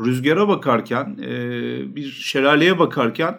rüzgara 0.00 0.48
bakarken, 0.48 1.18
e, 1.22 1.96
bir 1.96 2.10
şelaleye 2.10 2.78
bakarken 2.78 3.38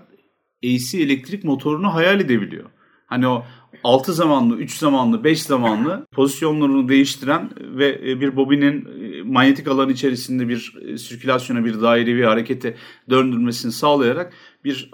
AC 0.66 0.93
elektrik 0.93 1.43
motorunu 1.43 1.93
hayal 1.93 2.20
edebiliyor. 2.20 2.70
Hani 3.10 3.28
o 3.28 3.45
6 3.84 4.14
zamanlı, 4.14 4.57
3 4.57 4.78
zamanlı, 4.78 5.24
5 5.24 5.43
zamanlı 5.43 6.07
pozisyonlarını 6.12 6.89
değiştiren 6.89 7.49
ve 7.60 8.22
bir 8.22 8.36
bobinin 8.36 8.88
manyetik 9.28 9.68
alan 9.68 9.89
içerisinde 9.89 10.49
bir 10.49 10.74
sirkülasyona, 10.97 11.66
bir 11.66 11.82
dairevi 11.82 12.24
harekete 12.24 12.76
döndürmesini 13.10 13.72
sağlayarak 13.72 14.34
bir 14.66 14.91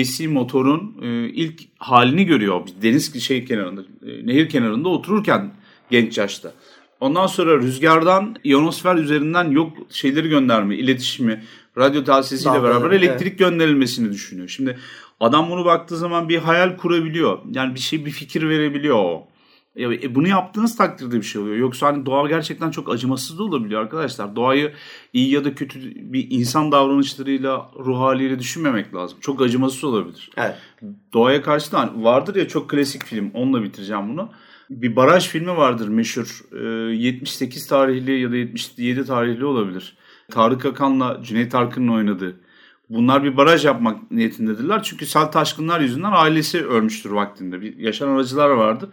AC 0.00 0.26
motorun 0.28 1.02
ilk 1.34 1.60
halini 1.78 2.24
görüyor. 2.24 2.60
Deniz 2.82 3.22
şey 3.22 3.44
kenarında, 3.44 3.84
nehir 4.22 4.48
kenarında 4.48 4.88
otururken 4.88 5.54
genç 5.90 6.18
yaşta. 6.18 6.52
Ondan 7.00 7.26
sonra 7.26 7.58
rüzgardan 7.58 8.36
ionosfer 8.44 8.96
üzerinden 8.96 9.50
yok 9.50 9.72
şeyleri 9.90 10.28
gönderme, 10.28 10.76
iletişimi, 10.76 11.44
radyo 11.78 12.06
Dalgaları, 12.06 12.62
beraber 12.62 12.96
elektrik 12.96 13.28
evet. 13.28 13.38
gönderilmesini 13.38 14.12
düşünüyor. 14.12 14.48
Şimdi 14.48 14.78
adam 15.20 15.50
bunu 15.50 15.64
baktığı 15.64 15.96
zaman 15.96 16.28
bir 16.28 16.38
hayal 16.38 16.76
kurabiliyor. 16.76 17.38
Yani 17.52 17.74
bir 17.74 17.80
şey 17.80 18.06
bir 18.06 18.10
fikir 18.10 18.48
verebiliyor 18.48 18.96
o. 18.96 19.28
E, 19.78 20.14
bunu 20.14 20.28
yaptığınız 20.28 20.76
takdirde 20.76 21.16
bir 21.16 21.22
şey 21.22 21.42
oluyor. 21.42 21.56
Yoksa 21.56 21.86
hani 21.86 22.06
doğa 22.06 22.28
gerçekten 22.28 22.70
çok 22.70 22.92
acımasız 22.92 23.38
da 23.38 23.42
olabiliyor 23.42 23.80
arkadaşlar. 23.80 24.36
Doğayı 24.36 24.72
iyi 25.12 25.30
ya 25.30 25.44
da 25.44 25.54
kötü 25.54 25.80
bir 26.12 26.26
insan 26.30 26.72
davranışlarıyla, 26.72 27.70
ruh 27.78 27.98
haliyle 27.98 28.38
düşünmemek 28.38 28.94
lazım. 28.94 29.18
Çok 29.20 29.42
acımasız 29.42 29.84
olabilir. 29.84 30.30
Evet. 30.36 30.56
Doğaya 31.12 31.42
karşı 31.42 31.72
da 31.72 31.80
hani 31.80 32.04
vardır 32.04 32.36
ya 32.36 32.48
çok 32.48 32.70
klasik 32.70 33.04
film. 33.04 33.30
Onunla 33.34 33.62
bitireceğim 33.62 34.08
bunu. 34.08 34.30
Bir 34.70 34.96
baraj 34.96 35.28
filmi 35.28 35.56
vardır 35.56 35.88
meşhur. 35.88 36.40
Ee, 36.52 36.94
78 36.94 37.66
tarihli 37.66 38.20
ya 38.20 38.30
da 38.30 38.36
77 38.36 39.04
tarihli 39.04 39.44
olabilir. 39.44 39.96
Tarık 40.30 40.64
Akan'la 40.64 41.22
Cüneyt 41.22 41.54
Arkın'ın 41.54 41.88
oynadığı. 41.88 42.40
Bunlar 42.88 43.24
bir 43.24 43.36
baraj 43.36 43.64
yapmak 43.64 44.10
niyetindedirler. 44.10 44.82
Çünkü 44.82 45.06
sel 45.06 45.26
taşkınlar 45.26 45.80
yüzünden 45.80 46.12
ailesi 46.12 46.66
ölmüştür 46.66 47.10
vaktinde. 47.10 47.60
Bir 47.60 47.76
yaşanan 47.76 48.16
acılar 48.16 48.50
vardı. 48.50 48.92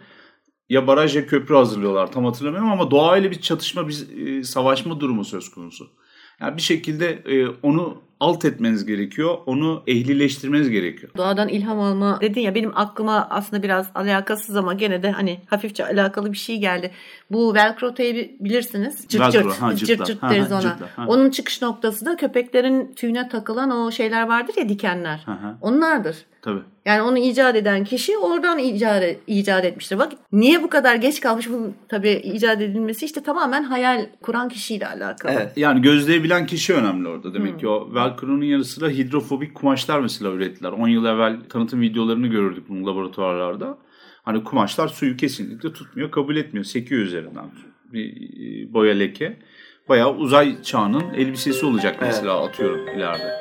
Ya 0.68 0.86
baraj 0.86 1.16
ya 1.16 1.26
köprü 1.26 1.54
hazırlıyorlar 1.54 2.12
tam 2.12 2.24
hatırlamıyorum 2.24 2.70
ama 2.70 2.90
doğayla 2.90 3.30
bir 3.30 3.40
çatışma, 3.40 3.88
bir 3.88 4.26
e, 4.38 4.44
savaşma 4.44 5.00
durumu 5.00 5.24
söz 5.24 5.50
konusu. 5.50 5.90
Yani 6.40 6.56
bir 6.56 6.62
şekilde 6.62 7.08
e, 7.10 7.48
onu 7.62 8.02
alt 8.20 8.44
etmeniz 8.44 8.86
gerekiyor. 8.86 9.38
Onu 9.46 9.82
ehlileştirmeniz 9.86 10.70
gerekiyor. 10.70 11.12
Doğadan 11.16 11.48
ilham 11.48 11.80
alma 11.80 12.20
dedin 12.20 12.40
ya 12.40 12.54
benim 12.54 12.72
aklıma 12.74 13.26
aslında 13.30 13.62
biraz 13.62 13.90
alakasız 13.94 14.56
ama 14.56 14.74
gene 14.74 15.02
de 15.02 15.10
hani 15.10 15.40
hafifçe 15.46 15.86
alakalı 15.86 16.32
bir 16.32 16.38
şey 16.38 16.58
geldi. 16.58 16.90
Bu 17.30 17.54
velcro 17.54 17.94
teybi 17.94 18.36
bilirsiniz. 18.40 19.04
Cırt 19.08 19.22
Velcro, 19.22 19.50
cırt, 19.50 19.62
ha, 19.62 19.76
cırt 19.76 20.06
cırt 20.06 20.22
Ha, 20.22 20.30
deriz 20.30 20.50
ha, 20.50 20.54
ona. 20.54 20.60
cırtla, 20.60 20.88
ha. 20.96 21.04
Onun 21.08 21.30
çıkış 21.30 21.62
noktası 21.62 22.06
da 22.06 22.16
köpeklerin 22.16 22.92
tüyüne 22.92 23.28
takılan 23.28 23.70
o 23.70 23.90
şeyler 23.90 24.28
vardır 24.28 24.54
ya 24.56 24.68
dikenler. 24.68 25.22
Hı 25.24 25.32
hı. 25.32 25.56
Onlardır. 25.60 26.16
Tabii. 26.46 26.60
Yani 26.84 27.02
onu 27.02 27.18
icat 27.18 27.56
eden 27.56 27.84
kişi 27.84 28.18
oradan 28.18 28.58
icat, 28.58 29.04
icat 29.26 29.64
etmiştir. 29.64 29.98
Bak 29.98 30.12
niye 30.32 30.62
bu 30.62 30.70
kadar 30.70 30.94
geç 30.94 31.20
kalmış 31.20 31.50
bu 31.50 31.72
tabii 31.88 32.10
icat 32.10 32.62
edilmesi 32.62 33.04
işte 33.04 33.22
tamamen 33.22 33.62
hayal 33.62 34.06
kuran 34.22 34.48
kişiyle 34.48 34.86
alakalı. 34.86 35.32
Evet. 35.32 35.52
Yani 35.56 35.82
gözleyebilen 35.82 36.46
kişi 36.46 36.74
önemli 36.74 37.08
orada. 37.08 37.34
Demek 37.34 37.60
ki 37.60 37.68
o 37.68 37.94
velcro'nun 37.94 38.42
yanı 38.42 38.64
sıra 38.64 38.88
hidrofobik 38.88 39.54
kumaşlar 39.54 40.00
mesela 40.00 40.32
ürettiler. 40.32 40.72
10 40.72 40.88
yıl 40.88 41.04
evvel 41.04 41.40
tanıtım 41.48 41.80
videolarını 41.80 42.26
görürdük 42.26 42.68
bunun 42.68 42.86
laboratuvarlarda. 42.86 43.78
Hani 44.22 44.44
kumaşlar 44.44 44.88
suyu 44.88 45.16
kesinlikle 45.16 45.72
tutmuyor, 45.72 46.10
kabul 46.10 46.36
etmiyor. 46.36 46.64
Sekiyor 46.64 47.00
üzerinden 47.00 47.50
bir 47.92 48.06
e, 48.10 48.72
boya 48.72 48.94
leke. 48.94 49.38
Bayağı 49.88 50.14
uzay 50.14 50.62
çağının 50.62 51.14
elbisesi 51.14 51.66
olacak 51.66 51.96
mesela 52.00 52.44
atıyorum 52.44 52.88
ileride. 52.88 53.38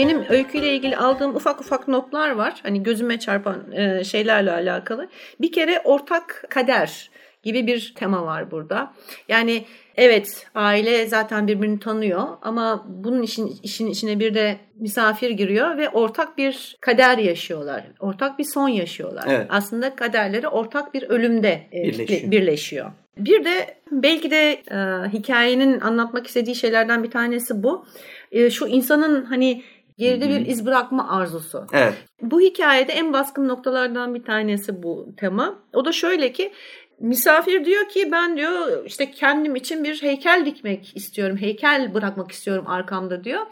Benim 0.00 0.24
öyküyle 0.28 0.74
ilgili 0.74 0.96
aldığım 0.96 1.36
ufak 1.36 1.60
ufak 1.60 1.88
notlar 1.88 2.30
var. 2.30 2.54
Hani 2.62 2.82
gözüme 2.82 3.18
çarpan 3.18 3.72
e, 3.72 4.04
şeylerle 4.04 4.52
alakalı. 4.52 5.08
Bir 5.40 5.52
kere 5.52 5.80
ortak 5.84 6.44
kader. 6.50 7.10
gibi 7.42 7.66
bir 7.66 7.92
tema 7.96 8.26
var 8.26 8.50
burada. 8.50 8.92
Yani 9.28 9.64
evet 9.96 10.46
aile 10.54 11.06
zaten 11.06 11.48
birbirini 11.48 11.80
tanıyor 11.80 12.22
ama 12.42 12.84
bunun 12.88 13.22
işin, 13.22 13.58
işin 13.62 13.86
içine 13.86 14.20
bir 14.20 14.34
de 14.34 14.56
misafir 14.76 15.30
giriyor 15.30 15.78
ve 15.78 15.88
ortak 15.88 16.38
bir 16.38 16.76
kader 16.80 17.18
yaşıyorlar. 17.18 17.84
Ortak 18.00 18.38
bir 18.38 18.44
son 18.54 18.68
yaşıyorlar. 18.68 19.24
Evet. 19.28 19.46
Aslında 19.50 19.96
kaderleri 19.96 20.48
ortak 20.48 20.94
bir 20.94 21.02
ölümde 21.02 21.60
e, 21.72 21.82
Birleşiyor. 21.82 22.30
birleşiyor. 22.30 22.90
Bir 23.16 23.44
de 23.44 23.76
belki 23.90 24.30
de 24.30 24.52
e, 24.52 24.76
hikayenin 25.12 25.80
anlatmak 25.80 26.26
istediği 26.26 26.54
şeylerden 26.54 27.02
bir 27.04 27.10
tanesi 27.10 27.62
bu. 27.62 27.86
E, 28.32 28.50
şu 28.50 28.66
insanın 28.66 29.24
hani 29.24 29.62
geride 29.98 30.28
bir 30.28 30.46
iz 30.46 30.66
bırakma 30.66 31.10
arzusu. 31.10 31.66
Evet. 31.72 31.94
Bu 32.22 32.40
hikayede 32.40 32.92
en 32.92 33.12
baskın 33.12 33.48
noktalardan 33.48 34.14
bir 34.14 34.22
tanesi 34.24 34.82
bu 34.82 35.08
tema. 35.16 35.54
O 35.72 35.84
da 35.84 35.92
şöyle 35.92 36.32
ki 36.32 36.52
misafir 37.00 37.64
diyor 37.64 37.88
ki 37.88 38.12
ben 38.12 38.36
diyor 38.36 38.84
işte 38.86 39.10
kendim 39.10 39.56
için 39.56 39.84
bir 39.84 40.02
heykel 40.02 40.42
dikmek 40.46 40.96
istiyorum. 40.96 41.36
Heykel 41.36 41.94
bırakmak 41.94 42.32
istiyorum 42.32 42.64
arkamda 42.68 43.24
diyor. 43.24 43.46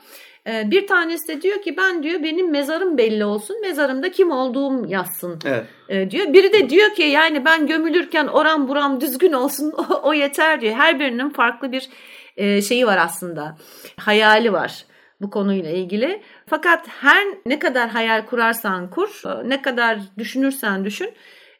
Ee, 0.46 0.70
Bir 0.70 0.86
tanesi 0.86 1.28
de 1.28 1.42
diyor 1.42 1.62
ki 1.62 1.76
ben 1.76 2.02
diyor 2.02 2.22
benim 2.22 2.50
mezarım 2.50 2.98
belli 2.98 3.24
olsun. 3.24 3.60
Mezarımda 3.60 4.10
kim 4.10 4.30
olduğum 4.30 4.86
yazsın 4.86 5.38
Evet. 5.44 5.64
e, 5.88 6.10
diyor. 6.10 6.32
Biri 6.32 6.52
de 6.52 6.70
diyor 6.70 6.94
ki 6.94 7.02
yani 7.02 7.44
ben 7.44 7.66
gömülürken 7.66 8.26
oram 8.26 8.68
buram 8.68 9.00
düzgün 9.00 9.32
olsun 9.32 9.72
o, 10.02 10.12
yeter 10.12 10.60
diyor. 10.60 10.74
Her 10.74 11.00
birinin 11.00 11.30
farklı 11.30 11.72
bir 11.72 11.88
e, 12.36 12.62
şeyi 12.62 12.86
var 12.86 12.98
aslında. 12.98 13.56
Hayali 13.96 14.52
var 14.52 14.84
bu 15.20 15.30
konuyla 15.30 15.70
ilgili. 15.70 16.22
Fakat 16.46 16.88
her 16.88 17.26
ne 17.46 17.58
kadar 17.58 17.88
hayal 17.88 18.26
kurarsan 18.26 18.90
kur, 18.90 19.22
e, 19.26 19.48
ne 19.48 19.62
kadar 19.62 19.98
düşünürsen 20.18 20.84
düşün, 20.84 21.10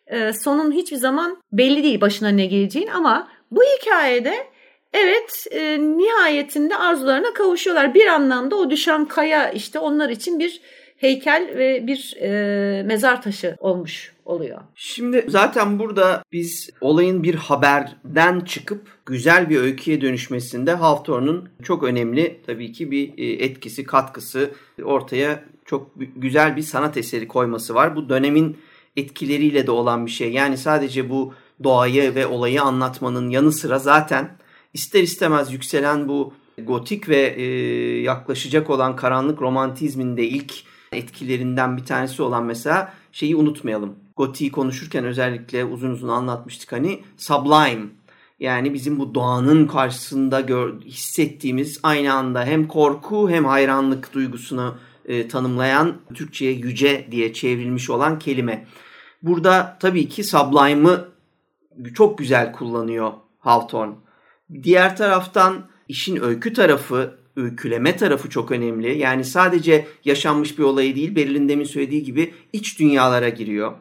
e, 0.06 0.32
sonun 0.32 0.72
hiçbir 0.72 0.96
zaman 0.96 1.42
belli 1.52 1.82
değil 1.82 2.00
başına 2.00 2.28
ne 2.28 2.46
geleceğin 2.46 2.88
ama 2.88 3.28
bu 3.50 3.60
hikayede 3.62 4.34
evet 4.92 5.46
e, 5.50 5.78
nihayetinde 5.80 6.76
arzularına 6.76 7.32
kavuşuyorlar. 7.32 7.94
Bir 7.94 8.06
anlamda 8.06 8.56
o 8.56 8.70
düşen 8.70 9.04
kaya 9.04 9.50
işte 9.50 9.78
onlar 9.78 10.08
için 10.08 10.38
bir 10.38 10.60
heykel 10.96 11.50
ve 11.56 11.86
bir 11.86 12.16
mezar 12.84 13.22
taşı 13.22 13.56
olmuş 13.60 14.12
oluyor. 14.28 14.60
Şimdi 14.74 15.24
zaten 15.28 15.78
burada 15.78 16.22
biz 16.32 16.70
olayın 16.80 17.22
bir 17.22 17.34
haberden 17.34 18.40
çıkıp 18.40 18.88
güzel 19.06 19.50
bir 19.50 19.60
öyküye 19.60 20.00
dönüşmesinde 20.00 20.72
Hawthorne'un 20.72 21.48
çok 21.62 21.82
önemli 21.82 22.40
tabii 22.46 22.72
ki 22.72 22.90
bir 22.90 23.18
e, 23.18 23.44
etkisi, 23.44 23.84
katkısı 23.84 24.50
ortaya 24.82 25.44
çok 25.64 25.90
güzel 26.16 26.56
bir 26.56 26.62
sanat 26.62 26.96
eseri 26.96 27.28
koyması 27.28 27.74
var. 27.74 27.96
Bu 27.96 28.08
dönemin 28.08 28.56
etkileriyle 28.96 29.66
de 29.66 29.70
olan 29.70 30.06
bir 30.06 30.10
şey. 30.10 30.32
Yani 30.32 30.58
sadece 30.58 31.10
bu 31.10 31.34
doğayı 31.64 32.14
ve 32.14 32.26
olayı 32.26 32.62
anlatmanın 32.62 33.30
yanı 33.30 33.52
sıra 33.52 33.78
zaten 33.78 34.38
ister 34.74 35.02
istemez 35.02 35.52
yükselen 35.52 36.08
bu 36.08 36.32
gotik 36.58 37.08
ve 37.08 37.34
e, 37.36 37.44
yaklaşacak 38.00 38.70
olan 38.70 38.96
karanlık 38.96 39.42
romantizmin 39.42 40.16
de 40.16 40.24
ilk 40.24 40.54
etkilerinden 40.92 41.76
bir 41.76 41.84
tanesi 41.84 42.22
olan 42.22 42.44
mesela 42.44 42.92
şeyi 43.12 43.36
unutmayalım. 43.36 43.96
Gotiği 44.18 44.52
konuşurken 44.52 45.04
özellikle 45.04 45.64
uzun 45.64 45.90
uzun 45.90 46.08
anlatmıştık 46.08 46.72
hani 46.72 47.02
sublime 47.16 47.86
yani 48.40 48.74
bizim 48.74 48.98
bu 48.98 49.14
doğanın 49.14 49.66
karşısında 49.66 50.40
gör, 50.40 50.80
hissettiğimiz 50.80 51.80
aynı 51.82 52.12
anda 52.12 52.44
hem 52.44 52.68
korku 52.68 53.30
hem 53.30 53.44
hayranlık 53.44 54.12
duygusunu 54.12 54.78
e, 55.04 55.28
tanımlayan 55.28 55.96
Türkçe'ye 56.14 56.52
yüce 56.52 57.08
diye 57.10 57.32
çevrilmiş 57.32 57.90
olan 57.90 58.18
kelime. 58.18 58.66
Burada 59.22 59.76
tabii 59.80 60.08
ki 60.08 60.24
sublime'ı 60.24 61.08
çok 61.94 62.18
güzel 62.18 62.52
kullanıyor 62.52 63.12
Hawthorne. 63.38 63.94
Diğer 64.62 64.96
taraftan 64.96 65.66
işin 65.88 66.22
öykü 66.22 66.52
tarafı, 66.52 67.18
öyküleme 67.36 67.96
tarafı 67.96 68.30
çok 68.30 68.50
önemli. 68.50 68.98
Yani 68.98 69.24
sadece 69.24 69.86
yaşanmış 70.04 70.58
bir 70.58 70.64
olayı 70.64 70.96
değil, 70.96 71.16
Beril'in 71.16 71.48
demin 71.48 71.64
söylediği 71.64 72.02
gibi 72.02 72.34
iç 72.52 72.80
dünyalara 72.80 73.28
giriyor. 73.28 73.72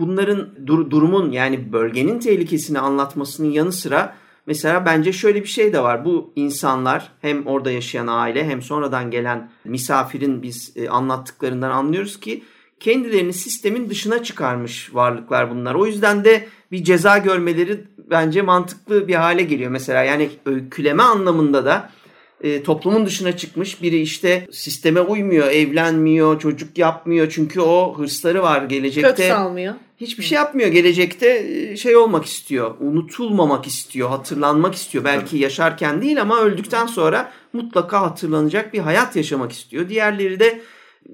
Bunların 0.00 0.48
dur- 0.66 0.90
durumun 0.90 1.32
yani 1.32 1.72
bölgenin 1.72 2.18
tehlikesini 2.18 2.78
anlatmasının 2.78 3.50
yanı 3.50 3.72
sıra 3.72 4.14
mesela 4.46 4.86
bence 4.86 5.12
şöyle 5.12 5.42
bir 5.42 5.48
şey 5.48 5.72
de 5.72 5.82
var. 5.82 6.04
Bu 6.04 6.32
insanlar 6.36 7.12
hem 7.20 7.46
orada 7.46 7.70
yaşayan 7.70 8.06
aile 8.06 8.44
hem 8.44 8.62
sonradan 8.62 9.10
gelen 9.10 9.50
misafirin 9.64 10.42
biz 10.42 10.72
e, 10.76 10.88
anlattıklarından 10.88 11.70
anlıyoruz 11.70 12.20
ki 12.20 12.42
kendilerini 12.80 13.32
sistemin 13.32 13.90
dışına 13.90 14.22
çıkarmış 14.22 14.94
varlıklar 14.94 15.50
bunlar. 15.50 15.74
O 15.74 15.86
yüzden 15.86 16.24
de 16.24 16.48
bir 16.72 16.84
ceza 16.84 17.18
görmeleri 17.18 17.84
bence 18.10 18.42
mantıklı 18.42 19.08
bir 19.08 19.14
hale 19.14 19.42
geliyor. 19.42 19.70
Mesela 19.70 20.02
yani 20.02 20.30
öyküleme 20.46 21.02
anlamında 21.02 21.64
da 21.64 21.90
e, 22.40 22.62
toplumun 22.62 23.06
dışına 23.06 23.36
çıkmış 23.36 23.82
biri 23.82 24.00
işte 24.00 24.46
sisteme 24.52 25.00
uymuyor, 25.00 25.46
evlenmiyor, 25.46 26.40
çocuk 26.40 26.78
yapmıyor. 26.78 27.30
Çünkü 27.30 27.60
o 27.60 27.94
hırsları 27.98 28.42
var 28.42 28.62
gelecekte. 28.62 29.14
Kök 29.14 29.26
salmıyor. 29.26 29.74
Hiçbir 30.00 30.24
şey 30.24 30.36
yapmıyor. 30.36 30.68
Gelecekte 30.68 31.28
e, 31.28 31.76
şey 31.76 31.96
olmak 31.96 32.24
istiyor. 32.24 32.74
Unutulmamak 32.80 33.66
istiyor. 33.66 34.08
Hatırlanmak 34.08 34.74
istiyor. 34.74 35.04
Belki 35.04 35.36
yaşarken 35.36 36.02
değil 36.02 36.20
ama 36.22 36.40
öldükten 36.40 36.86
sonra 36.86 37.32
mutlaka 37.52 38.00
hatırlanacak 38.02 38.72
bir 38.72 38.78
hayat 38.78 39.16
yaşamak 39.16 39.52
istiyor. 39.52 39.88
Diğerleri 39.88 40.40
de 40.40 40.60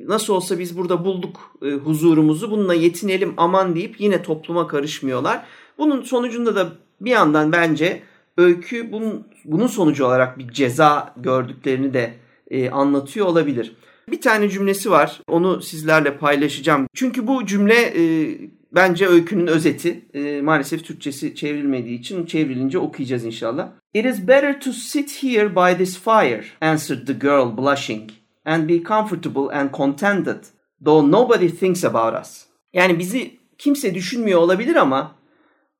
nasıl 0.04 0.34
olsa 0.34 0.58
biz 0.58 0.78
burada 0.78 1.04
bulduk 1.04 1.58
e, 1.62 1.70
huzurumuzu 1.70 2.50
bununla 2.50 2.74
yetinelim 2.74 3.34
aman 3.36 3.74
deyip 3.74 4.00
yine 4.00 4.22
topluma 4.22 4.68
karışmıyorlar. 4.68 5.44
Bunun 5.78 6.02
sonucunda 6.02 6.56
da 6.56 6.72
bir 7.00 7.10
yandan 7.10 7.52
bence 7.52 8.02
öykü 8.36 8.92
bunun, 8.92 9.26
bunun 9.44 9.66
sonucu 9.66 10.06
olarak 10.06 10.38
bir 10.38 10.48
ceza 10.48 11.14
gördüklerini 11.16 11.94
de 11.94 12.14
e, 12.50 12.70
anlatıyor 12.70 13.26
olabilir. 13.26 13.76
Bir 14.10 14.20
tane 14.20 14.48
cümlesi 14.48 14.90
var. 14.90 15.20
Onu 15.28 15.62
sizlerle 15.62 16.16
paylaşacağım. 16.16 16.86
Çünkü 16.94 17.26
bu 17.26 17.46
cümle 17.46 17.74
e, 17.74 18.02
bence 18.72 19.06
öykünün 19.06 19.46
özeti. 19.46 20.06
E, 20.14 20.40
maalesef 20.40 20.84
Türkçesi 20.84 21.34
çevrilmediği 21.34 22.00
için 22.00 22.26
çevrilince 22.26 22.78
okuyacağız 22.78 23.24
inşallah. 23.24 23.68
It 23.94 24.06
is 24.06 24.28
better 24.28 24.60
to 24.60 24.72
sit 24.72 25.22
here 25.22 25.56
by 25.56 25.84
this 25.84 25.98
fire, 25.98 26.44
answered 26.60 27.06
the 27.06 27.12
girl 27.12 27.56
blushing, 27.56 28.10
and 28.44 28.68
be 28.68 28.82
comfortable 28.82 29.56
and 29.56 29.70
contented, 29.74 30.44
though 30.84 31.12
nobody 31.12 31.48
thinks 31.48 31.84
about 31.84 32.26
us. 32.26 32.46
Yani 32.72 32.98
bizi 32.98 33.36
kimse 33.58 33.94
düşünmüyor 33.94 34.40
olabilir 34.40 34.76
ama 34.76 35.14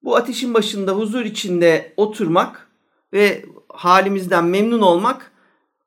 bu 0.03 0.17
ateşin 0.17 0.55
başında 0.55 0.93
huzur 0.93 1.25
içinde 1.25 1.95
oturmak 1.97 2.71
ve 3.13 3.45
halimizden 3.69 4.45
memnun 4.45 4.81
olmak 4.81 5.33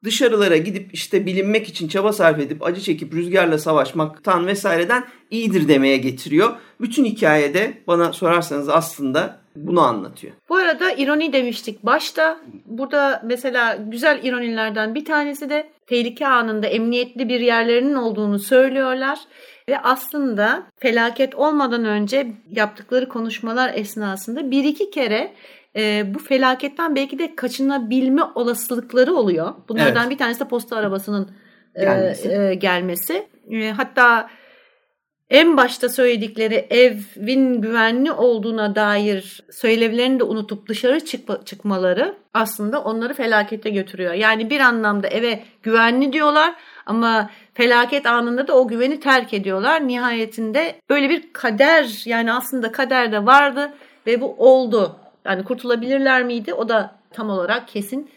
dışarılara 0.04 0.58
gidip 0.58 0.94
işte 0.94 1.26
bilinmek 1.26 1.70
için 1.70 1.88
çaba 1.88 2.14
sarf 2.14 2.40
edip 2.40 2.64
acı 2.64 2.82
çekip 2.82 3.14
rüzgarla 3.14 3.58
savaşmaktan 3.58 4.48
vesaireden 4.48 5.04
iyidir 5.32 5.68
demeye 5.68 5.98
getiriyor. 5.98 6.56
Bütün 6.82 7.06
hikayede 7.06 7.74
bana 7.88 8.14
sorarsanız 8.14 8.70
aslında 8.70 9.40
bunu 9.56 9.82
anlatıyor. 9.82 10.34
Bu 10.50 10.56
arada 10.56 10.92
ironi 10.92 11.34
demiştik 11.34 11.86
başta. 11.86 12.40
Burada 12.66 13.22
mesela 13.26 13.76
güzel 13.76 14.20
ironilerden 14.24 14.96
bir 14.96 15.06
tanesi 15.06 15.50
de 15.50 15.70
tehlike 15.88 16.28
anında 16.28 16.68
emniyetli 16.68 17.30
bir 17.30 17.40
yerlerinin 17.40 17.96
olduğunu 17.96 18.40
söylüyorlar. 18.40 19.20
Ve 19.70 19.80
aslında 19.80 20.64
felaket 20.80 21.36
olmadan 21.36 21.86
önce 21.86 22.28
yaptıkları 22.52 23.10
konuşmalar 23.10 23.72
esnasında 23.74 24.52
bir 24.52 24.64
iki 24.64 24.92
kere 24.92 25.34
e, 25.76 26.14
bu 26.14 26.20
felaketten 26.20 26.96
belki 26.96 27.20
de 27.20 27.36
kaçınabilme 27.36 28.22
olasılıkları 28.36 29.14
oluyor. 29.14 29.54
Bunlardan 29.70 30.02
Evet. 30.02 30.12
bir 30.12 30.18
tanesi 30.18 30.40
de 30.40 30.48
posta 30.48 30.76
arabasının 30.76 31.32
e, 31.76 31.82
Gelmesi. 31.84 32.32
e, 32.32 32.56
gelmesi. 32.56 33.28
E, 33.52 33.72
hatta 33.72 34.30
en 35.30 35.58
başta 35.58 35.90
söyledikleri 35.90 36.68
evin 36.70 37.62
güvenli 37.62 38.12
olduğuna 38.12 38.76
dair 38.76 39.44
söylevlerini 39.52 40.20
de 40.20 40.24
unutup 40.24 40.68
dışarı 40.70 40.98
çıkma- 41.00 41.46
çıkmaları 41.46 42.16
aslında 42.34 42.84
onları 42.84 43.14
felakete 43.14 43.70
götürüyor. 43.70 44.14
Yani 44.14 44.50
bir 44.50 44.60
anlamda 44.60 45.08
eve 45.08 45.40
güvenli 45.64 46.14
diyorlar 46.14 46.56
ama 46.86 47.30
felaket 47.54 48.06
anında 48.06 48.48
da 48.48 48.54
o 48.58 48.68
güveni 48.68 49.00
terk 49.00 49.34
ediyorlar. 49.34 49.88
Nihayetinde 49.88 50.76
böyle 50.90 51.10
bir 51.10 51.34
kader 51.34 52.02
yani 52.06 52.34
aslında 52.34 52.72
kader 52.72 53.12
de 53.12 53.26
vardı 53.26 53.72
ve 54.08 54.22
bu 54.22 54.36
oldu. 54.38 54.96
Yani 55.26 55.44
kurtulabilirler 55.44 56.24
miydi? 56.24 56.54
O 56.54 56.70
da 56.70 56.96
tam 57.14 57.30
olarak 57.30 57.68
kesin 57.68 58.10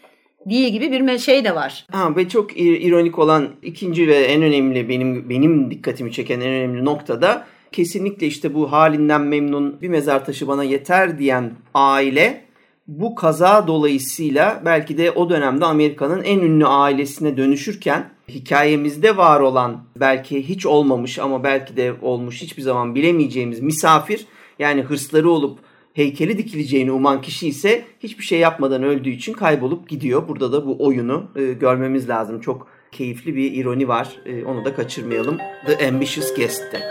değil 0.45 0.73
gibi 0.73 0.91
bir 0.91 1.17
şey 1.17 1.45
de 1.45 1.55
var. 1.55 1.85
Ha, 1.91 2.15
ve 2.15 2.29
çok 2.29 2.57
ir- 2.57 2.81
ironik 2.81 3.19
olan 3.19 3.49
ikinci 3.61 4.07
ve 4.07 4.15
en 4.15 4.41
önemli 4.41 4.89
benim 4.89 5.29
benim 5.29 5.71
dikkatimi 5.71 6.11
çeken 6.11 6.39
en 6.39 6.47
önemli 6.47 6.85
nokta 6.85 7.21
da 7.21 7.45
kesinlikle 7.71 8.27
işte 8.27 8.53
bu 8.53 8.71
halinden 8.71 9.21
memnun 9.21 9.81
bir 9.81 9.89
mezar 9.89 10.25
taşı 10.25 10.47
bana 10.47 10.63
yeter 10.63 11.19
diyen 11.19 11.51
aile 11.73 12.43
bu 12.87 13.15
kaza 13.15 13.67
dolayısıyla 13.67 14.61
belki 14.65 14.97
de 14.97 15.11
o 15.11 15.29
dönemde 15.29 15.65
Amerika'nın 15.65 16.23
en 16.23 16.39
ünlü 16.39 16.65
ailesine 16.65 17.37
dönüşürken 17.37 18.09
hikayemizde 18.29 19.17
var 19.17 19.39
olan 19.39 19.83
belki 19.99 20.49
hiç 20.49 20.65
olmamış 20.65 21.19
ama 21.19 21.43
belki 21.43 21.77
de 21.77 21.93
olmuş 22.01 22.41
hiçbir 22.41 22.61
zaman 22.61 22.95
bilemeyeceğimiz 22.95 23.59
misafir 23.59 24.25
yani 24.59 24.81
hırsları 24.81 25.29
olup 25.29 25.59
heykeli 25.93 26.37
dikileceğini 26.37 26.91
uman 26.91 27.21
kişi 27.21 27.47
ise 27.47 27.85
hiçbir 27.99 28.23
şey 28.23 28.39
yapmadan 28.39 28.83
öldüğü 28.83 29.09
için 29.09 29.33
kaybolup 29.33 29.89
gidiyor. 29.89 30.27
Burada 30.27 30.51
da 30.51 30.65
bu 30.65 30.85
oyunu 30.85 31.31
e, 31.35 31.53
görmemiz 31.53 32.09
lazım. 32.09 32.39
Çok 32.39 32.67
keyifli 32.91 33.35
bir 33.35 33.51
ironi 33.51 33.87
var. 33.87 34.17
E, 34.25 34.43
onu 34.43 34.65
da 34.65 34.75
kaçırmayalım. 34.75 35.37
The 35.65 35.87
Ambitious 35.87 36.35
Guest'te. 36.35 36.81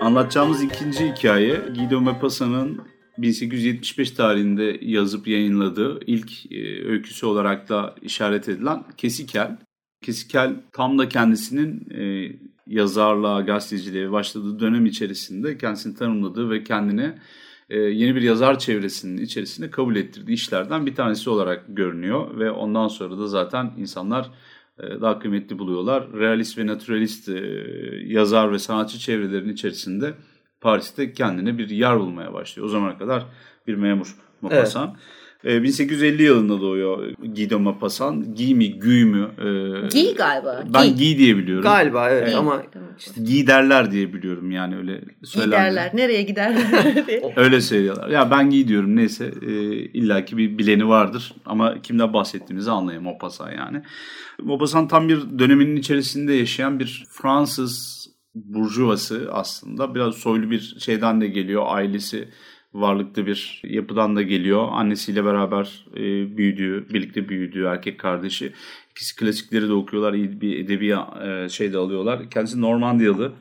Anlatacağımız 0.00 0.62
ikinci 0.62 1.12
hikaye 1.12 1.54
Guido 1.54 2.00
Maupassant'ın 2.00 2.80
1875 3.18 4.10
tarihinde 4.10 4.78
yazıp 4.80 5.28
yayınladığı 5.28 6.00
ilk 6.06 6.52
e, 6.52 6.84
öyküsü 6.84 7.26
olarak 7.26 7.68
da 7.68 7.94
işaret 8.02 8.48
edilen 8.48 8.84
Kesikel. 8.96 9.56
Kesikel 10.02 10.56
tam 10.72 10.98
da 10.98 11.08
kendisinin 11.08 11.90
e, 11.90 12.32
yazarlığa, 12.70 13.40
gazeteciliğe 13.40 14.12
başladığı 14.12 14.60
dönem 14.60 14.86
içerisinde 14.86 15.58
kendisini 15.58 15.96
tanımladığı 15.96 16.50
ve 16.50 16.64
kendini 16.64 17.12
e, 17.70 17.78
yeni 17.78 18.14
bir 18.14 18.22
yazar 18.22 18.58
çevresinin 18.58 19.22
içerisinde 19.22 19.70
kabul 19.70 19.96
ettirdiği 19.96 20.34
işlerden 20.34 20.86
bir 20.86 20.94
tanesi 20.94 21.30
olarak 21.30 21.64
görünüyor. 21.68 22.38
Ve 22.38 22.50
ondan 22.50 22.88
sonra 22.88 23.18
da 23.18 23.26
zaten 23.26 23.72
insanlar 23.78 24.30
e, 24.78 25.00
daha 25.00 25.18
kıymetli 25.18 25.58
buluyorlar. 25.58 26.12
Realist 26.12 26.58
ve 26.58 26.66
naturalist 26.66 27.28
e, 27.28 27.32
yazar 28.04 28.52
ve 28.52 28.58
sanatçı 28.58 28.98
çevrelerin 28.98 29.52
içerisinde 29.52 30.14
Paris'te 30.60 31.12
kendine 31.12 31.58
bir 31.58 31.70
yer 31.70 32.00
bulmaya 32.00 32.32
başlıyor. 32.32 32.66
O 32.66 32.70
zamana 32.70 32.98
kadar 32.98 33.26
bir 33.66 33.74
memur 33.74 34.16
Maupassant. 34.40 34.96
Evet. 34.96 35.19
1850 35.44 36.22
yılında 36.22 36.60
doğuyor 36.60 37.12
Guido 37.18 37.58
Maupassant. 37.58 38.36
Gi 38.38 38.54
mi, 38.54 38.78
Gü 38.78 39.04
mü? 39.04 39.30
Gi 39.92 40.14
galiba. 40.14 40.64
Ben 40.74 40.86
Gi, 40.86 40.94
Gi 40.94 41.18
diye 41.18 41.36
biliyorum. 41.36 41.62
Galiba 41.62 42.10
evet 42.10 42.28
Gi. 42.28 42.36
ama 42.36 42.62
işte. 42.98 43.22
Gi 43.22 43.46
derler 43.46 43.90
diye 43.92 44.12
biliyorum 44.12 44.50
yani 44.50 44.76
öyle 44.76 45.00
söylenir. 45.24 45.50
Giderler. 45.56 45.90
Nereye 45.94 46.22
giderler 46.22 47.06
diye. 47.06 47.32
öyle 47.36 47.60
söylüyorlar. 47.60 48.08
Ya 48.08 48.30
ben 48.30 48.50
Gi 48.50 48.68
diyorum 48.68 48.96
neyse 48.96 49.32
e, 49.46 49.52
illaki 49.76 50.36
bir 50.36 50.58
bileni 50.58 50.88
vardır 50.88 51.32
ama 51.46 51.82
kimden 51.82 52.12
bahsettiğimizi 52.12 52.70
anlayayım 52.70 53.04
Maupassant 53.04 53.52
yani. 53.56 53.82
Maupassant 54.42 54.90
tam 54.90 55.08
bir 55.08 55.38
döneminin 55.38 55.76
içerisinde 55.76 56.32
yaşayan 56.34 56.80
bir 56.80 57.04
Fransız 57.10 58.00
burjuvası 58.34 59.28
aslında. 59.32 59.94
Biraz 59.94 60.14
soylu 60.14 60.50
bir 60.50 60.76
şeyden 60.78 61.20
de 61.20 61.26
geliyor. 61.26 61.62
Ailesi 61.66 62.28
varlıklı 62.74 63.26
bir 63.26 63.62
yapıdan 63.64 64.16
da 64.16 64.22
geliyor. 64.22 64.68
Annesiyle 64.70 65.24
beraber 65.24 65.86
e, 65.96 66.36
büyüdüğü, 66.36 66.86
birlikte 66.94 67.28
büyüdüğü 67.28 67.64
erkek 67.64 67.98
kardeşi. 67.98 68.52
İkisi 68.90 69.16
klasikleri 69.16 69.68
de 69.68 69.72
okuyorlar. 69.72 70.12
iyi 70.12 70.40
bir 70.40 70.58
edebi 70.58 70.96
e, 71.24 71.48
şey 71.48 71.72
de 71.72 71.78
alıyorlar. 71.78 72.30
Kendisi 72.30 72.60
Normandiyalı. 72.60 73.32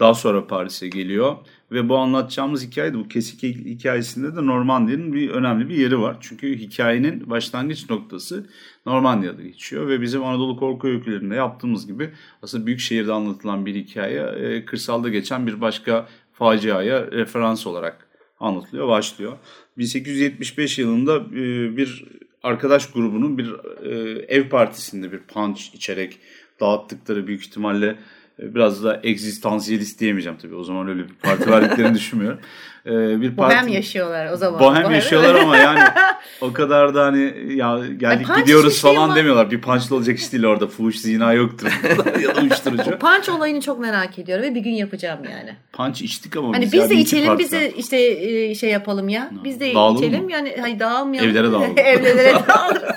Daha 0.00 0.14
sonra 0.14 0.46
Paris'e 0.46 0.88
geliyor. 0.88 1.36
Ve 1.72 1.88
bu 1.88 1.96
anlatacağımız 1.96 2.66
hikaye 2.66 2.92
de 2.92 2.98
bu 2.98 3.08
kesik 3.08 3.42
hikayesinde 3.42 4.36
de 4.36 4.46
Normandiya'nın 4.46 5.12
bir 5.12 5.30
önemli 5.30 5.68
bir 5.68 5.74
yeri 5.74 6.00
var. 6.00 6.16
Çünkü 6.20 6.58
hikayenin 6.58 7.30
başlangıç 7.30 7.90
noktası 7.90 8.46
Normandiya'da 8.86 9.42
geçiyor. 9.42 9.88
Ve 9.88 10.00
bizim 10.00 10.24
Anadolu 10.24 10.56
korku 10.56 10.88
öykülerinde 10.88 11.34
yaptığımız 11.34 11.86
gibi 11.86 12.10
aslında 12.42 12.66
büyük 12.66 12.80
şehirde 12.80 13.12
anlatılan 13.12 13.66
bir 13.66 13.74
hikaye 13.74 14.20
e, 14.20 14.64
kırsalda 14.64 15.08
geçen 15.08 15.46
bir 15.46 15.60
başka 15.60 16.08
faciaya 16.32 17.10
referans 17.12 17.66
olarak 17.66 18.09
anlatılıyor, 18.40 18.88
başlıyor. 18.88 19.36
1875 19.78 20.78
yılında 20.78 21.16
e, 21.16 21.76
bir 21.76 22.04
arkadaş 22.42 22.90
grubunun 22.90 23.38
bir 23.38 23.54
e, 23.84 24.18
ev 24.28 24.48
partisinde 24.48 25.12
bir 25.12 25.18
punch 25.18 25.60
içerek 25.74 26.18
dağıttıkları 26.60 27.26
büyük 27.26 27.42
ihtimalle 27.42 27.96
biraz 28.40 28.84
da 28.84 29.00
egzistansiyelist 29.02 30.00
diyemeyeceğim 30.00 30.38
tabii. 30.38 30.54
O 30.54 30.64
zaman 30.64 30.88
öyle 30.88 31.08
bir 31.08 31.14
parti 31.14 31.50
verdiklerini 31.50 31.94
düşünmüyorum. 31.98 32.40
Ee, 32.86 33.20
bir 33.20 33.36
parti... 33.36 33.56
Bohem 33.56 33.68
yaşıyorlar 33.68 34.32
o 34.32 34.36
zaman. 34.36 34.60
Bohem, 34.60 34.82
Bohem 34.82 34.94
yaşıyorlar 34.94 35.34
ama 35.34 35.56
yani 35.56 35.80
o 36.40 36.52
kadar 36.52 36.94
da 36.94 37.04
hani 37.04 37.54
ya 37.54 37.80
geldik 37.96 38.30
Ay, 38.30 38.40
gidiyoruz 38.40 38.80
şey 38.80 38.92
falan 38.92 39.04
ama... 39.04 39.16
demiyorlar. 39.16 39.50
Bir 39.50 39.60
punchlı 39.60 39.96
olacak 39.96 40.18
iş 40.18 40.32
değil 40.32 40.44
orada. 40.44 40.66
Fuhuş 40.66 40.98
zina 40.98 41.32
yoktur. 41.32 41.66
ya 42.22 42.36
da 42.36 42.40
uyuşturucu. 42.40 42.98
punch 42.98 43.28
olayını 43.28 43.60
çok 43.60 43.80
merak 43.80 44.18
ediyorum 44.18 44.44
ve 44.44 44.54
bir 44.54 44.60
gün 44.60 44.70
yapacağım 44.70 45.24
yani. 45.24 45.56
Punch 45.72 46.02
içtik 46.02 46.36
ama 46.36 46.56
hani 46.56 46.64
biz, 46.64 46.72
biz 46.72 46.90
de 46.90 46.94
içelim 46.94 47.38
biz 47.38 47.52
de 47.52 47.70
işte 47.70 47.96
e, 47.98 48.54
şey 48.54 48.70
yapalım 48.70 49.08
ya. 49.08 49.30
Biz 49.44 49.60
de 49.60 49.74
Dağılalım 49.74 49.96
içelim 49.96 50.24
mı? 50.24 50.32
yani 50.32 50.56
hayır 50.60 50.78
dağılmayalım. 50.78 51.30
Evlere 51.30 51.52
dağılalım. 51.52 51.78
Evlere 51.78 52.34
dağılırız. 52.48 52.90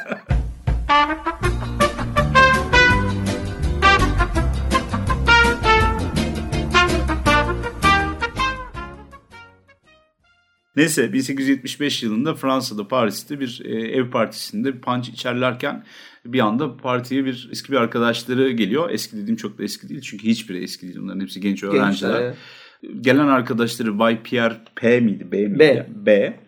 Neyse 10.76 11.14
1875 11.14 12.04
yılında 12.04 12.36
Fransa'da 12.36 12.88
Paris'te 12.88 13.40
bir 13.40 13.62
e, 13.66 13.70
ev 13.70 14.10
partisinde 14.10 14.80
punch 14.80 15.10
içerlerken 15.10 15.84
bir 16.26 16.40
anda 16.40 16.78
partiye 16.78 17.26
bir 17.26 17.50
eski 17.52 17.72
bir 17.72 17.78
arkadaşları 17.78 18.52
geliyor. 18.52 18.90
Eski 18.90 19.18
dediğim 19.18 19.36
çok 19.36 19.58
da 19.58 19.64
eski 19.64 19.90
değil 19.90 20.02
çünkü 20.02 20.28
hiçbiri 20.28 20.64
eski 20.64 20.88
değil. 20.88 21.00
Bunların 21.00 21.20
hepsi 21.20 21.42
genç 21.42 21.64
öğrenciler. 21.64 22.10
Gençler. 22.10 22.34
Gelen 23.02 23.28
arkadaşları 23.28 24.00
Bay 24.00 24.24
Pierre 24.24 24.58
P 24.76 25.00
miydi? 25.00 25.32
B 25.32 25.48
miydi? 25.48 25.60
B. 25.60 26.06
B 26.06 26.40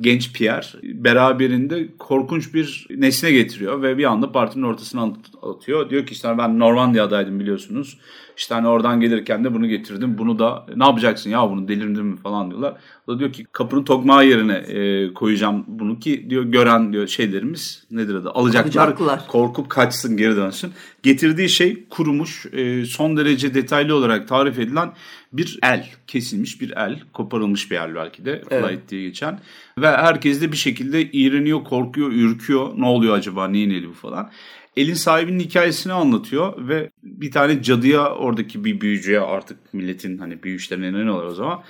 genç 0.00 0.32
Pierre 0.32 0.66
beraberinde 0.82 1.88
korkunç 1.98 2.54
bir 2.54 2.86
nesne 2.90 3.30
getiriyor 3.30 3.82
ve 3.82 3.98
bir 3.98 4.04
anda 4.04 4.32
partinin 4.32 4.64
ortasına 4.64 5.12
atıyor. 5.42 5.90
Diyor 5.90 6.06
ki 6.06 6.12
işte 6.12 6.38
ben 6.38 6.58
Normandiya'daydım 6.58 7.40
biliyorsunuz. 7.40 7.98
İşte 8.36 8.54
hani 8.54 8.68
oradan 8.68 9.00
gelirken 9.00 9.44
de 9.44 9.54
bunu 9.54 9.68
getirdim. 9.68 10.18
Bunu 10.18 10.38
da 10.38 10.66
ne 10.76 10.84
yapacaksın 10.84 11.30
ya 11.30 11.50
bunu 11.50 11.68
delirdin 11.68 12.04
mi 12.04 12.16
falan 12.16 12.50
diyorlar. 12.50 12.74
O 13.06 13.14
da 13.14 13.18
diyor 13.18 13.32
ki 13.32 13.46
kapının 13.52 13.84
tokmağı 13.84 14.26
yerine 14.26 14.54
e, 14.54 15.14
koyacağım 15.14 15.64
bunu 15.68 15.98
ki 15.98 16.30
diyor 16.30 16.44
gören 16.44 16.92
diyor 16.92 17.06
şeylerimiz 17.06 17.84
nedir 17.90 18.14
adı 18.14 18.30
alacaklar. 18.30 18.86
Alacaklar. 18.86 19.26
Korkup 19.26 19.70
kaçsın 19.70 20.16
geri 20.16 20.36
dönsün. 20.36 20.72
Getirdiği 21.02 21.48
şey 21.48 21.84
kurumuş 21.90 22.46
e, 22.52 22.84
son 22.84 23.16
derece 23.16 23.54
detaylı 23.54 23.94
olarak 23.94 24.28
tarif 24.28 24.58
edilen 24.58 24.92
bir 25.32 25.58
el 25.62 25.86
kesilmiş 26.06 26.60
bir 26.60 26.70
el 26.76 27.00
koparılmış 27.12 27.70
bir 27.70 27.76
el 27.76 27.94
belki 27.94 28.24
de 28.24 28.42
evet. 28.50 28.66
flight 28.66 28.88
diye 28.88 29.02
geçen 29.02 29.40
ve 29.78 29.90
herkes 29.90 30.40
de 30.40 30.52
bir 30.52 30.56
şekilde 30.56 31.10
iğreniyor 31.10 31.64
korkuyor 31.64 32.12
ürküyor 32.12 32.72
ne 32.76 32.86
oluyor 32.86 33.14
acaba 33.14 33.48
neyin 33.48 33.70
eli 33.70 33.88
bu 33.88 33.92
falan 33.92 34.30
elin 34.76 34.94
sahibinin 34.94 35.40
hikayesini 35.40 35.92
anlatıyor 35.92 36.68
ve 36.68 36.90
bir 37.02 37.30
tane 37.30 37.62
cadıya 37.62 38.14
oradaki 38.14 38.64
bir 38.64 38.80
büyücüye 38.80 39.20
artık 39.20 39.74
milletin 39.74 40.18
hani 40.18 40.42
büyü 40.42 40.56
işlerine 40.56 41.06
ne 41.06 41.10
olur 41.10 41.24
o 41.24 41.34
zaman 41.34 41.62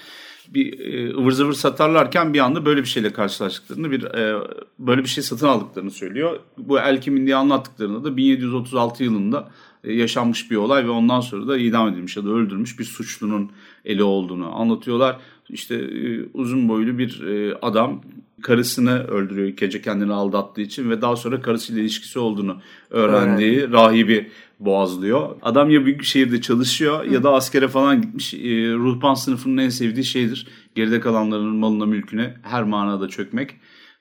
bir 0.49 0.81
e, 0.81 1.15
ıvır 1.15 1.33
zıvır 1.33 1.53
satarlarken 1.53 2.35
bir 2.35 2.39
anda 2.39 2.67
böyle 2.67 2.81
bir 2.81 2.89
şeyle 2.89 3.13
karşılaştıklarını 3.13 3.91
bir 3.91 4.05
e, 4.05 4.43
böyle 4.79 5.03
bir 5.03 5.09
şey 5.09 5.25
satın 5.25 5.47
aldıklarını 5.47 5.91
söylüyor. 5.91 6.41
Bu 6.59 6.81
Elkimin 6.81 7.27
diye 7.27 7.37
anlattıklarında 7.37 8.05
da 8.05 8.17
1736 8.17 9.05
yılında 9.05 9.51
yaşanmış 9.93 10.51
bir 10.51 10.57
olay 10.57 10.85
ve 10.85 10.91
ondan 10.91 11.21
sonra 11.21 11.49
da 11.49 11.59
idam 11.59 11.89
edilmiş 11.89 12.17
ya 12.17 12.25
da 12.25 12.31
öldürmüş 12.31 12.79
bir 12.79 12.85
suçlunun 12.85 13.51
eli 13.85 14.03
olduğunu 14.03 14.61
anlatıyorlar. 14.61 15.17
İşte 15.49 15.75
e, 15.75 16.25
uzun 16.35 16.69
boylu 16.69 16.99
bir 16.99 17.21
e, 17.21 17.55
adam 17.63 18.03
karısını 18.43 19.05
öldürüyor 19.05 19.49
gece 19.49 19.83
kendini 19.83 20.13
aldattığı 20.13 20.61
için 20.61 20.91
ve 20.91 21.03
daha 21.03 21.17
sonra 21.17 21.41
karısıyla 21.41 21.83
ilişkisi 21.83 22.19
olduğunu 22.19 22.57
öğrendiği 22.91 23.59
evet. 23.59 23.73
rahibi 23.73 24.31
boğazlıyor. 24.61 25.37
Adam 25.43 25.71
ya 25.71 25.85
büyük 25.85 26.01
bir 26.01 26.05
şehirde 26.05 26.41
çalışıyor 26.41 27.07
Hı. 27.07 27.15
ya 27.15 27.23
da 27.23 27.33
askere 27.33 27.69
falan 27.69 28.03
gitmiş. 28.03 28.35
E, 28.35 28.39
ruhban 28.75 29.15
sınıfının 29.15 29.57
en 29.57 29.69
sevdiği 29.69 30.05
şeydir. 30.05 30.47
Geride 30.75 31.01
kalanların 31.01 31.57
malına 31.57 31.87
mülküne 31.87 32.35
her 32.43 32.63
manada 32.63 33.09
çökmek. 33.09 33.55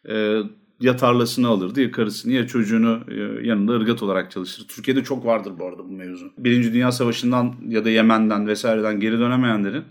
E, 0.09 0.39
ya 0.85 0.95
tarlasını 0.95 1.47
alırdı 1.47 1.81
ya 1.81 1.91
karısını 1.91 2.33
ya 2.33 2.47
çocuğunu 2.47 2.99
e, 3.07 3.47
yanında 3.47 3.73
ırgat 3.73 4.03
olarak 4.03 4.31
çalıştırır. 4.31 4.67
Türkiye'de 4.67 5.03
çok 5.03 5.25
vardır 5.25 5.53
bu 5.59 5.65
arada 5.65 5.83
bu 5.83 5.91
mevzu. 5.91 6.31
Birinci 6.37 6.73
Dünya 6.73 6.91
Savaşı'ndan 6.91 7.55
ya 7.67 7.85
da 7.85 7.89
Yemen'den 7.89 8.47
vesaireden 8.47 8.99
geri 8.99 9.19
dönemeyenlerin 9.19 9.83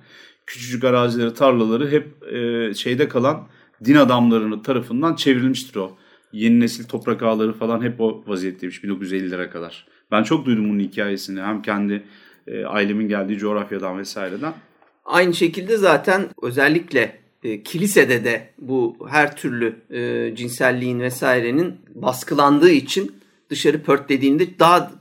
küçücük 0.47 0.85
arazileri, 0.85 1.35
tarlaları 1.35 1.91
hep 1.91 2.33
e, 2.33 2.75
şeyde 2.75 3.09
kalan 3.09 3.47
din 3.85 3.95
adamlarının 3.95 4.61
tarafından 4.61 5.15
çevrilmiştir 5.15 5.77
o. 5.77 5.97
Yeni 6.33 6.61
nesil 6.61 6.85
toprak 6.85 7.23
ağları 7.23 7.53
falan 7.53 7.83
hep 7.83 8.01
o 8.01 8.25
vaziyetteymiş 8.27 8.79
1950'lere 8.85 9.51
kadar. 9.51 9.87
Ben 10.11 10.23
çok 10.23 10.47
duydum 10.47 10.69
bunun 10.69 10.81
hikayesini 10.81 11.41
hem 11.41 11.63
kendi 11.63 12.03
e, 12.47 12.65
ailemin 12.65 13.09
geldiği 13.09 13.39
coğrafyadan 13.39 13.99
vesaireden. 13.99 14.55
Aynı 15.05 15.35
şekilde 15.35 15.77
zaten 15.77 16.29
özellikle 16.43 17.24
e, 17.45 17.63
kilisede 17.63 18.25
de 18.25 18.51
bu 18.59 18.97
her 19.09 19.37
türlü 19.37 19.77
e, 19.91 20.37
cinselliğin 20.37 21.01
vesairenin 21.01 21.75
baskılandığı 21.95 22.71
için 22.71 23.13
dışarı 23.51 23.83
pört 23.83 24.09
dediğinde 24.09 24.59
daha 24.59 24.93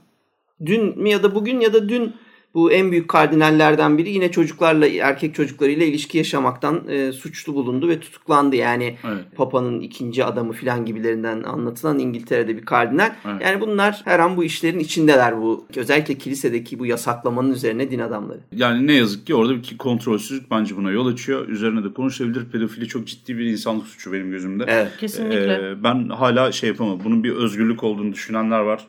dün 0.66 1.02
mü 1.02 1.08
ya 1.08 1.22
da 1.22 1.34
bugün 1.34 1.60
ya 1.60 1.72
da 1.72 1.88
dün 1.88 2.14
Bu 2.54 2.72
en 2.72 2.92
büyük 2.92 3.08
kardinallerden 3.08 3.98
biri 3.98 4.10
yine 4.10 4.30
çocuklarla, 4.30 4.86
erkek 4.86 5.34
çocuklarıyla 5.34 5.86
ilişki 5.86 6.18
yaşamaktan 6.18 6.88
e, 6.88 7.12
suçlu 7.12 7.54
bulundu 7.54 7.88
ve 7.88 8.00
tutuklandı. 8.00 8.56
Yani 8.56 8.96
Evet. 9.04 9.24
Papa'nın 9.36 9.80
ikinci 9.80 10.24
adamı 10.24 10.52
filan 10.52 10.86
gibilerinden 10.86 11.42
anlatılan 11.42 11.98
İngiltere'de 11.98 12.56
bir 12.56 12.64
kardinal. 12.64 13.10
Evet. 13.24 13.42
Yani 13.44 13.60
bunlar 13.60 14.02
her 14.04 14.18
an 14.18 14.36
bu 14.36 14.44
işlerin 14.44 14.78
içindeler 14.78 15.40
bu. 15.40 15.66
Özellikle 15.76 16.14
kilisedeki 16.14 16.78
bu 16.78 16.86
yasaklamanın 16.86 17.52
üzerine 17.52 17.90
din 17.90 17.98
adamları. 17.98 18.40
Yani 18.52 18.86
ne 18.86 18.92
yazık 18.92 19.26
ki 19.26 19.34
orada 19.34 19.54
bir 19.56 19.78
kontrolsüzlük 19.78 20.50
bence 20.50 20.76
buna 20.76 20.90
yol 20.90 21.06
açıyor. 21.06 21.48
Üzerine 21.48 21.84
de 21.84 21.92
konuşulabilir. 21.92 22.44
Pedofili 22.52 22.88
çok 22.88 23.06
ciddi 23.06 23.38
bir 23.38 23.44
insanlık 23.44 23.86
suçu 23.86 24.12
benim 24.12 24.30
gözümde. 24.30 24.64
Evet. 24.68 24.92
Kesinlikle. 25.00 25.54
Ee, 25.54 25.82
ben 25.82 26.08
hala 26.08 26.52
şey 26.52 26.68
yapamam. 26.68 27.00
Bunun 27.04 27.24
bir 27.24 27.32
özgürlük 27.32 27.84
olduğunu 27.84 28.12
düşünenler 28.12 28.58
var. 28.60 28.86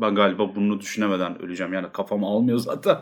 Ben 0.00 0.14
galiba 0.14 0.54
bunu 0.56 0.80
düşünemeden 0.80 1.42
öleceğim. 1.42 1.72
Yani 1.72 1.86
kafam 1.92 2.24
almıyor 2.24 2.58
zaten. 2.58 2.96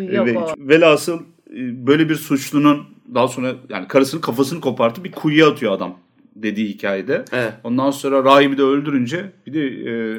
Yok 0.00 0.26
Ve- 0.26 0.38
o. 0.38 0.54
velhasıl 0.58 1.18
e, 1.50 1.86
böyle 1.86 2.08
bir 2.08 2.14
suçlunun 2.14 2.82
daha 3.14 3.28
sonra 3.28 3.52
yani 3.68 3.88
karısının 3.88 4.20
kafasını 4.20 4.60
kopartıp 4.60 5.04
bir 5.04 5.12
kuyuya 5.12 5.48
atıyor 5.50 5.72
adam 5.72 5.98
dediği 6.36 6.68
hikayede. 6.68 7.24
Evet. 7.32 7.52
Ondan 7.64 7.90
sonra 7.90 8.24
rahibi 8.24 8.58
de 8.58 8.62
öldürünce 8.62 9.32
bir 9.46 9.52
de 9.54 9.60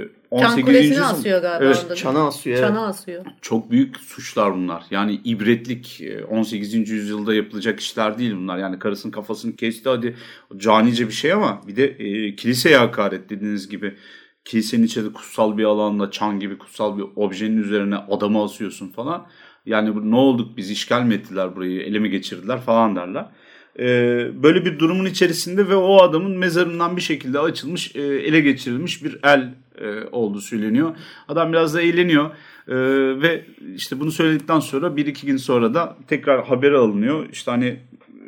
e, 0.01 0.07
18. 0.31 0.55
Can 0.57 0.65
kulesine 0.65 0.87
yüzyıl- 0.95 1.03
asıyor 1.03 1.41
galiba. 1.41 1.65
Evet, 1.65 1.81
onda. 1.85 1.95
Çana 1.95 2.27
asıyor. 2.27 2.57
evet. 2.57 2.67
Çana 2.67 2.87
asıyor. 2.87 3.25
çok 3.41 3.71
büyük 3.71 3.97
suçlar 3.97 4.53
bunlar. 4.53 4.83
Yani 4.91 5.21
ibretlik 5.23 6.01
e, 6.01 6.25
18. 6.25 6.89
yüzyılda 6.89 7.33
yapılacak 7.35 7.79
işler 7.79 8.17
değil 8.17 8.35
bunlar. 8.35 8.57
Yani 8.57 8.79
karısının 8.79 9.11
kafasını 9.11 9.55
kesti 9.55 9.89
hadi 9.89 10.15
canice 10.57 11.07
bir 11.07 11.13
şey 11.13 11.33
ama 11.33 11.61
bir 11.67 11.75
de 11.75 11.85
e, 11.85 12.35
kiliseye 12.35 12.77
hakaret 12.77 13.29
dediğiniz 13.29 13.69
gibi 13.69 13.95
kilisenin 14.45 14.83
içinde 14.83 15.13
kutsal 15.13 15.57
bir 15.57 15.63
alanda 15.63 16.11
çan 16.11 16.39
gibi 16.39 16.57
kutsal 16.57 16.97
bir 16.97 17.05
objenin 17.15 17.57
üzerine 17.57 17.95
adamı 17.95 18.43
asıyorsun 18.43 18.89
falan. 18.89 19.27
Yani 19.65 19.95
bu, 19.95 20.11
ne 20.11 20.15
olduk 20.15 20.57
biz 20.57 20.71
işgal 20.71 21.03
mi 21.03 21.13
ettiler 21.13 21.55
burayı 21.55 21.81
ele 21.81 21.99
mi 21.99 22.09
geçirdiler 22.09 22.61
falan 22.61 22.95
derler. 22.95 23.25
E, 23.79 23.85
böyle 24.43 24.65
bir 24.65 24.79
durumun 24.79 25.05
içerisinde 25.05 25.69
ve 25.69 25.75
o 25.75 26.01
adamın 26.01 26.37
mezarından 26.37 26.97
bir 26.97 27.01
şekilde 27.01 27.39
açılmış 27.39 27.95
e, 27.95 28.01
ele 28.01 28.41
geçirilmiş 28.41 29.03
bir 29.03 29.19
el 29.23 29.53
e, 29.81 30.03
olduğu 30.11 30.41
söyleniyor. 30.41 30.95
Adam 31.27 31.51
biraz 31.51 31.73
da 31.73 31.81
eğleniyor. 31.81 32.31
Ee, 32.67 32.75
ve 33.21 33.45
işte 33.75 33.99
bunu 33.99 34.11
söyledikten 34.11 34.59
sonra 34.59 34.97
bir 34.97 35.05
iki 35.05 35.27
gün 35.27 35.37
sonra 35.37 35.73
da 35.73 35.97
tekrar 36.07 36.45
haberi 36.45 36.77
alınıyor. 36.77 37.29
İşte 37.31 37.51
hani 37.51 37.79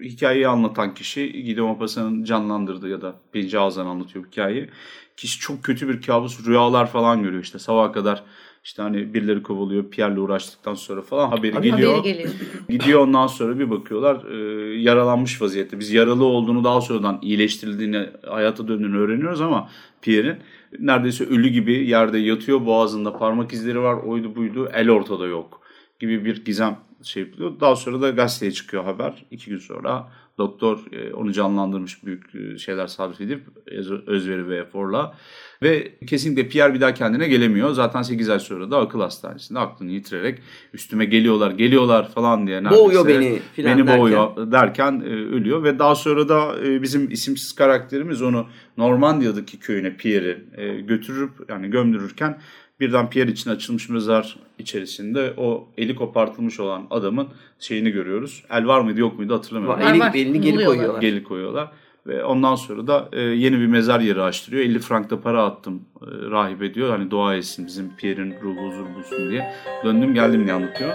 hikayeyi 0.01 0.47
anlatan 0.47 0.93
kişi 0.93 1.31
Guido 1.31 1.63
Maupassant'ın 1.63 2.23
canlandırdığı 2.23 2.89
ya 2.89 3.01
da 3.01 3.15
Benci 3.33 3.59
Ağız'dan 3.59 3.85
anlatıyor 3.85 4.25
hikayeyi. 4.25 4.69
Kişi 5.17 5.39
çok 5.39 5.63
kötü 5.63 5.87
bir 5.87 6.01
kabus 6.01 6.45
rüyalar 6.45 6.91
falan 6.91 7.23
görüyor 7.23 7.43
işte 7.43 7.59
sabaha 7.59 7.91
kadar 7.91 8.23
işte 8.63 8.81
hani 8.81 9.13
birileri 9.13 9.43
kovalıyor 9.43 9.89
Pierre'le 9.89 10.17
uğraştıktan 10.17 10.73
sonra 10.73 11.01
falan 11.01 11.29
haberi 11.29 11.53
Haberi 11.53 11.71
geliyor. 11.71 11.97
Haberi 11.97 12.13
geliyor. 12.13 12.29
Gidiyor 12.69 12.99
ondan 12.99 13.27
sonra 13.27 13.59
bir 13.59 13.69
bakıyorlar 13.69 14.25
e, 14.25 14.35
yaralanmış 14.81 15.41
vaziyette. 15.41 15.79
Biz 15.79 15.91
yaralı 15.91 16.25
olduğunu 16.25 16.63
daha 16.63 16.81
sonradan 16.81 17.19
iyileştirildiğini, 17.21 18.09
hayata 18.27 18.67
döndüğünü 18.67 18.97
öğreniyoruz 18.97 19.41
ama 19.41 19.69
Pierre'in 20.01 20.37
neredeyse 20.79 21.25
ölü 21.25 21.47
gibi 21.47 21.87
yerde 21.89 22.17
yatıyor. 22.17 22.65
Boğazında 22.65 23.17
parmak 23.17 23.53
izleri 23.53 23.79
var. 23.79 23.93
Oydu 23.93 24.35
buydu. 24.35 24.69
El 24.73 24.89
ortada 24.89 25.27
yok 25.27 25.61
gibi 25.99 26.25
bir 26.25 26.45
gizem 26.45 26.77
şey 27.03 27.23
yapılıyor. 27.23 27.59
Daha 27.59 27.75
sonra 27.75 28.01
da 28.01 28.09
gazeteye 28.09 28.51
çıkıyor 28.51 28.83
haber. 28.83 29.25
İki 29.31 29.49
gün 29.49 29.57
sonra 29.57 30.07
doktor 30.37 30.79
e, 30.91 31.13
onu 31.13 31.31
canlandırmış 31.33 32.05
büyük 32.05 32.35
e, 32.35 32.57
şeyler 32.57 32.87
sarf 32.87 33.21
edip 33.21 33.41
öz- 33.65 34.07
özveri 34.07 34.49
ve 34.49 34.57
eforla. 34.57 35.15
Ve 35.63 35.97
kesinlikle 36.07 36.47
Pierre 36.49 36.73
bir 36.73 36.81
daha 36.81 36.93
kendine 36.93 37.27
gelemiyor. 37.27 37.71
Zaten 37.71 38.01
8 38.01 38.29
ay 38.29 38.39
sonra 38.39 38.71
da 38.71 38.77
akıl 38.77 39.01
hastanesinde 39.01 39.59
aklını 39.59 39.91
yitirerek 39.91 40.39
üstüme 40.73 41.05
geliyorlar 41.05 41.51
geliyorlar 41.51 42.09
falan 42.11 42.47
diye 42.47 42.63
neredeyse. 42.63 42.83
Boğuyor 42.83 43.07
beni 43.07 43.39
filan 43.53 43.77
Beni 43.77 43.87
derken. 43.87 43.99
boğuyor 44.01 44.51
derken 44.51 45.01
e, 45.05 45.09
ölüyor. 45.09 45.63
Ve 45.63 45.79
daha 45.79 45.95
sonra 45.95 46.29
da 46.29 46.55
bizim 46.81 47.11
isimsiz 47.11 47.55
karakterimiz 47.55 48.21
onu 48.21 48.47
Normandiya'daki 48.77 49.59
köyüne 49.59 49.97
Pierre'i 49.97 50.85
götürüp 50.85 51.31
yani 51.49 51.69
gömdürürken 51.69 52.39
birden 52.79 53.09
Pierre 53.09 53.31
için 53.31 53.49
açılmış 53.49 53.89
mezar 53.89 54.35
içerisinde 54.59 55.33
o 55.37 55.67
eli 55.77 55.95
kopartılmış 55.95 56.59
olan 56.59 56.87
adamın 56.89 57.27
şeyini 57.59 57.91
görüyoruz. 57.91 58.43
El 58.49 58.67
var 58.67 58.81
mıydı 58.81 58.99
yok 58.99 59.19
muydu 59.19 59.33
hatırlamıyorum. 59.35 59.79
Var, 59.79 59.91
Eli, 59.91 59.99
var. 59.99 60.11
elini 60.15 60.41
geri 60.41 60.53
Buluyorlar. 60.53 60.75
koyuyorlar. 60.77 61.01
Geli 61.01 61.23
koyuyorlar. 61.23 61.71
Ve 62.07 62.23
ondan 62.23 62.55
sonra 62.55 62.87
da 62.87 63.09
e, 63.11 63.21
yeni 63.21 63.59
bir 63.59 63.67
mezar 63.67 63.99
yeri 63.99 64.21
açtırıyor. 64.21 64.63
50 64.63 64.79
frank 64.79 65.09
da 65.09 65.21
para 65.21 65.43
attım 65.43 65.81
e, 66.01 66.05
rahip 66.31 66.63
ediyor. 66.63 66.89
Hani 66.89 67.11
dua 67.11 67.35
etsin 67.35 67.67
bizim 67.67 67.95
Pierre'in 67.95 68.33
ruhu 68.41 68.67
huzur 68.67 68.95
bulsun 68.95 69.29
diye. 69.31 69.53
Döndüm 69.83 70.13
geldim 70.13 70.43
diye 70.43 70.53
anlatıyor. 70.53 70.93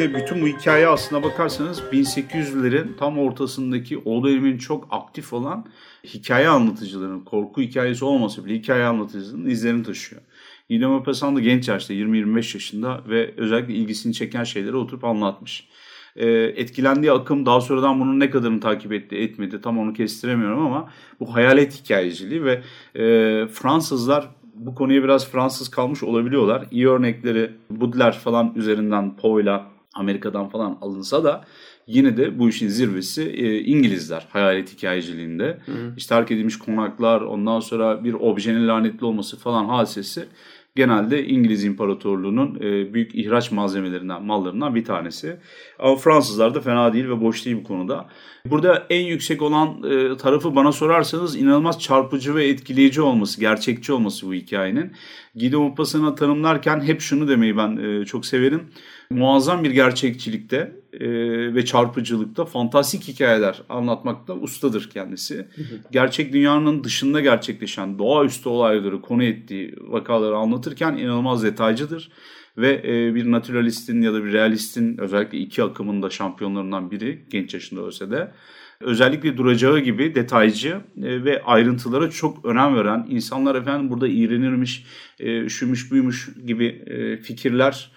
Şimdi 0.00 0.14
bütün 0.14 0.42
bu 0.42 0.46
hikaye 0.46 0.88
aslına 0.88 1.22
bakarsanız 1.22 1.82
1800'lerin 1.92 2.96
tam 2.98 3.18
ortasındaki 3.18 3.98
o 3.98 4.24
dönemin 4.24 4.58
çok 4.58 4.88
aktif 4.90 5.32
olan 5.32 5.66
hikaye 6.04 6.48
anlatıcılarının, 6.48 7.20
korku 7.20 7.60
hikayesi 7.60 8.04
olmasa 8.04 8.44
bile 8.44 8.54
hikaye 8.54 8.84
anlatıcılarının 8.84 9.50
izlerini 9.50 9.82
taşıyor. 9.82 10.22
Guido 10.68 10.88
Maupassant 10.88 11.36
da 11.36 11.40
genç 11.40 11.68
yaşta 11.68 11.94
20-25 11.94 12.36
yaşında 12.36 13.00
ve 13.08 13.34
özellikle 13.36 13.74
ilgisini 13.74 14.14
çeken 14.14 14.44
şeyleri 14.44 14.76
oturup 14.76 15.04
anlatmış. 15.04 15.68
Ee, 16.16 16.28
etkilendiği 16.32 17.12
akım 17.12 17.46
daha 17.46 17.60
sonradan 17.60 18.00
bunun 18.00 18.20
ne 18.20 18.30
kadarını 18.30 18.60
takip 18.60 18.92
etti 18.92 19.16
etmedi 19.16 19.60
tam 19.60 19.78
onu 19.78 19.92
kestiremiyorum 19.92 20.66
ama 20.66 20.90
bu 21.20 21.34
hayalet 21.34 21.84
hikayeciliği 21.84 22.44
ve 22.44 22.62
e, 22.94 23.02
Fransızlar 23.48 24.28
bu 24.54 24.74
konuya 24.74 25.02
biraz 25.04 25.30
Fransız 25.30 25.68
kalmış 25.68 26.02
olabiliyorlar. 26.02 26.66
İyi 26.70 26.88
örnekleri 26.88 27.50
Baudelaire 27.70 28.16
falan 28.16 28.52
üzerinden 28.56 29.16
Poe'la 29.16 29.79
Amerika'dan 29.94 30.48
falan 30.48 30.78
alınsa 30.80 31.24
da 31.24 31.44
yine 31.86 32.16
de 32.16 32.38
bu 32.38 32.48
işin 32.48 32.68
zirvesi 32.68 33.22
e, 33.22 33.60
İngilizler 33.60 34.26
hayalet 34.30 34.72
hikayeciliğinde. 34.76 35.60
İşte 35.96 36.14
terk 36.14 36.30
edilmiş 36.30 36.58
konaklar 36.58 37.20
ondan 37.20 37.60
sonra 37.60 38.04
bir 38.04 38.14
objenin 38.14 38.68
lanetli 38.68 39.06
olması 39.06 39.38
falan 39.38 39.64
hadisesi 39.64 40.28
genelde 40.76 41.26
İngiliz 41.26 41.64
İmparatorluğu'nun 41.64 42.54
e, 42.54 42.94
büyük 42.94 43.14
ihraç 43.14 43.52
malzemelerinden, 43.52 44.22
mallarından 44.22 44.74
bir 44.74 44.84
tanesi. 44.84 45.36
Ama 45.78 45.96
Fransızlar 45.96 46.54
da 46.54 46.60
fena 46.60 46.92
değil 46.92 47.08
ve 47.08 47.20
boş 47.20 47.46
değil 47.46 47.56
bu 47.56 47.64
konuda. 47.64 48.08
Burada 48.46 48.86
en 48.90 49.04
yüksek 49.04 49.42
olan 49.42 49.82
e, 49.82 50.16
tarafı 50.16 50.56
bana 50.56 50.72
sorarsanız 50.72 51.36
inanılmaz 51.36 51.80
çarpıcı 51.80 52.34
ve 52.34 52.48
etkileyici 52.48 53.02
olması, 53.02 53.40
gerçekçi 53.40 53.92
olması 53.92 54.26
bu 54.26 54.34
hikayenin. 54.34 54.92
Guido 55.34 55.60
Maupassant'ı 55.60 56.14
tanımlarken 56.14 56.80
hep 56.80 57.00
şunu 57.00 57.28
demeyi 57.28 57.56
ben 57.56 57.76
e, 57.76 58.04
çok 58.04 58.26
severim. 58.26 58.62
Muazzam 59.10 59.64
bir 59.64 59.70
gerçekçilikte 59.70 60.72
e, 60.92 61.08
ve 61.54 61.64
çarpıcılıkta 61.64 62.44
fantastik 62.44 63.08
hikayeler 63.08 63.62
anlatmakta 63.68 64.34
ustadır 64.34 64.90
kendisi. 64.90 65.48
Gerçek 65.92 66.32
dünyanın 66.32 66.84
dışında 66.84 67.20
gerçekleşen 67.20 67.98
doğaüstü 67.98 68.48
olayları 68.48 69.00
konu 69.02 69.24
ettiği 69.24 69.74
vakaları 69.80 70.36
anlatırken 70.36 70.96
inanılmaz 70.96 71.42
detaycıdır. 71.42 72.10
Ve 72.56 72.82
e, 72.84 73.14
bir 73.14 73.30
naturalistin 73.30 74.02
ya 74.02 74.12
da 74.12 74.24
bir 74.24 74.32
realistin 74.32 74.98
özellikle 74.98 75.38
iki 75.38 75.62
akımın 75.62 76.02
da 76.02 76.10
şampiyonlarından 76.10 76.90
biri 76.90 77.26
genç 77.30 77.54
yaşında 77.54 77.80
ölse 77.80 78.10
de 78.10 78.32
özellikle 78.80 79.36
duracağı 79.36 79.80
gibi 79.80 80.14
detaycı 80.14 80.80
e, 80.96 81.24
ve 81.24 81.42
ayrıntılara 81.42 82.10
çok 82.10 82.44
önem 82.44 82.76
veren 82.76 83.06
insanlar 83.10 83.54
efendim 83.54 83.90
burada 83.90 84.08
iğrenirmiş, 84.08 84.86
e, 85.18 85.48
şuymuş 85.48 85.90
buymuş 85.90 86.28
gibi 86.46 86.66
e, 86.66 87.16
fikirler 87.16 87.92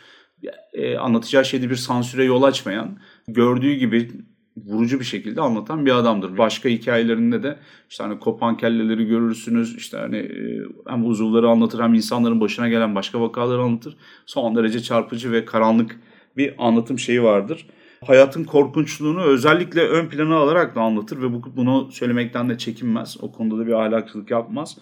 anlatacağı 0.99 1.45
şeyde 1.45 1.69
bir 1.69 1.75
sansüre 1.75 2.23
yol 2.23 2.43
açmayan, 2.43 2.99
gördüğü 3.27 3.73
gibi 3.73 4.11
vurucu 4.57 4.99
bir 4.99 5.05
şekilde 5.05 5.41
anlatan 5.41 5.85
bir 5.85 5.91
adamdır. 5.91 6.37
Başka 6.37 6.69
hikayelerinde 6.69 7.43
de 7.43 7.59
işte 7.89 8.03
hani 8.03 8.19
kopan 8.19 8.57
kelleleri 8.57 9.05
görürsünüz. 9.05 9.75
işte 9.75 9.97
hani 9.97 10.17
e, 10.17 10.61
hem 10.87 11.05
uzuvları 11.05 11.49
anlatır 11.49 11.79
hem 11.79 11.93
insanların 11.93 12.41
başına 12.41 12.69
gelen 12.69 12.95
başka 12.95 13.21
vakaları 13.21 13.61
anlatır. 13.61 13.97
Son 14.25 14.55
derece 14.55 14.79
çarpıcı 14.79 15.31
ve 15.31 15.45
karanlık 15.45 15.99
bir 16.37 16.53
anlatım 16.57 16.99
şeyi 16.99 17.23
vardır. 17.23 17.67
Hayatın 18.05 18.43
korkunçluğunu 18.43 19.21
özellikle 19.21 19.81
ön 19.81 20.07
plana 20.07 20.35
alarak 20.35 20.75
da 20.75 20.81
anlatır 20.81 21.21
ve 21.21 21.33
bu, 21.33 21.41
bunu 21.55 21.91
söylemekten 21.91 22.49
de 22.49 22.57
çekinmez. 22.57 23.17
O 23.21 23.31
konuda 23.31 23.57
da 23.57 23.67
bir 23.67 23.73
ahlakçılık 23.73 24.31
yapmaz. 24.31 24.77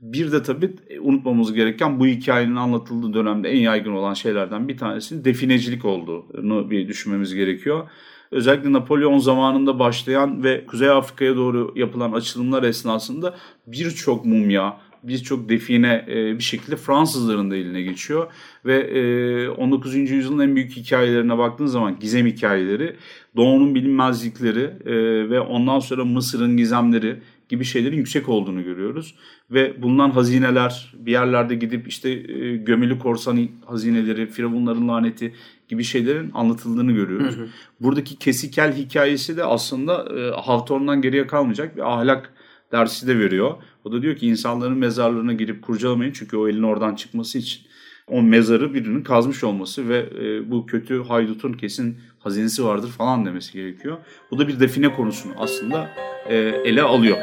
Bir 0.00 0.32
de 0.32 0.42
tabii 0.42 0.76
unutmamamız 1.00 1.52
gereken 1.52 2.00
bu 2.00 2.06
hikayenin 2.06 2.56
anlatıldığı 2.56 3.14
dönemde 3.14 3.48
en 3.48 3.60
yaygın 3.60 3.92
olan 3.92 4.14
şeylerden 4.14 4.68
bir 4.68 4.76
tanesinin 4.76 5.24
definecilik 5.24 5.84
olduğunu 5.84 6.70
bir 6.70 6.88
düşünmemiz 6.88 7.34
gerekiyor. 7.34 7.90
Özellikle 8.32 8.72
Napolyon 8.72 9.18
zamanında 9.18 9.78
başlayan 9.78 10.44
ve 10.44 10.66
Kuzey 10.66 10.90
Afrika'ya 10.90 11.36
doğru 11.36 11.72
yapılan 11.76 12.12
açılımlar 12.12 12.62
esnasında 12.62 13.34
birçok 13.66 14.24
mumya, 14.24 14.80
birçok 15.02 15.48
define 15.48 16.06
e, 16.08 16.38
bir 16.38 16.42
şekilde 16.42 16.76
Fransızların 16.76 17.50
da 17.50 17.56
eline 17.56 17.82
geçiyor. 17.82 18.26
Ve 18.64 18.80
e, 18.80 19.48
19. 19.48 19.94
yüzyılın 19.94 20.48
en 20.48 20.56
büyük 20.56 20.76
hikayelerine 20.76 21.38
baktığın 21.38 21.66
zaman 21.66 21.98
gizem 22.00 22.26
hikayeleri, 22.26 22.96
doğunun 23.36 23.74
bilinmezlikleri 23.74 24.70
e, 24.84 24.94
ve 25.30 25.40
ondan 25.40 25.78
sonra 25.78 26.04
Mısır'ın 26.04 26.56
gizemleri 26.56 27.20
gibi 27.48 27.64
şeylerin 27.64 27.96
yüksek 27.96 28.28
olduğunu 28.28 28.64
görüyoruz. 28.64 29.14
Ve 29.50 29.82
bulunan 29.82 30.10
hazineler 30.10 30.94
bir 30.98 31.12
yerlerde 31.12 31.54
gidip 31.54 31.88
işte 31.88 32.10
e, 32.10 32.56
gömülü 32.56 32.98
korsan 32.98 33.48
hazineleri, 33.66 34.26
firavunların 34.26 34.88
laneti 34.88 35.34
gibi 35.72 35.84
şeylerin 35.84 36.30
anlatıldığını 36.34 36.92
görüyoruz. 36.92 37.36
Hı 37.36 37.40
hı. 37.40 37.48
Buradaki 37.80 38.18
kesikel 38.18 38.76
hikayesi 38.76 39.36
de 39.36 39.44
aslında 39.44 40.18
e, 40.18 40.40
Hawthorne'dan 40.40 41.02
geriye 41.02 41.26
kalmayacak 41.26 41.76
bir 41.76 41.92
ahlak 41.92 42.32
dersi 42.72 43.06
de 43.06 43.18
veriyor. 43.18 43.54
O 43.84 43.92
da 43.92 44.02
diyor 44.02 44.16
ki 44.16 44.26
insanların 44.26 44.78
mezarlarına 44.78 45.32
girip 45.32 45.62
kurcalamayın 45.62 46.12
çünkü 46.12 46.36
o 46.36 46.48
elin 46.48 46.62
oradan 46.62 46.94
çıkması 46.94 47.38
için 47.38 47.62
o 48.08 48.22
mezarı 48.22 48.74
birinin 48.74 49.02
kazmış 49.02 49.44
olması 49.44 49.88
ve 49.88 50.08
e, 50.20 50.50
bu 50.50 50.66
kötü 50.66 51.02
haydutun 51.02 51.52
kesin 51.52 51.98
hazinesi 52.18 52.64
vardır 52.64 52.88
falan 52.88 53.26
demesi 53.26 53.52
gerekiyor. 53.52 53.98
Bu 54.30 54.38
da 54.38 54.48
bir 54.48 54.60
define 54.60 54.92
konusunu 54.92 55.32
aslında 55.38 55.90
e, 56.28 56.36
ele 56.36 56.82
alıyor. 56.82 57.18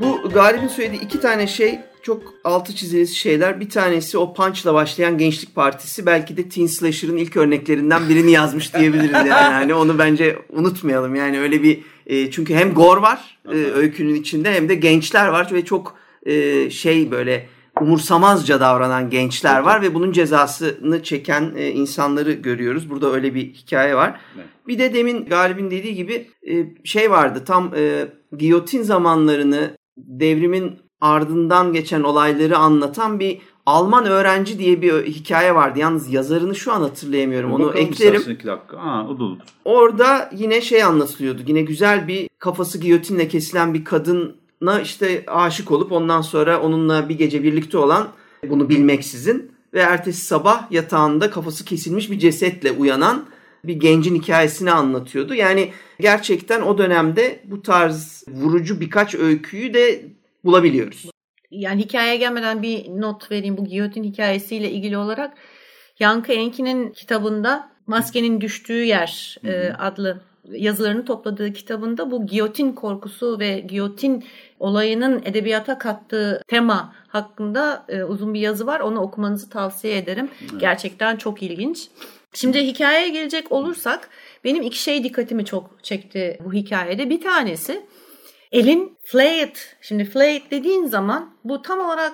Bu 0.00 0.30
Galip'in 0.30 0.68
söylediği 0.68 1.02
iki 1.02 1.20
tane 1.20 1.46
şey 1.46 1.80
çok 2.02 2.22
altı 2.44 2.74
çizilisi 2.74 3.14
şeyler. 3.14 3.60
Bir 3.60 3.68
tanesi 3.68 4.18
o 4.18 4.34
Punch'la 4.34 4.74
başlayan 4.74 5.18
Gençlik 5.18 5.54
Partisi 5.54 6.06
belki 6.06 6.36
de 6.36 6.48
Teen 6.48 6.66
Slasher'ın 6.66 7.16
ilk 7.16 7.36
örneklerinden 7.36 8.08
birini 8.08 8.30
yazmış 8.30 8.74
diyebiliriz 8.74 9.12
yani. 9.12 9.28
Hani 9.58 9.74
onu 9.74 9.98
bence 9.98 10.38
unutmayalım. 10.50 11.14
Yani 11.14 11.40
öyle 11.40 11.62
bir 11.62 11.80
e, 12.06 12.30
çünkü 12.30 12.54
hem 12.54 12.74
gore 12.74 13.02
var 13.02 13.38
e, 13.48 13.56
öykünün 13.56 14.14
içinde 14.14 14.52
hem 14.52 14.68
de 14.68 14.74
gençler 14.74 15.28
var 15.28 15.50
ve 15.52 15.64
çok 15.64 15.96
e, 16.26 16.70
şey 16.70 17.10
böyle 17.10 17.48
umursamazca 17.80 18.60
davranan 18.60 19.10
gençler 19.10 19.60
var 19.60 19.82
ve 19.82 19.94
bunun 19.94 20.12
cezasını 20.12 21.02
çeken 21.02 21.52
e, 21.56 21.70
insanları 21.70 22.32
görüyoruz. 22.32 22.90
Burada 22.90 23.12
öyle 23.12 23.34
bir 23.34 23.54
hikaye 23.54 23.94
var. 23.94 24.20
Bir 24.66 24.78
de 24.78 24.94
demin 24.94 25.24
Galip'in 25.24 25.70
dediği 25.70 25.94
gibi 25.94 26.30
e, 26.50 26.66
şey 26.84 27.10
vardı 27.10 27.42
tam 27.46 27.74
e, 27.76 28.08
giyotin 28.38 28.82
zamanlarını 28.82 29.76
devrimin 29.96 30.78
ardından 31.00 31.72
geçen 31.72 32.02
olayları 32.02 32.58
anlatan 32.58 33.20
bir 33.20 33.38
Alman 33.68 34.06
öğrenci 34.06 34.58
diye 34.58 34.82
bir 34.82 34.92
hikaye 34.92 35.54
vardı. 35.54 35.78
Yalnız 35.78 36.12
yazarını 36.12 36.54
şu 36.54 36.72
an 36.72 36.80
hatırlayamıyorum. 36.80 37.52
Onu 37.52 37.66
Bakalım 37.66 37.86
eklerim. 37.86 38.22
dakika. 38.26 38.60
Ha, 38.78 39.06
o 39.10 39.18
da 39.18 39.24
olur. 39.24 39.38
Orada 39.64 40.30
yine 40.36 40.60
şey 40.60 40.82
anlatılıyordu. 40.82 41.42
Yine 41.46 41.62
güzel 41.62 42.08
bir 42.08 42.28
kafası 42.38 42.78
giyotinle 42.78 43.28
kesilen 43.28 43.74
bir 43.74 43.84
kadına 43.84 44.80
işte 44.82 45.24
aşık 45.26 45.70
olup 45.70 45.92
ondan 45.92 46.20
sonra 46.20 46.60
onunla 46.60 47.08
bir 47.08 47.18
gece 47.18 47.42
birlikte 47.42 47.78
olan 47.78 48.08
bunu 48.48 48.68
bilmeksizin 48.68 49.52
ve 49.74 49.80
ertesi 49.80 50.26
sabah 50.26 50.72
yatağında 50.72 51.30
kafası 51.30 51.64
kesilmiş 51.64 52.10
bir 52.10 52.18
cesetle 52.18 52.72
uyanan 52.72 53.24
bir 53.64 53.74
gencin 53.74 54.14
hikayesini 54.14 54.70
anlatıyordu. 54.70 55.34
Yani 55.34 55.72
gerçekten 56.00 56.62
o 56.62 56.78
dönemde 56.78 57.42
bu 57.44 57.62
tarz 57.62 58.24
vurucu 58.28 58.80
birkaç 58.80 59.14
öyküyü 59.14 59.74
de 59.74 60.04
bulabiliyoruz. 60.44 61.10
Yani 61.50 61.82
hikayeye 61.82 62.16
gelmeden 62.16 62.62
bir 62.62 62.88
not 62.88 63.30
vereyim 63.30 63.56
bu 63.56 63.64
giyotin 63.64 64.04
hikayesiyle 64.04 64.70
ilgili 64.70 64.98
olarak. 64.98 65.38
Yankı 65.98 66.32
Enki'nin 66.32 66.90
kitabında 66.90 67.72
Maskenin 67.86 68.40
Düştüğü 68.40 68.84
Yer 68.84 69.36
e, 69.44 69.72
adlı 69.78 70.20
yazılarını 70.50 71.04
topladığı 71.04 71.52
kitabında 71.52 72.10
bu 72.10 72.26
giyotin 72.26 72.72
korkusu 72.72 73.38
ve 73.38 73.60
giyotin 73.60 74.24
olayının 74.58 75.22
edebiyata 75.24 75.78
kattığı 75.78 76.42
tema 76.48 76.94
hakkında 77.08 77.84
e, 77.88 78.04
uzun 78.04 78.34
bir 78.34 78.40
yazı 78.40 78.66
var. 78.66 78.80
Onu 78.80 79.00
okumanızı 79.00 79.50
tavsiye 79.50 79.98
ederim. 79.98 80.28
Evet. 80.50 80.60
Gerçekten 80.60 81.16
çok 81.16 81.42
ilginç. 81.42 81.88
Şimdi 82.34 82.66
hikayeye 82.66 83.08
gelecek 83.08 83.52
olursak 83.52 84.10
benim 84.44 84.62
iki 84.62 84.82
şey 84.82 85.04
dikkatimi 85.04 85.44
çok 85.44 85.84
çekti 85.84 86.38
bu 86.44 86.52
hikayede. 86.52 87.10
Bir 87.10 87.20
tanesi 87.20 87.86
elin 88.52 88.98
flayed. 89.04 89.56
Şimdi 89.80 90.04
flayed 90.04 90.42
dediğin 90.50 90.86
zaman 90.86 91.34
bu 91.44 91.62
tam 91.62 91.80
olarak 91.80 92.12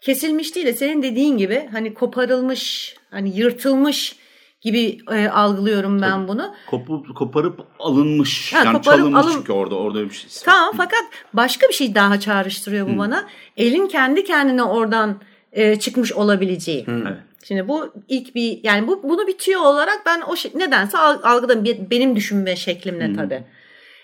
kesilmiş 0.00 0.54
değil 0.54 0.66
de 0.66 0.72
senin 0.72 1.02
dediğin 1.02 1.38
gibi 1.38 1.68
hani 1.72 1.94
koparılmış, 1.94 2.94
hani 3.10 3.36
yırtılmış 3.36 4.16
gibi 4.60 4.98
e, 5.10 5.28
algılıyorum 5.28 6.02
ben 6.02 6.10
Tabii. 6.10 6.28
bunu. 6.28 6.54
Kopup, 6.66 7.16
koparıp 7.16 7.60
alınmış. 7.78 8.52
Ha, 8.52 8.58
yani 8.64 8.76
koparıp 8.76 8.98
çalınmış 8.98 9.24
alın... 9.24 9.32
çünkü 9.32 9.52
orada 9.52 9.74
orada 9.74 10.04
bir 10.04 10.14
şey. 10.14 10.30
Tamam 10.44 10.74
fakat 10.76 11.04
başka 11.32 11.68
bir 11.68 11.74
şey 11.74 11.94
daha 11.94 12.20
çağrıştırıyor 12.20 12.88
bu 12.88 12.92
Hı. 12.92 12.98
bana. 12.98 13.28
Elin 13.56 13.86
kendi 13.86 14.24
kendine 14.24 14.62
oradan 14.62 15.20
e, 15.52 15.78
çıkmış 15.78 16.12
olabileceği. 16.12 16.86
Hı. 16.86 17.02
Evet. 17.06 17.18
Şimdi 17.44 17.68
bu 17.68 17.92
ilk 18.08 18.34
bir 18.34 18.60
yani 18.62 18.86
bu 18.86 19.02
bunu 19.02 19.26
bitiyor 19.26 19.60
olarak 19.60 20.02
ben 20.06 20.20
o 20.20 20.36
şey, 20.36 20.52
nedense 20.54 20.98
algıda 20.98 21.64
benim 21.64 22.16
düşünme 22.16 22.56
şeklimle 22.56 23.08
Hı. 23.08 23.14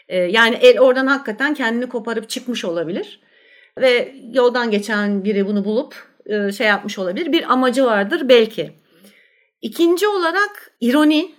Tabii. 0.09 0.19
E, 0.19 0.25
yani 0.31 0.55
el 0.55 0.81
oradan 0.81 1.07
hakikaten 1.07 1.55
kendini 1.55 1.89
koparıp 1.89 2.29
çıkmış 2.29 2.65
olabilir. 2.65 3.21
Ve 3.79 4.15
yoldan 4.33 4.71
geçen 4.71 5.25
biri 5.25 5.47
bunu 5.47 5.65
bulup 5.65 5.95
e, 6.27 6.53
şey 6.53 6.67
yapmış 6.67 6.99
olabilir. 6.99 7.33
Bir 7.33 7.53
amacı 7.53 7.85
vardır 7.85 8.29
belki. 8.29 8.73
İkinci 9.63 10.09
olarak 10.09 10.73
ironi. 10.81 11.35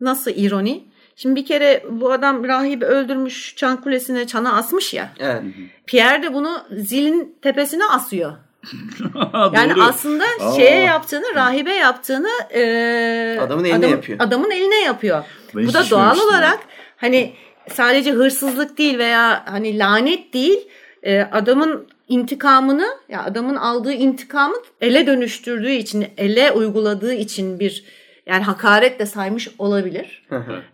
Nasıl 0.00 0.30
ironi? 0.30 0.92
Şimdi 1.16 1.40
bir 1.40 1.46
kere 1.46 1.84
bu 1.90 2.12
adam 2.12 2.44
rahibi 2.44 2.84
öldürmüş 2.84 3.56
çan 3.56 3.80
kulesine 3.80 4.26
çana 4.26 4.56
asmış 4.56 4.94
ya. 4.94 5.10
Evet. 5.18 5.42
Pierre 5.86 6.22
de 6.22 6.34
bunu 6.34 6.64
zilin 6.70 7.38
tepesine 7.42 7.84
asıyor. 7.84 8.32
yani 9.52 9.74
aslında 9.82 10.24
Aa. 10.40 10.52
şeye 10.52 10.80
yaptığını, 10.80 11.24
rahibe 11.34 11.74
yaptığını 11.74 12.30
e, 12.54 13.38
adamın 13.40 13.64
eline 13.64 13.76
adam, 13.76 13.90
yapıyor. 13.90 14.18
Adamın 14.20 14.50
eline 14.50 14.80
yapıyor. 14.80 15.24
Ben 15.54 15.66
bu 15.66 15.72
da 15.72 15.90
doğal 15.90 16.18
olarak 16.18 16.58
hani 16.96 17.32
sadece 17.70 18.10
hırsızlık 18.12 18.78
değil 18.78 18.98
veya 18.98 19.42
hani 19.46 19.78
lanet 19.78 20.34
değil 20.34 20.68
e, 21.02 21.20
adamın 21.20 21.86
intikamını 22.08 22.86
ya 23.08 23.24
adamın 23.24 23.56
aldığı 23.56 23.92
intikamı 23.92 24.56
ele 24.80 25.06
dönüştürdüğü 25.06 25.72
için 25.72 26.06
ele 26.16 26.52
uyguladığı 26.52 27.14
için 27.14 27.60
bir 27.60 27.84
yani 28.26 28.42
hakaret 28.42 29.00
de 29.00 29.06
saymış 29.06 29.48
olabilir. 29.58 30.26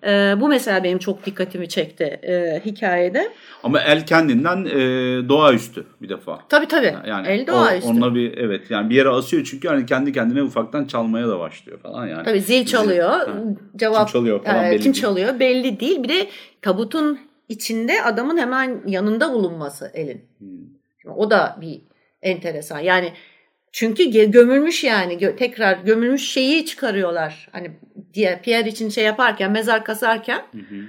e, 0.06 0.34
bu 0.40 0.48
mesela 0.48 0.84
benim 0.84 0.98
çok 0.98 1.26
dikkatimi 1.26 1.68
çekti 1.68 2.04
e, 2.04 2.62
hikayede. 2.64 3.32
Ama 3.62 3.80
el 3.80 4.06
kendinden 4.06 4.64
e, 4.64 4.78
doğaüstü 5.28 5.86
bir 6.02 6.08
defa. 6.08 6.38
Tabii 6.48 6.68
tabii. 6.68 6.94
Yani 7.06 7.28
el 7.28 7.46
doğaüstü. 7.46 7.90
Onunla 7.90 8.14
bir 8.14 8.38
evet 8.38 8.70
yani 8.70 8.90
bir 8.90 8.94
yere 8.94 9.08
asıyor 9.08 9.44
çünkü 9.50 9.68
hani 9.68 9.86
kendi 9.86 10.12
kendine 10.12 10.42
ufaktan 10.42 10.84
çalmaya 10.84 11.28
da 11.28 11.38
başlıyor 11.38 11.78
falan 11.80 12.06
yani. 12.06 12.24
Tabii 12.24 12.40
zil 12.40 12.66
çalıyor. 12.66 13.20
Zil, 13.20 13.56
cevap 13.76 14.08
kim 14.08 14.12
çalıyor 14.12 14.44
falan 14.44 14.64
e, 14.64 14.70
belli 14.70 14.80
Kim 14.82 14.92
değil. 14.92 15.02
çalıyor 15.02 15.40
belli 15.40 15.80
değil. 15.80 16.02
Bir 16.02 16.08
de 16.08 16.28
tabutun 16.62 17.18
içinde 17.48 18.02
adamın 18.02 18.38
hemen 18.38 18.80
yanında 18.86 19.32
bulunması 19.32 19.90
elin. 19.94 20.24
Hmm. 20.38 21.12
O 21.16 21.30
da 21.30 21.58
bir 21.60 21.80
enteresan. 22.22 22.78
Yani 22.78 23.12
çünkü 23.72 24.30
gömülmüş 24.30 24.84
yani 24.84 25.36
tekrar 25.36 25.78
gömülmüş 25.78 26.30
şeyi 26.30 26.66
çıkarıyorlar. 26.66 27.48
Hani 27.52 27.70
diye 28.14 28.40
Pierre 28.42 28.68
için 28.68 28.88
şey 28.88 29.04
yaparken 29.04 29.52
mezar 29.52 29.84
kasarken 29.84 30.42
hı 30.52 30.58
hı. 30.58 30.84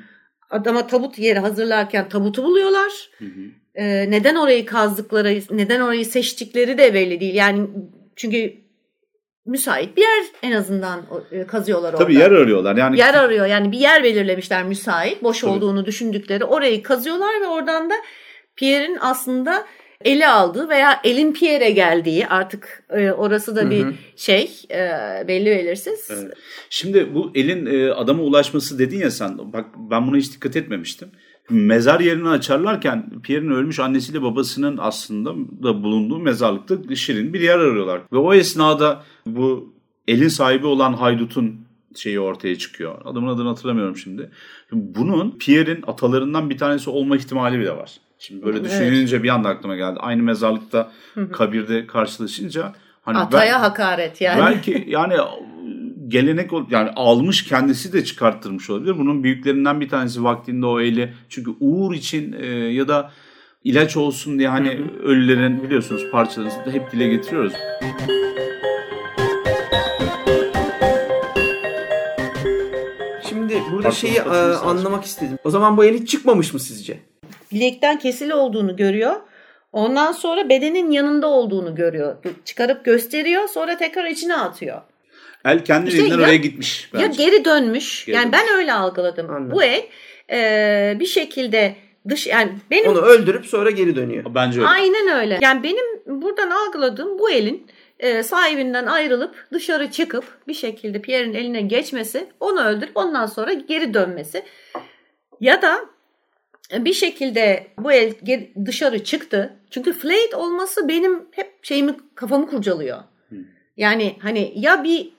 adama 0.49 0.87
tabut 0.87 1.19
yeri 1.19 1.39
hazırlarken 1.39 2.09
tabutu 2.09 2.43
buluyorlar. 2.43 3.09
Hı 3.17 3.25
hı. 3.25 3.59
Ee, 3.75 4.11
neden 4.11 4.35
orayı 4.35 4.65
kazdıkları, 4.65 5.41
neden 5.51 5.79
orayı 5.79 6.05
seçtikleri 6.05 6.77
de 6.77 6.93
belli 6.93 7.19
değil. 7.19 7.35
Yani 7.35 7.67
çünkü 8.15 8.53
müsait 9.45 9.97
bir 9.97 10.01
yer 10.01 10.25
en 10.43 10.51
azından 10.51 11.01
e, 11.31 11.47
kazıyorlar 11.47 11.93
orada. 11.93 12.03
Tabii 12.03 12.15
yer 12.15 12.31
arıyorlar. 12.31 12.77
Yani 12.77 12.99
yer 12.99 13.13
arıyor. 13.13 13.45
Yani 13.45 13.71
bir 13.71 13.77
yer 13.79 14.03
belirlemişler 14.03 14.63
müsait, 14.63 15.23
boş 15.23 15.41
Tabii. 15.41 15.51
olduğunu 15.51 15.85
düşündükleri. 15.85 16.45
Orayı 16.45 16.83
kazıyorlar 16.83 17.41
ve 17.41 17.47
oradan 17.47 17.89
da 17.89 17.93
Pierre'in 18.55 18.97
aslında 19.01 19.65
eli 20.05 20.27
aldığı 20.27 20.69
veya 20.69 21.01
elin 21.03 21.33
Pierre'e 21.33 21.71
geldiği 21.71 22.27
artık 22.27 22.83
e, 22.89 23.11
orası 23.11 23.55
da 23.55 23.69
bir 23.69 23.83
hı 23.83 23.87
hı. 23.87 23.93
şey 24.15 24.51
e, 24.71 24.77
belli 25.27 25.45
belirsiz. 25.45 26.09
Evet. 26.11 26.33
Şimdi 26.69 27.15
bu 27.15 27.31
elin 27.35 27.65
e, 27.65 27.91
adama 27.91 28.23
ulaşması 28.23 28.79
dedin 28.79 28.99
ya 28.99 29.11
sen 29.11 29.53
bak 29.53 29.65
ben 29.91 30.07
buna 30.07 30.17
hiç 30.17 30.33
dikkat 30.33 30.55
etmemiştim. 30.55 31.09
Mezar 31.49 31.99
yerini 31.99 32.29
açarlarken 32.29 33.09
Pierre'in 33.23 33.51
ölmüş 33.51 33.79
annesiyle 33.79 34.21
babasının 34.21 34.77
aslında 34.81 35.33
da 35.63 35.83
bulunduğu 35.83 36.19
mezarlıkta 36.19 36.95
şirin 36.95 37.33
bir 37.33 37.41
yer 37.41 37.59
arıyorlar. 37.59 38.01
Ve 38.13 38.17
o 38.17 38.33
esnada 38.33 39.03
bu 39.25 39.73
elin 40.07 40.27
sahibi 40.27 40.65
olan 40.65 40.93
haydutun 40.93 41.55
şeyi 41.95 42.19
ortaya 42.19 42.57
çıkıyor. 42.57 43.01
Adamın 43.05 43.27
adını 43.27 43.47
hatırlamıyorum 43.47 43.97
şimdi. 43.97 44.31
Bunun 44.71 45.37
Pierre'in 45.37 45.83
atalarından 45.87 46.49
bir 46.49 46.57
tanesi 46.57 46.89
olma 46.89 47.17
ihtimali 47.17 47.59
bile 47.59 47.71
var. 47.71 47.99
Şimdi 48.19 48.45
böyle 48.45 48.63
düşününce 48.63 49.15
evet. 49.15 49.23
bir 49.23 49.29
anda 49.29 49.49
aklıma 49.49 49.75
geldi. 49.75 49.99
Aynı 49.99 50.23
mezarlıkta 50.23 50.91
kabirde 51.31 51.87
karşılaşınca 51.87 52.73
hani 53.01 53.17
Ataya 53.17 53.55
ben, 53.55 53.59
hakaret 53.59 54.21
yani. 54.21 54.41
Belki 54.41 54.85
yani 54.87 55.13
gelenek 56.07 56.53
ol- 56.53 56.65
yani 56.69 56.89
almış 56.95 57.43
kendisi 57.43 57.93
de 57.93 58.03
çıkarttırmış 58.03 58.69
olabilir. 58.69 58.97
Bunun 58.97 59.23
büyüklerinden 59.23 59.81
bir 59.81 59.89
tanesi 59.89 60.23
vaktinde 60.23 60.65
o 60.65 60.79
eli 60.79 61.13
çünkü 61.29 61.51
uğur 61.59 61.93
için 61.93 62.33
e, 62.33 62.45
ya 62.47 62.87
da 62.87 63.11
ilaç 63.63 63.97
olsun 63.97 64.39
diye 64.39 64.49
hani 64.49 64.81
ölülerin 65.03 65.63
biliyorsunuz 65.63 66.11
parçalarını 66.11 66.65
da 66.65 66.71
hep 66.71 66.91
dile 66.91 67.07
getiriyoruz. 67.07 67.53
Şimdi 73.29 73.53
burada 73.71 73.83
Pardon, 73.83 73.95
şeyi 73.95 74.17
e, 74.17 74.55
anlamak 74.55 75.03
istedim. 75.03 75.37
O 75.43 75.49
zaman 75.49 75.77
bu 75.77 75.85
el 75.85 75.99
hiç 75.99 76.09
çıkmamış 76.09 76.53
mı 76.53 76.59
sizce? 76.59 77.08
Bilekten 77.51 77.99
kesili 77.99 78.33
olduğunu 78.33 78.75
görüyor. 78.75 79.15
Ondan 79.73 80.11
sonra 80.11 80.49
bedenin 80.49 80.91
yanında 80.91 81.27
olduğunu 81.27 81.75
görüyor. 81.75 82.15
Çıkarıp 82.45 82.85
gösteriyor 82.85 83.47
sonra 83.47 83.77
tekrar 83.77 84.05
içine 84.05 84.35
atıyor. 84.35 84.81
El 85.45 85.65
kendiliğinden 85.65 86.05
İşte 86.09 86.21
ya- 86.21 86.27
oraya 86.27 86.35
gitmiş 86.37 86.89
Ya 86.93 86.99
bence. 86.99 87.23
geri 87.23 87.45
dönmüş. 87.45 88.05
Geri 88.05 88.15
yani 88.15 88.31
dönmüş. 88.33 88.39
ben 88.49 88.57
öyle 88.57 88.73
algıladım. 88.73 89.29
Anladım. 89.29 89.51
Bu 89.51 89.63
el 89.63 89.83
e, 90.31 90.97
bir 90.99 91.05
şekilde 91.05 91.75
dış 92.09 92.27
yani 92.27 92.51
benim 92.71 92.91
Onu 92.91 93.01
öldürüp 93.01 93.45
sonra 93.45 93.69
geri 93.69 93.95
dönüyor. 93.95 94.25
Bence 94.35 94.59
öyle. 94.59 94.69
aynen 94.69 95.07
öyle. 95.07 95.39
Yani 95.41 95.63
benim 95.63 95.85
buradan 96.21 96.49
algıladığım 96.49 97.19
bu 97.19 97.29
elin 97.31 97.67
e, 97.99 98.23
sahibinden 98.23 98.85
ayrılıp 98.85 99.45
dışarı 99.53 99.91
çıkıp 99.91 100.23
bir 100.47 100.53
şekilde 100.53 101.01
Pierre'in 101.01 101.33
eline 101.33 101.61
geçmesi, 101.61 102.27
onu 102.39 102.63
öldürüp 102.63 102.97
ondan 102.97 103.25
sonra 103.25 103.53
geri 103.53 103.93
dönmesi 103.93 104.43
ya 105.41 105.61
da 105.61 105.79
bir 106.73 106.93
şekilde 106.93 107.67
bu 107.79 107.91
el 107.91 108.13
dışarı 108.65 109.03
çıktı. 109.03 109.55
Çünkü 109.69 109.93
flayed 109.93 110.31
olması 110.33 110.87
benim 110.87 111.25
hep 111.31 111.59
şeyimi 111.61 111.95
kafamı 112.15 112.47
kurcalıyor. 112.47 112.97
Yani 113.77 114.15
hani 114.21 114.53
ya 114.55 114.83
bir 114.83 115.13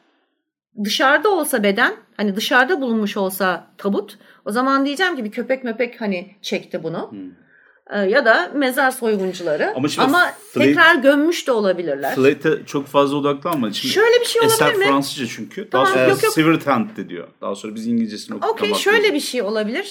dışarıda 0.85 1.31
olsa 1.31 1.63
beden, 1.63 1.95
hani 2.17 2.37
dışarıda 2.37 2.81
bulunmuş 2.81 3.17
olsa 3.17 3.67
tabut, 3.79 4.19
o 4.45 4.51
zaman 4.51 4.87
diyeceğim 4.87 5.17
ki 5.17 5.25
bir 5.25 5.31
köpek 5.31 5.65
möpek 5.65 6.01
hani 6.01 6.37
çekti 6.43 6.83
bunu. 6.83 7.15
Ee, 7.93 7.99
Ya 7.99 8.25
da 8.25 8.51
mezar 8.55 8.91
soyguncuları. 8.91 9.73
Ama 9.77 9.89
Ama 9.99 10.33
flayed- 10.55 10.65
tekrar 10.65 10.95
gömmüş 10.95 11.47
de 11.47 11.53
olabilirler. 11.53 12.15
Flate'e 12.15 12.67
çok 12.67 12.87
fazla 12.87 13.17
odaklanma. 13.17 13.73
Şimdi 13.73 13.95
Şöyle 13.95 14.21
bir 14.21 14.25
şey 14.27 14.41
olabilir 14.43 14.55
Eser 14.55 14.77
mi? 14.77 14.85
Fransızca 14.85 15.27
çünkü. 15.27 15.71
Tamam, 15.71 15.87
Daha 15.87 15.95
sonra 15.95 16.09
yok, 16.09 16.23
yok. 16.23 16.33
Severed 16.33 16.67
Hand 16.67 16.97
de 16.97 17.09
diyor. 17.09 17.29
Daha 17.41 17.55
sonra 17.55 17.75
biz 17.75 17.87
İngilizcesini 17.87 18.37
okuyup 18.37 18.55
Okey 18.55 18.75
şöyle 18.75 19.15
bir 19.15 19.21
şey 19.21 19.43
olabilir. 19.43 19.91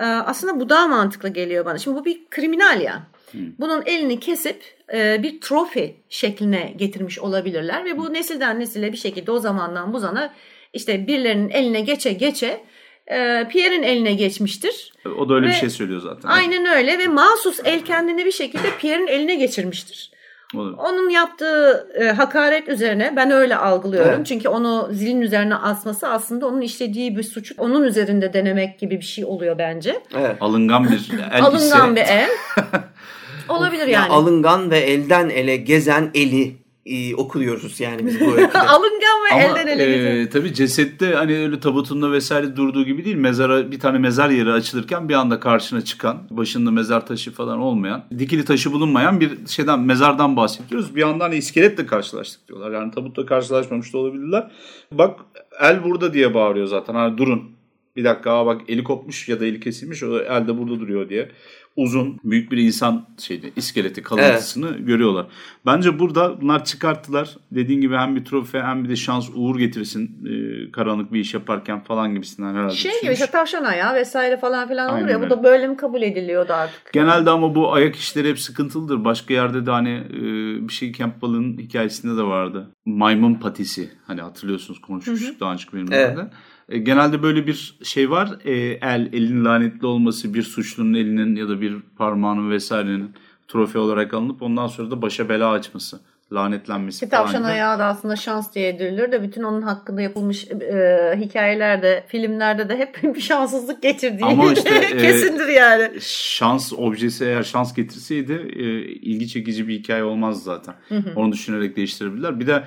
Ee, 0.00 0.04
aslında 0.04 0.60
bu 0.60 0.68
daha 0.68 0.88
mantıklı 0.88 1.28
geliyor 1.28 1.64
bana. 1.64 1.78
Şimdi 1.78 1.96
bu 1.96 2.04
bir 2.04 2.26
kriminal 2.30 2.80
ya. 2.80 3.02
Bunun 3.34 3.82
elini 3.86 4.20
kesip 4.20 4.62
e, 4.94 5.22
bir 5.22 5.40
trofi 5.40 5.96
şekline 6.08 6.74
getirmiş 6.76 7.18
olabilirler 7.18 7.84
ve 7.84 7.98
bu 7.98 8.12
nesilden 8.12 8.60
nesile 8.60 8.92
bir 8.92 8.96
şekilde 8.96 9.30
o 9.30 9.38
zamandan 9.38 9.92
bu 9.92 9.98
zana 9.98 10.34
işte 10.72 11.06
birilerinin 11.06 11.48
eline 11.48 11.80
geçe 11.80 12.12
geçe 12.12 12.64
e, 13.06 13.48
Pierre'in 13.48 13.82
eline 13.82 14.12
geçmiştir. 14.14 14.92
O 15.18 15.28
da 15.28 15.34
öyle 15.34 15.46
bir 15.46 15.50
Ve- 15.50 15.56
şey 15.56 15.70
söylüyor 15.70 16.00
zaten. 16.00 16.28
Aynen 16.28 16.66
öyle 16.66 16.98
ve 16.98 17.06
mahsus 17.06 17.60
el 17.64 17.84
kendini 17.84 18.24
bir 18.24 18.32
şekilde 18.32 18.76
Pierre'in 18.78 19.06
eline 19.06 19.34
geçirmiştir. 19.34 20.10
O 20.54 20.58
da- 20.58 20.76
Onun 20.76 21.08
yaptığı 21.10 21.88
e, 22.00 22.04
hakaret 22.08 22.68
üzerine 22.68 23.12
ben 23.16 23.30
öyle 23.30 23.56
algılıyorum. 23.56 24.12
Evet. 24.16 24.26
Çünkü 24.26 24.48
onu 24.48 24.88
zilin 24.92 25.20
üzerine 25.20 25.54
asması 25.54 26.08
aslında 26.08 26.46
onun 26.46 26.60
işlediği 26.60 27.16
bir 27.16 27.22
suçu 27.22 27.54
onun 27.58 27.82
üzerinde 27.82 28.32
denemek 28.32 28.78
gibi 28.78 28.96
bir 28.96 29.04
şey 29.04 29.24
oluyor 29.24 29.58
bence. 29.58 30.00
Evet. 30.18 30.36
Alıngan 30.40 30.84
bir 30.90 31.10
el 31.34 31.42
Alıngan 31.44 31.94
ise- 31.94 31.96
bir 31.96 32.00
el. 32.10 32.28
Olabilir 33.48 33.86
Ya 33.86 34.00
yani. 34.00 34.12
alıngan 34.12 34.70
ve 34.70 34.78
elden 34.78 35.28
ele 35.28 35.56
gezen 35.56 36.10
eli 36.14 36.56
e, 36.86 37.14
okuyoruz 37.14 37.80
yani 37.80 38.06
biz 38.06 38.20
bu 38.20 38.24
öyküde. 38.36 38.58
Alıngan 38.58 39.24
ve 39.30 39.34
Ama 39.34 39.42
elden 39.42 39.66
ele 39.66 40.20
e, 40.20 40.28
tabii 40.28 40.54
cesette 40.54 41.14
hani 41.14 41.38
öyle 41.38 41.60
tabutunda 41.60 42.12
vesaire 42.12 42.56
durduğu 42.56 42.84
gibi 42.84 43.04
değil. 43.04 43.16
Mezara 43.16 43.70
bir 43.70 43.80
tane 43.80 43.98
mezar 43.98 44.30
yeri 44.30 44.52
açılırken 44.52 45.08
bir 45.08 45.14
anda 45.14 45.40
karşına 45.40 45.80
çıkan, 45.80 46.18
başında 46.30 46.70
mezar 46.70 47.06
taşı 47.06 47.32
falan 47.32 47.58
olmayan, 47.58 48.04
dikili 48.18 48.44
taşı 48.44 48.72
bulunmayan 48.72 49.20
bir 49.20 49.46
şeyden 49.46 49.80
mezardan 49.80 50.36
bahsediyoruz. 50.36 50.96
Bir 50.96 51.00
yandan 51.00 51.32
iskeletle 51.32 51.86
karşılaştık 51.86 52.48
diyorlar. 52.48 52.70
Yani 52.70 52.90
tabutla 52.90 53.26
karşılaşmamış 53.26 53.92
da 53.92 53.98
olabilirler. 53.98 54.50
Bak 54.92 55.20
el 55.60 55.84
burada 55.84 56.14
diye 56.14 56.34
bağırıyor 56.34 56.66
zaten. 56.66 56.94
Hani 56.94 57.18
durun. 57.18 57.56
Bir 57.96 58.04
dakika 58.04 58.32
aa 58.32 58.46
bak 58.46 58.60
eli 58.68 58.84
kopmuş 58.84 59.28
ya 59.28 59.40
da 59.40 59.46
eli 59.46 59.60
kesilmiş 59.60 60.02
o 60.02 60.18
el 60.18 60.48
de 60.48 60.58
burada 60.58 60.80
duruyor 60.80 61.08
diye. 61.08 61.30
Uzun 61.76 62.20
büyük 62.24 62.52
bir 62.52 62.56
insan 62.56 63.06
şeydi 63.18 63.52
iskeleti 63.56 64.02
kalıntısını 64.02 64.78
görüyorlar. 64.78 65.26
Bence 65.66 65.98
burada 65.98 66.40
bunlar 66.40 66.64
çıkarttılar. 66.64 67.36
Dediğin 67.50 67.80
gibi 67.80 67.96
hem 67.96 68.16
bir 68.16 68.24
trofe 68.24 68.62
hem 68.62 68.84
bir 68.84 68.88
de 68.88 68.96
şans 68.96 69.28
uğur 69.34 69.58
getirsin 69.58 70.26
e, 70.26 70.70
karanlık 70.70 71.12
bir 71.12 71.20
iş 71.20 71.34
yaparken 71.34 71.84
falan 71.84 72.14
gibisinden 72.14 72.54
herhalde 72.54 72.74
Şey 72.74 73.00
gibi 73.02 73.12
işte 73.12 73.26
tavşan 73.26 73.64
ayağı 73.64 73.94
vesaire 73.94 74.36
falan 74.36 74.68
filan 74.68 74.88
olur 74.90 74.96
Aynen 74.96 75.08
ya. 75.08 75.18
Bu 75.20 75.24
öyle. 75.24 75.30
da 75.30 75.42
böyle 75.42 75.68
mi 75.68 75.76
kabul 75.76 76.02
ediliyordu 76.02 76.52
artık? 76.52 76.92
Genelde 76.92 77.30
ama 77.30 77.54
bu 77.54 77.72
ayak 77.72 77.96
işleri 77.96 78.28
hep 78.28 78.40
sıkıntılıdır. 78.40 79.04
Başka 79.04 79.34
yerde 79.34 79.66
de 79.66 79.70
hani 79.70 79.90
e, 79.90 80.22
bir 80.68 80.72
şey 80.72 80.92
Campbell'ın 80.92 81.58
hikayesinde 81.58 82.16
de 82.16 82.22
vardı. 82.22 82.70
Maymun 82.86 83.34
patisi. 83.34 83.90
Hani 84.06 84.20
hatırlıyorsunuz 84.20 84.80
konuşmuştuk 84.80 85.40
daha 85.40 85.52
önceki 85.52 85.72
bölümlerde. 85.72 86.30
E, 86.68 86.78
genelde 86.78 87.22
böyle 87.22 87.46
bir 87.46 87.78
şey 87.82 88.10
var. 88.10 88.38
E, 88.44 88.52
el, 88.82 89.10
elin 89.12 89.44
lanetli 89.44 89.86
olması 89.86 90.34
bir 90.34 90.42
suçlunun 90.42 90.94
elinin 90.94 91.36
ya 91.36 91.48
da 91.48 91.60
bir 91.60 91.76
parmağının 91.98 92.50
vesairenin 92.50 93.14
trofe 93.48 93.78
olarak 93.78 94.14
alınıp 94.14 94.42
ondan 94.42 94.66
sonra 94.66 94.90
da 94.90 95.02
başa 95.02 95.28
bela 95.28 95.50
açması. 95.50 96.00
Lanetlenmesi 96.32 97.08
falan 97.08 97.24
tavşan 97.24 97.42
gibi. 97.42 97.52
ayağı 97.52 97.78
da 97.78 97.84
aslında 97.84 98.16
şans 98.16 98.54
diye 98.54 98.68
ediliyor 98.68 99.12
de 99.12 99.22
bütün 99.22 99.42
onun 99.42 99.62
hakkında 99.62 100.02
yapılmış 100.02 100.48
e, 100.50 101.14
hikayelerde, 101.20 102.04
filmlerde 102.08 102.68
de 102.68 102.76
hep 102.76 103.02
bir 103.14 103.20
şanssızlık 103.20 103.82
getirdiği 103.82 104.24
Ama 104.24 104.52
işte, 104.52 104.74
e, 104.74 104.96
kesindir 104.96 105.48
yani. 105.48 105.90
şans 106.00 106.72
objesi 106.72 107.24
eğer 107.24 107.42
şans 107.42 107.74
getirseydi 107.74 108.32
e, 108.32 108.62
ilgi 108.82 109.28
çekici 109.28 109.68
bir 109.68 109.78
hikaye 109.78 110.04
olmaz 110.04 110.42
zaten. 110.42 110.74
Onu 111.16 111.32
düşünerek 111.32 111.76
değiştirebilirler. 111.76 112.40
Bir 112.40 112.46
de 112.46 112.64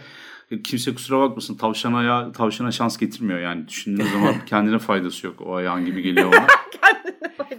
kimse 0.64 0.93
kusura 0.93 1.20
bakmasın 1.20 1.56
tavşan 1.56 1.93
ayağı 1.93 2.34
tavşana 2.34 2.72
şans 2.72 2.97
getirmiyor 2.97 3.39
yani. 3.39 3.68
Düşündüğün 3.68 4.06
zaman 4.14 4.36
kendine 4.45 4.80
faydası 4.80 5.28
yok 5.28 5.36
o 5.45 5.56
ayağın 5.56 5.86
gibi 5.86 6.02
geliyor 6.02 6.28
ona. 6.28 6.47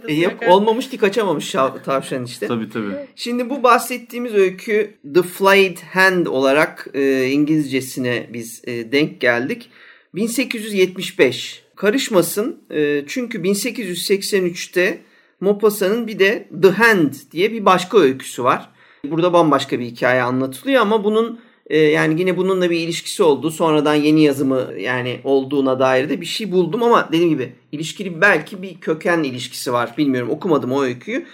E, 0.07 0.13
yap- 0.13 0.43
olmamış 0.47 0.89
ki 0.89 0.97
kaçamamış 0.97 1.55
şa- 1.55 1.83
tavşan 1.83 2.23
işte. 2.25 2.47
tabii 2.47 2.69
tabii. 2.69 2.91
Şimdi 3.15 3.49
bu 3.49 3.63
bahsettiğimiz 3.63 4.33
öykü 4.33 4.97
The 5.13 5.21
Flayed 5.21 5.77
Hand 5.93 6.25
olarak 6.25 6.87
e, 6.93 7.27
İngilizcesine 7.27 8.29
biz 8.33 8.61
e, 8.67 8.91
denk 8.91 9.21
geldik. 9.21 9.69
1875. 10.15 11.63
Karışmasın 11.75 12.61
e, 12.71 13.03
çünkü 13.07 13.37
1883'te 13.41 15.01
Maupassant'ın 15.39 16.07
bir 16.07 16.19
de 16.19 16.47
The 16.61 16.69
Hand 16.69 17.13
diye 17.31 17.51
bir 17.51 17.65
başka 17.65 17.97
öyküsü 17.99 18.43
var. 18.43 18.69
Burada 19.05 19.33
bambaşka 19.33 19.79
bir 19.79 19.85
hikaye 19.85 20.21
anlatılıyor 20.21 20.81
ama 20.81 21.03
bunun 21.03 21.39
e, 21.71 21.79
yani 21.79 22.19
yine 22.19 22.37
bununla 22.37 22.69
bir 22.69 22.79
ilişkisi 22.79 23.23
oldu. 23.23 23.51
Sonradan 23.51 23.95
yeni 23.95 24.23
yazımı 24.23 24.67
yani 24.79 25.19
olduğuna 25.23 25.79
dair 25.79 26.09
de 26.09 26.21
bir 26.21 26.25
şey 26.25 26.51
buldum 26.51 26.83
ama 26.83 27.09
dediğim 27.11 27.29
gibi 27.29 27.53
ilişkili 27.71 28.21
belki 28.21 28.61
bir 28.61 28.75
köken 28.75 29.23
ilişkisi 29.23 29.73
var. 29.73 29.93
Bilmiyorum 29.97 30.29
okumadım 30.29 30.71
o 30.71 30.83
öyküyü. 30.83 31.25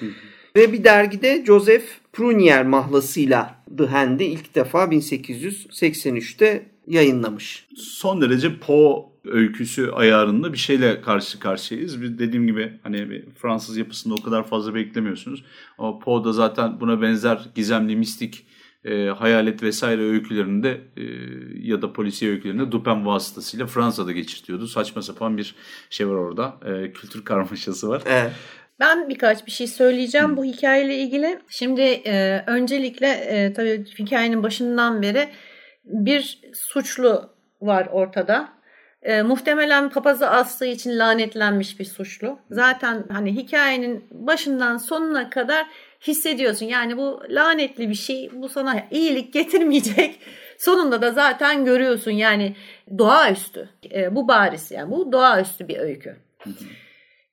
Ve 0.56 0.74
bir 0.74 0.84
dergide 0.84 1.44
Joseph 1.46 1.84
Prunier 2.14 2.66
mahlasıyla 2.66 3.56
The 3.78 3.86
Hand'i 3.86 4.24
ilk 4.24 4.56
defa 4.56 4.84
1883'te 4.84 6.66
yayınlamış. 6.88 7.66
Son 7.76 8.22
derece 8.22 8.60
Poe 8.60 9.06
öyküsü 9.26 9.92
ayarında 9.92 10.54
bir 10.54 10.58
şeyle 10.58 11.02
karşı 11.02 11.40
karşıyayız. 11.40 12.02
Bir 12.02 12.20
dediğim 12.20 12.48
gibi 12.48 12.74
hani 12.84 13.10
bir 13.10 13.24
Fransız 13.42 13.78
yapısında 13.78 14.14
o 14.14 14.24
kadar 14.24 14.48
fazla 14.48 14.76
beklemiyorsunuz. 14.76 15.44
Ama 15.78 16.00
Poe 16.00 16.24
da 16.24 16.34
zaten 16.34 16.80
buna 16.80 17.02
benzer 17.02 17.40
gizemli, 17.56 17.96
mistik, 17.96 18.46
e, 18.86 19.06
hayalet 19.06 19.64
vesaire 19.64 20.02
öykülerinde 20.02 20.82
e, 20.98 21.04
ya 21.54 21.82
da 21.82 21.94
polisiye 21.94 22.32
öykülerinde 22.32 22.72
Dupin 22.72 23.06
vasıtasıyla 23.06 23.68
Fransa'da 23.68 24.12
geçirtiyordu. 24.12 24.68
Saçma 24.68 25.02
sapan 25.02 25.38
bir 25.38 25.56
şey 25.90 26.08
var 26.10 26.16
orada. 26.16 26.58
E, 26.66 26.92
kültür 26.92 27.26
karmaşası 27.26 27.90
var. 27.90 28.02
Evet. 28.06 28.32
Ben 28.80 29.10
birkaç 29.10 29.46
bir 29.46 29.52
şey 29.52 29.68
söyleyeceğim 29.68 30.38
bu 30.38 30.46
hikayeyle 30.46 30.96
ilgili. 30.96 31.40
Şimdi 31.50 31.82
e, 31.82 32.44
öncelikle 32.48 33.08
e, 33.08 33.54
tabii 33.54 33.86
hikayenin 34.00 34.44
başından 34.44 35.02
beri 35.02 35.30
bir 35.86 36.42
suçlu 36.54 37.30
var 37.62 37.88
ortada. 37.92 38.57
E, 39.02 39.22
muhtemelen 39.22 39.89
papazı 39.89 40.30
astığı 40.30 40.66
için 40.66 41.00
lanetlenmiş 41.00 41.80
bir 41.80 41.86
suçlu. 41.86 42.39
Zaten 42.52 43.04
hani 43.12 43.36
hikayenin 43.36 44.08
başından 44.12 44.78
sonuna 44.78 45.30
kadar 45.30 45.68
hissediyorsun. 46.08 46.66
Yani 46.66 46.98
bu 46.98 47.24
lanetli 47.30 47.89
bir 47.89 47.95
şey, 47.95 48.30
bu 48.34 48.50
sana 48.50 48.84
iyilik 48.91 49.34
getirmeyecek. 49.34 50.20
Sonunda 50.58 51.02
da 51.02 51.12
zaten 51.12 51.66
görüyorsun 51.66 52.12
yani 52.12 52.56
doğaüstü. 52.98 53.70
E, 53.93 54.16
bu 54.16 54.28
bariz 54.28 54.72
yani 54.72 54.91
bu 54.91 55.12
doğaüstü 55.12 55.68
bir 55.68 55.78
öykü. 55.78 56.16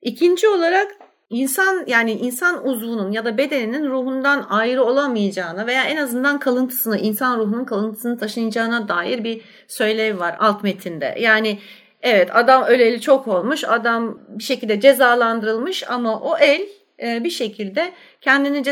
İkinci 0.01 0.47
olarak 0.47 0.91
insan 1.29 1.83
yani 1.87 2.11
insan 2.11 2.67
uzvunun 2.67 3.11
ya 3.11 3.25
da 3.25 3.37
bedeninin 3.37 3.89
ruhundan 3.89 4.45
ayrı 4.49 4.83
olamayacağını 4.83 5.67
veya 5.67 5.83
en 5.83 5.97
azından 5.97 6.39
kalıntısını 6.39 6.97
insan 6.97 7.39
ruhunun 7.39 7.65
kalıntısını 7.65 8.17
taşıyacağına 8.17 8.87
dair 8.87 9.23
bir 9.23 9.41
söylev 9.67 10.19
var 10.19 10.35
alt 10.39 10.63
metinde. 10.63 11.15
Yani 11.19 11.59
evet 12.01 12.35
adam 12.35 12.63
öleli 12.63 13.01
çok 13.01 13.27
olmuş 13.27 13.63
adam 13.63 14.19
bir 14.29 14.43
şekilde 14.43 14.79
cezalandırılmış 14.79 15.89
ama 15.89 16.19
o 16.19 16.37
el 16.37 16.61
e, 17.03 17.23
bir 17.23 17.29
şekilde 17.29 17.91
kendini 18.21 18.63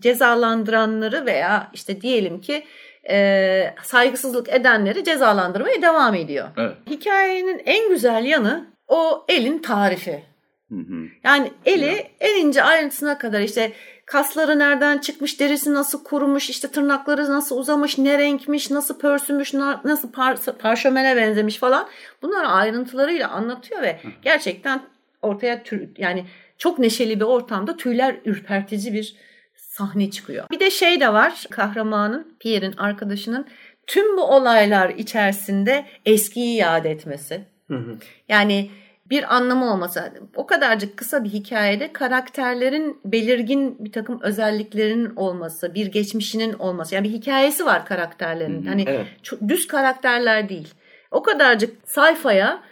cezalandıranları 0.00 1.26
veya 1.26 1.70
işte 1.74 2.00
diyelim 2.00 2.40
ki 2.40 2.64
e, 3.10 3.74
saygısızlık 3.82 4.48
edenleri 4.48 5.04
cezalandırmaya 5.04 5.82
devam 5.82 6.14
ediyor. 6.14 6.48
Evet. 6.56 6.72
Hikayenin 6.90 7.62
en 7.64 7.88
güzel 7.88 8.24
yanı 8.24 8.66
o 8.88 9.24
elin 9.28 9.58
tarifi. 9.58 10.31
Hı 10.72 10.78
hı. 10.78 11.08
Yani 11.24 11.52
eli 11.64 12.06
en 12.20 12.46
ince 12.46 12.62
ayrıntısına 12.62 13.18
kadar 13.18 13.40
işte 13.40 13.72
kasları 14.06 14.58
nereden 14.58 14.98
çıkmış, 14.98 15.40
derisi 15.40 15.74
nasıl 15.74 16.04
kurumuş, 16.04 16.50
işte 16.50 16.68
tırnakları 16.68 17.30
nasıl 17.30 17.58
uzamış, 17.58 17.98
ne 17.98 18.18
renkmiş, 18.18 18.70
nasıl 18.70 18.98
pörsümüş, 18.98 19.54
nasıl 19.84 20.12
par 20.12 20.36
parşömene 20.58 21.16
benzemiş 21.16 21.56
falan. 21.56 21.88
Bunları 22.22 22.48
ayrıntılarıyla 22.48 23.28
anlatıyor 23.28 23.82
ve 23.82 24.00
gerçekten 24.22 24.82
ortaya 25.22 25.62
tür, 25.62 25.88
yani 25.98 26.26
çok 26.58 26.78
neşeli 26.78 27.20
bir 27.20 27.24
ortamda 27.24 27.76
tüyler 27.76 28.16
ürpertici 28.24 28.92
bir 28.92 29.16
sahne 29.56 30.10
çıkıyor. 30.10 30.46
Bir 30.50 30.60
de 30.60 30.70
şey 30.70 31.00
de 31.00 31.12
var 31.12 31.46
kahramanın, 31.50 32.36
Pierre'in 32.40 32.76
arkadaşının 32.76 33.46
tüm 33.86 34.16
bu 34.16 34.22
olaylar 34.22 34.88
içerisinde 34.88 35.86
eskiyi 36.06 36.56
yad 36.56 36.84
etmesi. 36.84 37.44
Hı 37.68 37.76
hı. 37.76 37.98
Yani 38.28 38.70
bir 39.12 39.36
anlamı 39.36 39.72
olması. 39.72 40.12
O 40.36 40.46
kadarcık 40.46 40.96
kısa 40.96 41.24
bir 41.24 41.28
hikayede 41.28 41.92
karakterlerin 41.92 43.00
belirgin 43.04 43.84
bir 43.84 43.92
takım 43.92 44.20
özelliklerinin 44.22 45.16
olması, 45.16 45.74
bir 45.74 45.86
geçmişinin 45.86 46.52
olması. 46.52 46.94
Yani 46.94 47.08
bir 47.08 47.12
hikayesi 47.12 47.66
var 47.66 47.86
karakterlerin. 47.86 48.66
Hani 48.66 48.84
evet. 48.88 49.06
düz 49.48 49.66
karakterler 49.66 50.48
değil. 50.48 50.74
O 51.10 51.22
kadarcık 51.22 51.88
sayfaya 51.88 52.62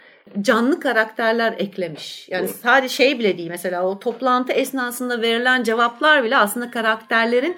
canlı 0.41 0.79
karakterler 0.79 1.53
eklemiş. 1.57 2.29
Yani 2.29 2.47
Doğru. 2.47 2.53
sadece 2.63 2.93
şey 2.95 3.19
bile 3.19 3.37
değil 3.37 3.49
mesela 3.49 3.87
o 3.87 3.99
toplantı 3.99 4.53
esnasında 4.53 5.21
verilen 5.21 5.63
cevaplar 5.63 6.23
bile 6.23 6.37
aslında 6.37 6.71
karakterlerin 6.71 7.57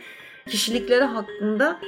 kişilikleri 0.50 1.04
hakkında 1.04 1.80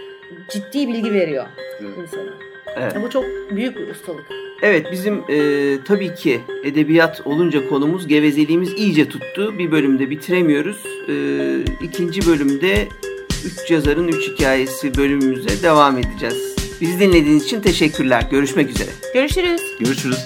ciddi 0.52 0.88
bilgi 0.88 1.14
veriyor 1.14 1.46
Evet. 1.82 1.98
insana. 1.98 2.55
Evet. 2.78 2.96
Bu 3.04 3.10
çok 3.10 3.26
büyük 3.52 3.78
bir 3.78 3.88
ustalık. 3.88 4.26
Evet 4.62 4.92
bizim 4.92 5.24
e, 5.30 5.78
tabii 5.86 6.16
ki 6.16 6.42
edebiyat 6.64 7.22
olunca 7.26 7.70
konumuz 7.70 8.08
gevezeliğimiz 8.08 8.74
iyice 8.74 9.10
tuttu. 9.10 9.58
Bir 9.58 9.72
bölümde 9.72 10.10
bitiremiyoruz. 10.10 10.78
E, 11.10 11.16
ikinci 11.82 12.28
bölümde 12.28 12.88
Üç 13.46 13.72
Yazarın 13.72 14.08
Üç 14.08 14.30
Hikayesi 14.30 14.96
bölümümüze 14.96 15.64
devam 15.64 15.98
edeceğiz. 15.98 16.56
Bizi 16.82 17.00
dinlediğiniz 17.00 17.44
için 17.44 17.62
teşekkürler. 17.62 18.28
Görüşmek 18.32 18.70
üzere. 18.70 18.90
Görüşürüz. 19.14 19.62
Görüşürüz. 19.80 20.26